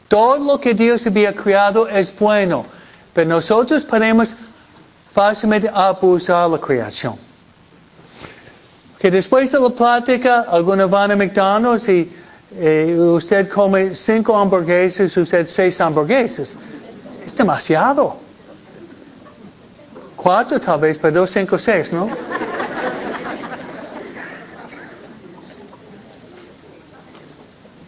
Todo 0.08 0.38
lo 0.38 0.58
que 0.58 0.72
Dios 0.72 1.06
había 1.06 1.34
creado 1.34 1.86
es 1.88 2.18
bueno, 2.18 2.64
pero 3.12 3.28
nosotros 3.28 3.82
podemos 3.82 4.34
fácilmente 5.12 5.68
abusar 5.72 6.48
la 6.48 6.58
creación. 6.58 7.16
Que 8.98 9.10
después 9.10 9.52
de 9.52 9.60
la 9.60 9.68
plática, 9.68 10.46
algunos 10.48 10.88
van 10.88 11.10
a 11.10 11.16
McDonald's 11.16 11.86
y 11.86 12.10
eh, 12.56 12.96
usted 12.98 13.50
come 13.50 13.94
cinco 13.94 14.34
hamburguesas, 14.34 15.14
usted 15.18 15.46
seis 15.46 15.78
hamburguesas. 15.78 16.54
Es 17.24 17.34
demasiado. 17.34 18.16
Cuatro 20.16 20.60
tal 20.60 20.80
vez, 20.80 20.98
pero 20.98 21.20
dos, 21.20 21.30
cinco, 21.30 21.58
seis, 21.58 21.92
¿no? 21.92 22.08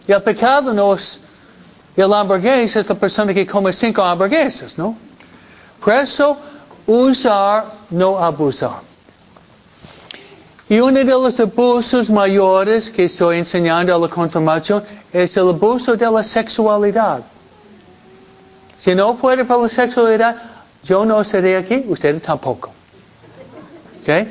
Y 0.07 0.11
el 0.11 0.23
pecado 0.23 0.73
no 0.73 0.93
es 0.93 1.19
el 1.95 2.13
hamburguesa, 2.13 2.79
es 2.79 2.87
la 2.87 2.95
persona 2.95 3.33
que 3.33 3.45
come 3.45 3.73
cinco 3.73 4.01
hamburguesas, 4.01 4.77
¿no? 4.77 4.95
Por 5.83 5.93
eso, 5.93 6.37
usar, 6.85 7.65
no 7.89 8.17
abusar. 8.17 8.81
Y 10.69 10.79
uno 10.79 10.99
de 10.99 11.05
los 11.05 11.39
abusos 11.39 12.09
mayores 12.09 12.89
que 12.89 13.05
estoy 13.05 13.39
enseñando 13.39 13.95
a 13.95 13.97
la 13.97 14.07
confirmación 14.09 14.83
es 15.13 15.35
el 15.37 15.49
abuso 15.49 15.95
de 15.95 16.11
la 16.11 16.23
sexualidad. 16.23 17.23
Si 18.77 18.93
no 18.93 19.15
fuera 19.15 19.43
por 19.45 19.61
la 19.63 19.69
sexualidad, 19.69 20.35
yo 20.83 21.05
no 21.05 21.21
estaría 21.21 21.59
aquí, 21.59 21.83
ustedes 21.87 22.21
tampoco. 22.21 22.71
¿Ok? 24.01 24.27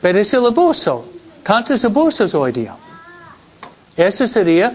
Pero 0.00 0.18
es 0.18 0.32
el 0.32 0.46
abuso. 0.46 1.06
Tantos 1.42 1.84
abusos 1.84 2.34
hoy 2.34 2.52
día. 2.52 2.74
Eso 3.96 4.26
sería 4.26 4.72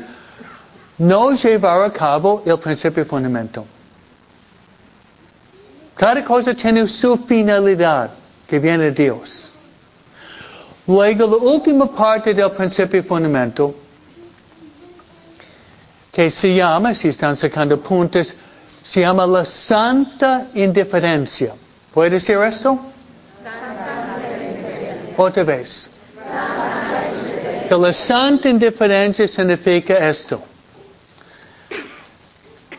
no 0.97 1.31
llevar 1.33 1.83
a 1.83 1.91
cabo 1.91 2.43
el 2.45 2.57
principio 2.59 3.05
fundamental. 3.05 3.65
Cada 5.95 6.23
cosa 6.23 6.53
tiene 6.53 6.87
su 6.87 7.17
finalidad 7.17 8.11
que 8.47 8.59
viene 8.59 8.85
de 8.85 8.91
Dios. 8.91 9.53
Luego, 10.87 11.27
la 11.27 11.51
última 11.51 11.87
parte 11.87 12.33
del 12.33 12.51
principio 12.51 13.03
fundamental, 13.03 13.73
que 16.11 16.29
se 16.29 16.53
llama, 16.53 16.93
si 16.93 17.07
están 17.07 17.35
sacando 17.35 17.79
puntos, 17.79 18.33
se 18.85 19.01
llama 19.01 19.25
la 19.25 19.43
santa 19.43 20.47
indiferencia. 20.53 21.53
¿Puede 21.93 22.11
decir 22.11 22.37
esto? 22.37 22.79
Santa 23.43 24.17
Otra 25.17 25.43
vez. 25.43 25.89
Santa 26.15 27.77
la 27.77 27.93
santa 27.93 28.47
indiferencia 28.47 29.27
significa 29.27 29.95
esto. 30.07 30.39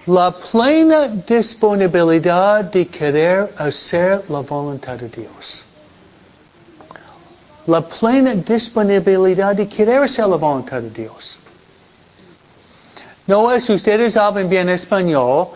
la 0.07 0.31
plena 0.31 1.09
disponibilidad 1.09 2.65
de 2.65 2.87
querer 2.87 3.53
hacer 3.59 4.23
la 4.29 4.41
voluntad 4.41 4.97
de 4.97 5.09
Dios. 5.09 5.65
La 7.67 7.81
plena 7.81 8.33
disponibilidad 8.35 9.57
de 9.57 9.67
querer 9.67 10.05
hacer 10.05 10.29
la 10.29 10.37
voluntad 10.37 10.81
de 10.81 10.91
Dios. 10.91 11.37
No 13.27 13.51
es, 13.51 13.69
ustedes 13.69 14.17
hablan 14.17 14.49
bien 14.49 14.69
español, 14.69 15.49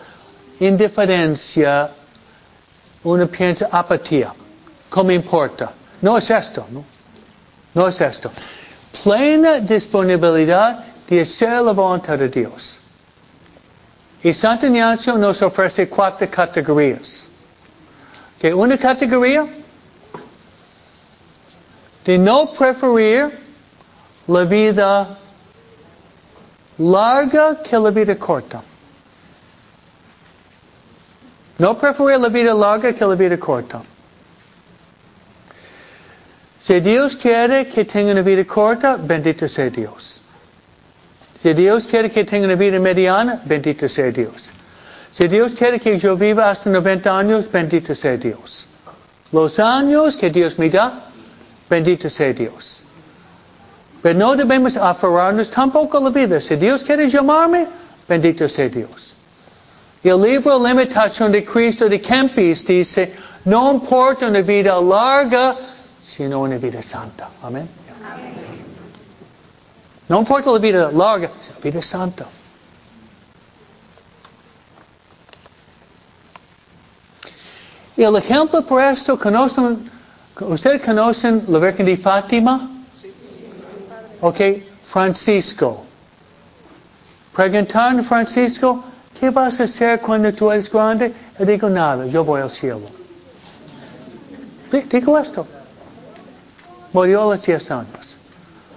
indiferencia, 0.61 1.89
una 3.03 3.25
piensa 3.25 3.67
apatía. 3.71 4.33
¿Cómo 4.89 5.11
importa? 5.11 5.71
No 6.01 6.17
es 6.17 6.29
esto, 6.29 6.65
¿no? 6.71 6.83
No 7.73 7.87
es 7.87 7.99
esto. 7.99 8.31
Plena 9.03 9.59
disponibilidad 9.59 10.85
de 11.07 11.21
hacer 11.21 11.61
la 11.61 11.71
voluntad 11.71 12.17
de 12.17 12.29
Dios. 12.29 12.77
Y 14.23 14.33
Santo 14.33 14.67
Ignacio 14.67 15.17
nos 15.17 15.41
ofrece 15.41 15.89
cuatro 15.89 16.29
categorías. 16.29 17.27
Que 18.39 18.53
una 18.53 18.77
categoría 18.77 19.47
de 22.05 22.17
no 22.17 22.51
preferir 22.51 23.39
la 24.27 24.43
vida 24.43 25.17
larga 26.77 27.61
que 27.63 27.79
la 27.79 27.89
vida 27.89 28.15
corta. 28.15 28.61
No 31.61 31.75
preferir 31.77 32.19
la 32.19 32.29
vida 32.29 32.53
larga 32.55 32.91
que 32.91 33.05
la 33.05 33.15
vida 33.15 33.37
corta. 33.37 33.83
Si 36.59 36.79
Dios 36.79 37.15
quiere 37.15 37.67
que 37.67 37.85
tenga 37.85 38.11
una 38.13 38.23
vida 38.23 38.43
corta, 38.45 38.97
bendito 38.97 39.47
sea 39.47 39.69
Dios. 39.69 40.19
Si 41.39 41.53
Dios 41.53 41.85
quiere 41.85 42.09
que 42.09 42.23
tenga 42.23 42.45
una 42.47 42.55
vida 42.55 42.79
mediana, 42.79 43.41
bendito 43.45 43.87
sea 43.87 44.11
Dios. 44.11 44.49
Si 45.11 45.27
Dios 45.27 45.53
quiere 45.53 45.79
que 45.79 45.99
yo 45.99 46.15
viva 46.15 46.49
hasta 46.49 46.67
90 46.67 47.15
años, 47.15 47.51
bendito 47.51 47.93
sea 47.93 48.17
Dios. 48.17 48.65
Los 49.31 49.59
años 49.59 50.15
que 50.15 50.31
Dios 50.31 50.57
me 50.57 50.67
da, 50.67 50.91
bendito 51.69 52.09
sea 52.09 52.33
Dios. 52.33 52.83
Pero 54.01 54.17
no 54.17 54.35
debemos 54.35 54.75
aferrarnos 54.77 55.51
tampoco 55.51 55.97
a 55.97 56.01
la 56.01 56.09
vida. 56.09 56.41
Si 56.41 56.55
Dios 56.55 56.81
quiere 56.81 57.07
llamarme, 57.07 57.67
bendito 58.07 58.49
sea 58.49 58.67
Dios. 58.67 59.10
El 60.03 60.19
libro 60.21 60.57
Limitación 60.57 61.31
de 61.31 61.43
Cristo 61.45 61.87
de 61.87 62.01
Kempis 62.01 62.65
dice, 62.65 63.13
no 63.45 63.71
importa 63.71 64.27
una 64.27 64.41
vida 64.41 64.81
larga, 64.81 65.55
sino 66.03 66.41
una 66.41 66.57
vida 66.57 66.81
santa. 66.81 67.29
Amén. 67.43 67.69
Amen. 68.03 68.33
No 70.09 70.19
importa 70.19 70.51
la 70.51 70.59
vida 70.59 70.91
larga, 70.91 71.29
sino 71.39 71.55
la 71.55 71.61
vida 71.61 71.81
santa. 71.83 72.25
El 77.95 78.15
ejemplo 78.15 78.65
por 78.65 78.81
esto, 78.81 79.19
conocen, 79.19 79.91
¿ustedes 80.39 80.81
conocen 80.81 81.45
la 81.47 81.59
Virgen 81.59 81.85
de 81.85 81.97
Fátima? 81.97 82.67
Ok, 84.21 84.39
Francisco. 84.85 85.85
Preguntaron 87.35 87.99
a 87.99 88.03
Francisco, 88.03 88.83
¿qué 89.19 89.29
vas 89.29 89.59
a 89.59 89.63
hacer 89.63 89.99
cuando 90.01 90.33
tú 90.33 90.51
eres 90.51 90.71
grande? 90.71 91.13
Y 91.39 91.45
digo, 91.45 91.69
nada, 91.69 92.05
yo 92.05 92.23
voy 92.23 92.41
al 92.41 92.49
cielo. 92.49 92.81
Digo 94.89 95.17
esto. 95.17 95.45
Murió 96.93 97.23
a 97.23 97.35
los 97.35 97.45
10 97.45 97.71
años. 97.71 98.17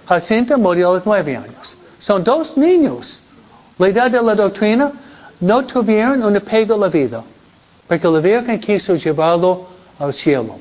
Jacinta 0.07 0.57
murió 0.57 0.91
a 0.91 0.95
los 0.95 1.07
9 1.07 1.37
años. 1.37 1.76
Son 1.99 2.22
dos 2.22 2.57
niños. 2.57 3.20
La 3.78 3.89
edad 3.89 4.11
de 4.11 4.22
la 4.22 4.35
doctrina 4.35 4.93
no 5.41 5.64
tuvieron 5.64 6.22
un 6.22 6.37
apego 6.37 6.74
a 6.74 6.78
la 6.78 6.89
vida. 6.89 7.22
Porque 7.89 8.09
la 8.09 8.20
Virgen 8.20 8.61
quiso 8.61 8.95
llevarlo 8.97 9.66
al 9.99 10.12
cielo. 10.12 10.59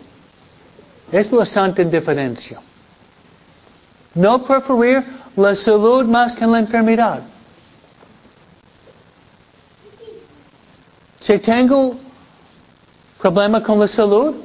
Es 1.12 1.32
la 1.32 1.46
santa 1.46 1.82
indiferencia. 1.82 2.60
No 4.16 4.44
preferir 4.44 5.04
la 5.36 5.56
salud 5.56 6.06
más 6.06 6.36
que 6.36 6.46
la 6.46 6.60
enfermedad. 6.60 7.22
Si 11.24 11.40
tengo 11.40 11.96
problema 13.18 13.64
con 13.64 13.80
la 13.80 13.88
salud, 13.88 14.36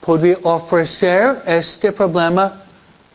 podría 0.00 0.38
ofrecer 0.44 1.42
este 1.44 1.92
problema 1.92 2.54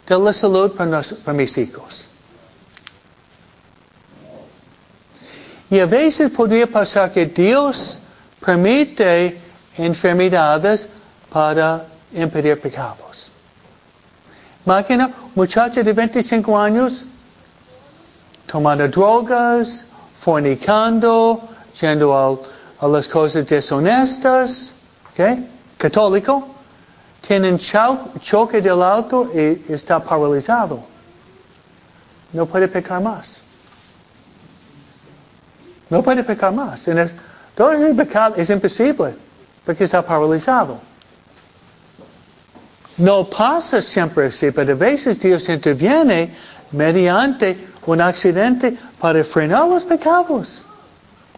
de 0.05 0.19
la 0.19 0.31
salud 0.31 0.71
para, 0.73 1.01
para 1.01 1.35
mis 1.35 1.57
hijos. 1.57 2.09
Y 5.71 5.79
a 5.79 5.87
veces 5.87 6.29
podría 6.29 6.67
pasar 6.67 7.11
que 7.11 7.25
Dios 7.25 7.97
permite 8.39 9.41
enfermedades 9.79 10.87
para 11.31 11.87
impedir 12.13 12.61
pecados. 12.61 13.31
Imagina, 14.63 15.09
muchacha 15.33 15.81
de 15.81 15.91
25 15.91 16.55
años, 16.55 17.03
tomando 18.45 18.87
drogas, 18.87 19.85
fornicando, 20.21 21.41
yendo 21.81 22.13
a, 22.79 22.87
las 22.87 23.07
cosas 23.07 23.45
deshonestas, 23.45 24.71
¿okay? 25.11 25.47
católico, 25.77 26.47
tiene 27.27 27.57
choque 27.57 28.61
del 28.61 28.81
auto 28.81 29.31
y 29.33 29.71
está 29.71 29.99
paralizado. 29.99 30.79
No 32.33 32.45
puede 32.45 32.67
pecar 32.67 33.01
más. 33.01 33.41
No 35.89 36.01
puede 36.03 36.23
pecar 36.23 36.53
más. 36.53 36.85
Todo 37.55 37.71
ese 37.71 37.93
pecado 37.93 38.35
es 38.35 38.49
imposible 38.49 39.15
porque 39.65 39.85
está 39.85 40.01
paralizado. 40.01 40.79
No 42.97 43.25
pasa 43.25 43.81
siempre 43.81 44.27
así, 44.27 44.51
pero 44.51 44.73
a 44.73 44.75
veces 44.75 45.19
Dios 45.19 45.47
interviene 45.49 46.33
mediante 46.71 47.67
un 47.85 48.01
accidente 48.01 48.77
para 48.99 49.23
frenar 49.23 49.67
los 49.67 49.83
pecados. 49.83 50.65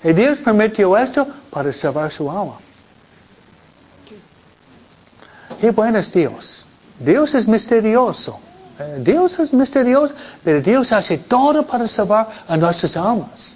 Y 0.03 0.13
Dios 0.13 0.37
permitió 0.39 0.97
esto 0.97 1.27
para 1.49 1.73
salvar 1.73 2.11
su 2.11 2.29
alma. 2.31 2.57
Qué 5.59 5.71
bueno 5.71 5.99
es 5.99 6.11
Dios. 6.11 6.65
Dios 6.99 7.33
es 7.33 7.47
misterioso. 7.47 8.39
Eh, 8.79 8.99
Dios 9.01 9.37
es 9.39 9.51
misterioso, 9.51 10.13
pero 10.43 10.61
Dios 10.61 10.91
hace 10.93 11.17
todo 11.17 11.65
para 11.65 11.85
salvar 11.85 12.29
a 12.47 12.55
nuestras 12.55 12.95
almas. 12.95 13.55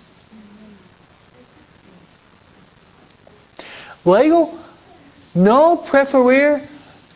Luego, 4.03 4.53
no 5.33 5.81
preferir 5.89 6.67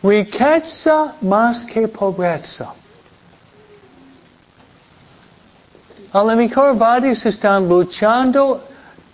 riqueza 0.02 1.14
más 1.20 1.66
que 1.66 1.86
pobreza. 1.86 2.72
A 6.12 6.24
lo 6.24 6.34
mejor 6.34 6.78
varios 6.78 7.26
están 7.26 7.68
luchando, 7.68 8.64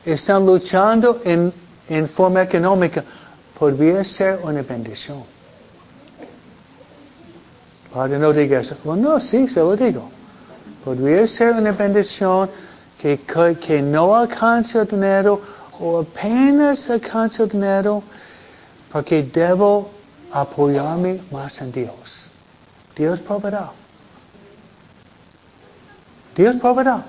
están 0.05 0.47
luchando 0.47 1.21
en, 1.25 1.53
forma 2.09 2.43
económica. 2.43 3.05
Podría 3.59 4.03
ser 4.05 4.41
una 4.43 4.63
bendición. 4.63 5.23
Padre, 7.93 8.19
no 8.19 8.33
diga 8.33 8.61
eso. 8.61 8.77
no, 8.97 9.21
sí, 9.21 9.47
se 9.49 9.61
lo 9.61 9.77
digo. 9.77 10.11
Podría 10.85 11.27
ser 11.27 11.55
una 11.55 11.73
bendición 11.73 12.51
que, 13.01 13.83
no 13.83 14.17
alcance 14.17 14.79
el 14.79 14.87
dinero 14.87 15.41
o 15.79 16.01
apenas 16.01 16.89
alcance 16.91 17.43
el 17.43 17.49
dinero 17.49 18.03
porque 18.91 19.23
debo 19.23 19.91
apoyarme 20.33 21.21
más 21.31 21.61
en 21.61 21.73
Dios. 21.73 22.29
Dios 22.97 23.21
proveerá. 23.21 23.71
Dios 26.35 26.57
proveerá. 26.57 27.05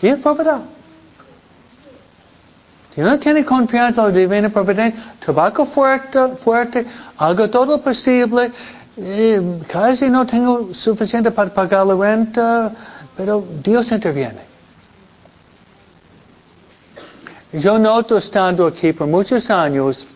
Dios 0.00 0.20
proveerá. 0.20 0.60
Si 2.94 3.00
no 3.00 3.18
tiene 3.18 3.44
confianza 3.44 4.00
en 4.02 4.08
la 4.08 4.18
divina 4.18 4.48
providencia, 4.48 5.14
trabajo 5.20 5.64
fuerte, 5.64 6.18
fuerte, 6.42 6.86
hago 7.16 7.48
todo 7.48 7.76
lo 7.76 7.80
posible, 7.80 8.50
eh, 8.96 9.60
casi 9.68 10.10
no 10.10 10.26
tengo 10.26 10.74
suficiente 10.74 11.30
para 11.30 11.48
pagar 11.50 11.86
la 11.86 11.94
renta, 11.94 12.72
pero 13.16 13.44
Dios 13.62 13.90
interviene. 13.92 14.40
Yo 17.52 17.78
noto 17.78 18.18
estando 18.18 18.66
aquí 18.66 18.92
por 18.92 19.06
muchos 19.06 19.48
años, 19.48 20.06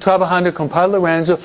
trabajando 0.00 0.52
con 0.54 0.68
Padre 0.68 0.98
Lorenzo, 0.98 1.38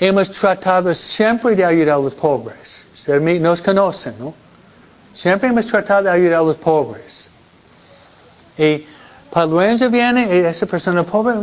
hemos 0.00 0.30
tratado 0.30 0.94
siempre 0.94 1.54
de 1.54 1.64
ayudar 1.64 1.96
a 1.96 2.02
los 2.02 2.14
pobres. 2.14 2.82
Ustedes 2.94 3.40
nos 3.40 3.60
conocen, 3.60 4.14
¿no? 4.18 4.41
Siempre 5.14 5.48
hemos 5.48 5.66
tratado 5.66 6.04
de 6.04 6.10
ayudar 6.10 6.40
a 6.40 6.42
los 6.42 6.56
pobres. 6.56 7.30
Y 8.56 8.86
Padre 9.30 9.50
Lorenzo 9.50 9.90
viene 9.90 10.36
y 10.36 10.38
esa 10.44 10.66
persona 10.66 11.02
pobre, 11.04 11.34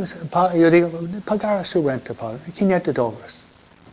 yo 0.55 0.69
digo, 0.69 0.91
pagar 1.25 1.65
su 1.65 1.87
renta, 1.87 2.13
Padre, 2.13 2.39
500 2.55 2.93
dólares. 2.93 3.37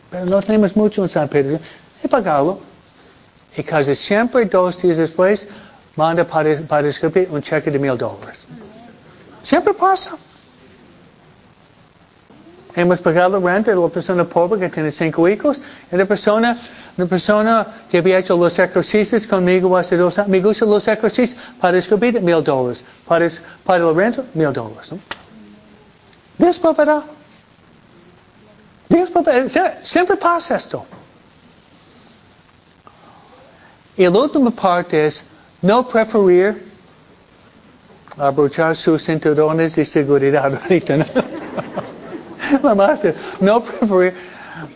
Pero 0.09 0.25
no 0.25 0.41
tenemos 0.41 0.75
mucho 0.75 1.03
en 1.03 1.09
San 1.09 1.27
Pedro. 1.27 1.59
Y 2.03 2.07
pagarlo. 2.07 2.59
Y 3.55 3.63
casi 3.63 3.95
siempre, 3.95 4.45
dos 4.45 4.81
días 4.81 4.97
después, 4.97 5.47
manda 5.95 6.23
para, 6.23 6.59
para 6.61 6.87
escribir 6.87 7.27
un 7.31 7.41
cheque 7.41 7.71
de 7.71 7.79
mil 7.79 7.97
dólares. 7.97 8.45
Siempre 9.41 9.73
pasa. 9.73 10.11
Hemos 12.77 12.99
pagado 12.99 13.39
renta 13.39 13.71
de 13.71 13.75
la 13.75 13.87
persona 13.89 14.23
pobre 14.23 14.59
que 14.59 14.69
tiene 14.69 14.91
cinco 14.91 15.27
hijos 15.27 15.59
y 15.91 15.95
la 15.95 16.05
persona, 16.05 16.55
la 16.95 17.07
persona 17.07 17.65
que 17.89 17.97
había 17.97 18.19
hecho 18.19 18.37
los 18.37 18.59
ejercicios 18.59 19.25
conmigo 19.25 19.75
hace 19.75 19.97
dos 19.97 20.19
años, 20.19 20.29
me 20.29 20.39
gustan 20.39 20.69
los 20.69 20.87
ejercicios 20.87 21.35
para 21.59 21.79
escribir 21.79 22.21
mil 22.21 22.43
dólares, 22.43 22.85
para, 23.07 23.31
para 23.63 23.83
la 23.83 23.93
renta 23.93 24.23
mil 24.35 24.53
dólares. 24.53 24.91
¿no? 24.91 24.99
Dios 26.37 26.59
proveerá. 26.59 27.01
Dios 28.89 29.09
proveerá. 29.09 29.79
Siempre 29.81 30.15
pasa 30.15 30.57
esto. 30.57 30.85
Y 33.97 34.03
la 34.03 34.11
última 34.11 34.51
parte 34.51 35.07
es 35.07 35.23
no 35.63 35.87
preferir 35.87 36.63
abrochar 38.19 38.75
sus 38.75 39.03
cinturones 39.03 39.75
de 39.75 39.83
seguridad 39.83 40.53
ahorita. 40.61 40.97
¿no? 42.63 42.75
no 43.39 43.63
preferir 43.63 44.13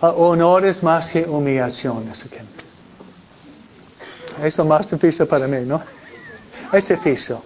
uh, 0.02 0.06
honores 0.08 0.82
más 0.84 1.10
que 1.10 1.24
humillaciones. 1.24 2.26
Okay. 2.26 2.40
Eso 4.44 4.62
es 4.62 4.68
más 4.68 4.90
difícil 4.90 5.26
para 5.28 5.48
mí, 5.48 5.66
¿no? 5.66 5.82
Es 6.74 6.88
difícil. 6.88 7.38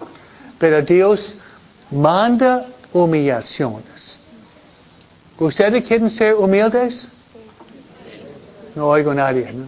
Pero 0.60 0.82
Dios 0.82 1.40
manda 1.92 2.66
humillaciones. 2.94 4.20
¿Ustedes 5.38 5.84
quieren 5.86 6.10
ser 6.10 6.36
humildes? 6.36 7.10
No 8.76 8.88
oigo 8.88 9.12
a 9.12 9.16
nadie, 9.16 9.52
¿no? 9.52 9.66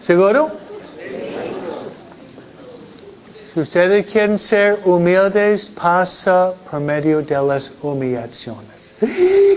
¿Seguro? 0.00 0.50
Si 3.58 3.62
ustedes 3.62 4.06
quieren 4.06 4.38
ser 4.38 4.78
humildes, 4.84 5.68
pasa 5.70 6.52
por 6.70 6.78
medio 6.78 7.22
de 7.22 7.34
las 7.42 7.72
humillaciones. 7.82 8.94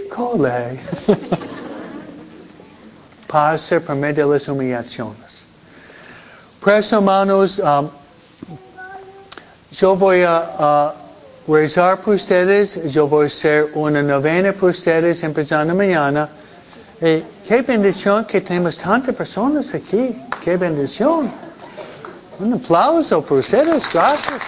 Cole. 0.10 0.80
pasa 3.28 3.80
por 3.80 3.96
medio 3.96 4.28
de 4.28 4.40
las 4.40 4.48
humillaciones. 4.48 5.46
Pues 6.62 6.92
hermanos, 6.92 7.60
um, 7.60 7.90
yo 9.70 9.96
voy 9.96 10.24
a, 10.24 10.50
a, 10.58 10.96
rezar 11.48 12.02
por 12.02 12.16
ustedes, 12.16 12.92
yo 12.92 13.08
voy 13.08 13.26
a 13.26 13.28
hacer 13.28 13.70
una 13.76 14.02
novena 14.02 14.52
por 14.52 14.72
ustedes 14.72 15.22
empezando 15.22 15.76
mañana. 15.76 16.28
Eh, 17.00 17.24
qué 17.48 17.62
bendición 17.62 18.26
que 18.26 18.42
tenemos 18.42 18.80
tantas 18.80 19.14
personas 19.14 19.72
aquí. 19.76 20.20
Qué 20.44 20.58
bendición. 20.58 21.51
Un 22.42 22.54
aplauso 22.54 23.22
por 23.22 23.38
ustedes. 23.38 23.88
Gracias. 23.94 24.42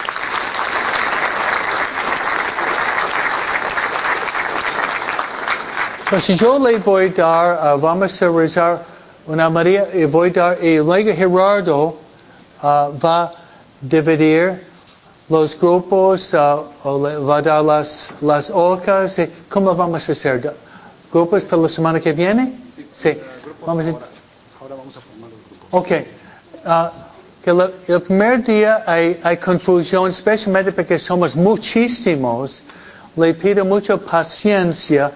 Pues 6.10 6.28
yo 6.28 6.58
le 6.58 6.80
voy 6.80 7.06
a 7.06 7.22
dar, 7.22 7.76
uh, 7.76 7.80
vamos 7.80 8.20
a 8.20 8.30
rezar 8.30 8.84
una 9.28 9.48
María, 9.50 9.88
y 9.94 10.06
voy 10.06 10.30
a 10.30 10.34
dar, 10.34 10.64
y 10.64 10.78
luego 10.78 11.14
Gerardo 11.14 11.98
uh, 12.64 13.00
va 13.00 13.24
a 13.26 13.32
dividir 13.80 14.66
los 15.30 15.60
grupos, 15.60 16.34
uh, 16.34 17.28
va 17.30 17.38
a 17.38 17.42
dar 17.44 17.64
las, 17.64 18.12
las 18.22 18.50
ocas. 18.50 19.22
¿Cómo 19.50 19.76
vamos 19.76 20.10
a 20.10 20.12
hacer? 20.14 20.52
¿Grupos 21.12 21.44
para 21.44 21.62
la 21.62 21.70
semana 21.70 22.00
que 22.00 22.12
viene? 22.12 22.60
Sí. 22.76 22.88
sí. 22.92 23.22
Vamos 23.66 23.86
a, 23.86 23.90
ahora, 23.90 24.06
ahora, 24.62 24.76
vamos 24.78 24.98
a 24.98 25.02
formar 25.02 25.30
los 25.30 25.40
grupos. 25.48 25.68
Ok. 25.72 27.13
Que 27.44 27.52
lo, 27.52 27.70
el 27.88 28.02
primer 28.02 28.44
día 28.44 28.84
hay, 28.86 29.20
hay, 29.22 29.38
confusión, 29.38 30.10
especialmente 30.10 30.72
porque 30.72 30.98
somos 30.98 31.36
muchísimos. 31.36 32.64
Le 33.16 33.34
pido 33.34 33.66
mucha 33.66 33.98
paciencia. 33.98 35.12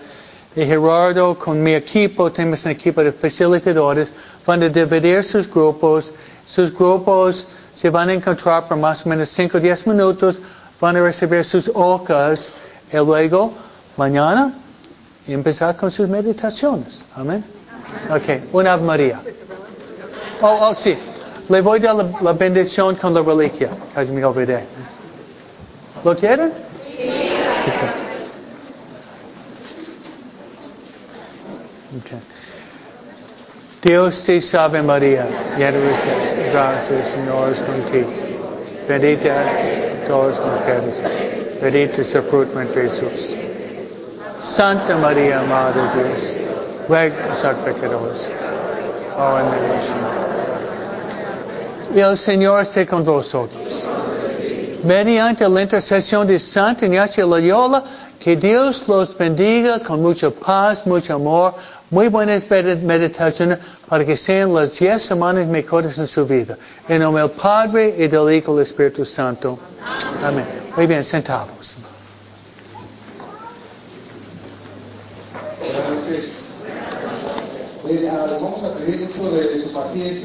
Y 0.56 0.66
Gerardo, 0.66 1.38
con 1.38 1.62
mi 1.62 1.74
equipo, 1.74 2.32
tenemos 2.32 2.66
un 2.66 2.72
equipo 2.72 3.04
de 3.04 3.12
facilitadores, 3.12 4.12
van 4.46 4.64
a 4.64 4.70
dividir 4.70 5.24
sus 5.24 5.50
grupos. 5.50 6.14
Sus 6.46 6.74
grupos 6.74 7.48
se 7.76 7.90
van 7.90 8.10
a 8.10 8.14
encontrar 8.14 8.68
por 8.68 8.78
más 8.78 9.06
o 9.06 9.10
menos 9.10 9.30
5 9.30 9.58
o 9.58 9.62
10 9.62 9.88
minutos, 9.88 10.40
van 10.82 10.98
a 10.98 11.02
recibir 11.02 11.46
sus 11.46 11.70
ocas 11.74 12.52
y 12.92 12.98
luego, 12.98 13.54
mañana, 13.96 14.54
empezar 15.28 15.76
con 15.76 15.92
sus 15.92 16.10
meditaciones. 16.10 17.02
Amén. 17.16 17.44
Ok, 18.10 18.54
una 18.54 18.74
Ave 18.74 18.84
María. 18.84 19.22
Oh, 20.42 20.58
oh, 20.62 20.74
sí. 20.74 20.98
Le 21.50 21.62
voy 21.62 21.80
a 21.80 21.82
dar 21.82 21.96
la, 21.96 22.10
la 22.22 22.34
bendición 22.34 22.96
con 22.96 23.14
la 23.14 23.22
reliquia. 23.22 23.70
Casi 23.94 24.12
me 24.12 24.24
olvidé. 24.26 24.64
¿Lo 26.04 26.16
quieren? 26.16 26.52
Sí. 26.84 27.28
Okay. 32.00 32.20
Dios 33.82 34.24
te 34.26 34.42
salve 34.42 34.82
María, 34.82 35.26
llena 35.58 35.78
de 35.78 36.50
gracia, 36.52 37.06
Señor 37.06 37.52
es 37.52 37.60
contigo. 37.60 38.10
Bendita 38.88 39.36
todas 40.08 40.38
las 40.38 40.48
mujeres, 40.48 41.02
bendito 41.62 42.02
es 42.02 42.14
el 42.14 42.24
fruto 42.24 42.60
de 42.60 42.68
Jesús. 42.68 43.34
Santa 44.42 44.96
María, 44.98 45.42
Madre 45.44 45.82
de 45.82 46.10
Dios, 46.10 46.34
ruega 46.90 47.16
por 47.16 47.30
nosotros 47.30 47.66
pecadores, 47.66 48.30
ahora 49.18 49.44
en 49.44 49.50
la 49.52 49.58
Y 49.58 50.37
el 51.96 52.18
Señor 52.18 52.62
esté 52.62 52.86
con 52.86 53.04
vosotros. 53.04 53.88
Mediante 54.84 55.48
la 55.48 55.62
intercesión 55.62 56.28
de 56.28 56.40
Santa 56.40 56.86
Ignacio 56.86 57.28
Loyola, 57.28 57.84
que 58.20 58.36
Dios 58.36 58.88
los 58.88 59.18
bendiga 59.18 59.80
con 59.80 60.02
mucha 60.02 60.30
paz, 60.32 60.86
mucho 60.86 61.16
amor, 61.16 61.54
muy 61.90 62.10
buenas 62.10 62.44
meditaciones 62.50 63.60
para 63.88 64.06
que 64.06 64.18
sean 64.18 64.54
las 64.54 64.78
diez 64.78 65.04
semanas 65.04 65.48
mejores 65.48 65.98
en 65.98 66.08
su 66.08 66.26
vida. 66.26 66.58
En 66.88 67.02
nombre 67.02 67.24
del 67.24 67.32
Padre 67.32 67.96
y 67.98 68.08
del 68.08 68.34
Hijo 68.34 68.54
y 68.54 68.58
del 68.58 68.66
Espíritu 68.66 69.06
Santo. 69.06 69.58
Amén. 70.24 70.46
Muy 70.76 70.88
bien, 70.88 71.04
sentados. 71.04 71.78
Noches. 75.90 76.38
Vamos 78.42 78.64
a 78.64 78.78
pedir 78.78 79.08
mucho 79.08 79.32
de 79.32 79.62
su 79.62 79.74
paciencia. 79.74 80.18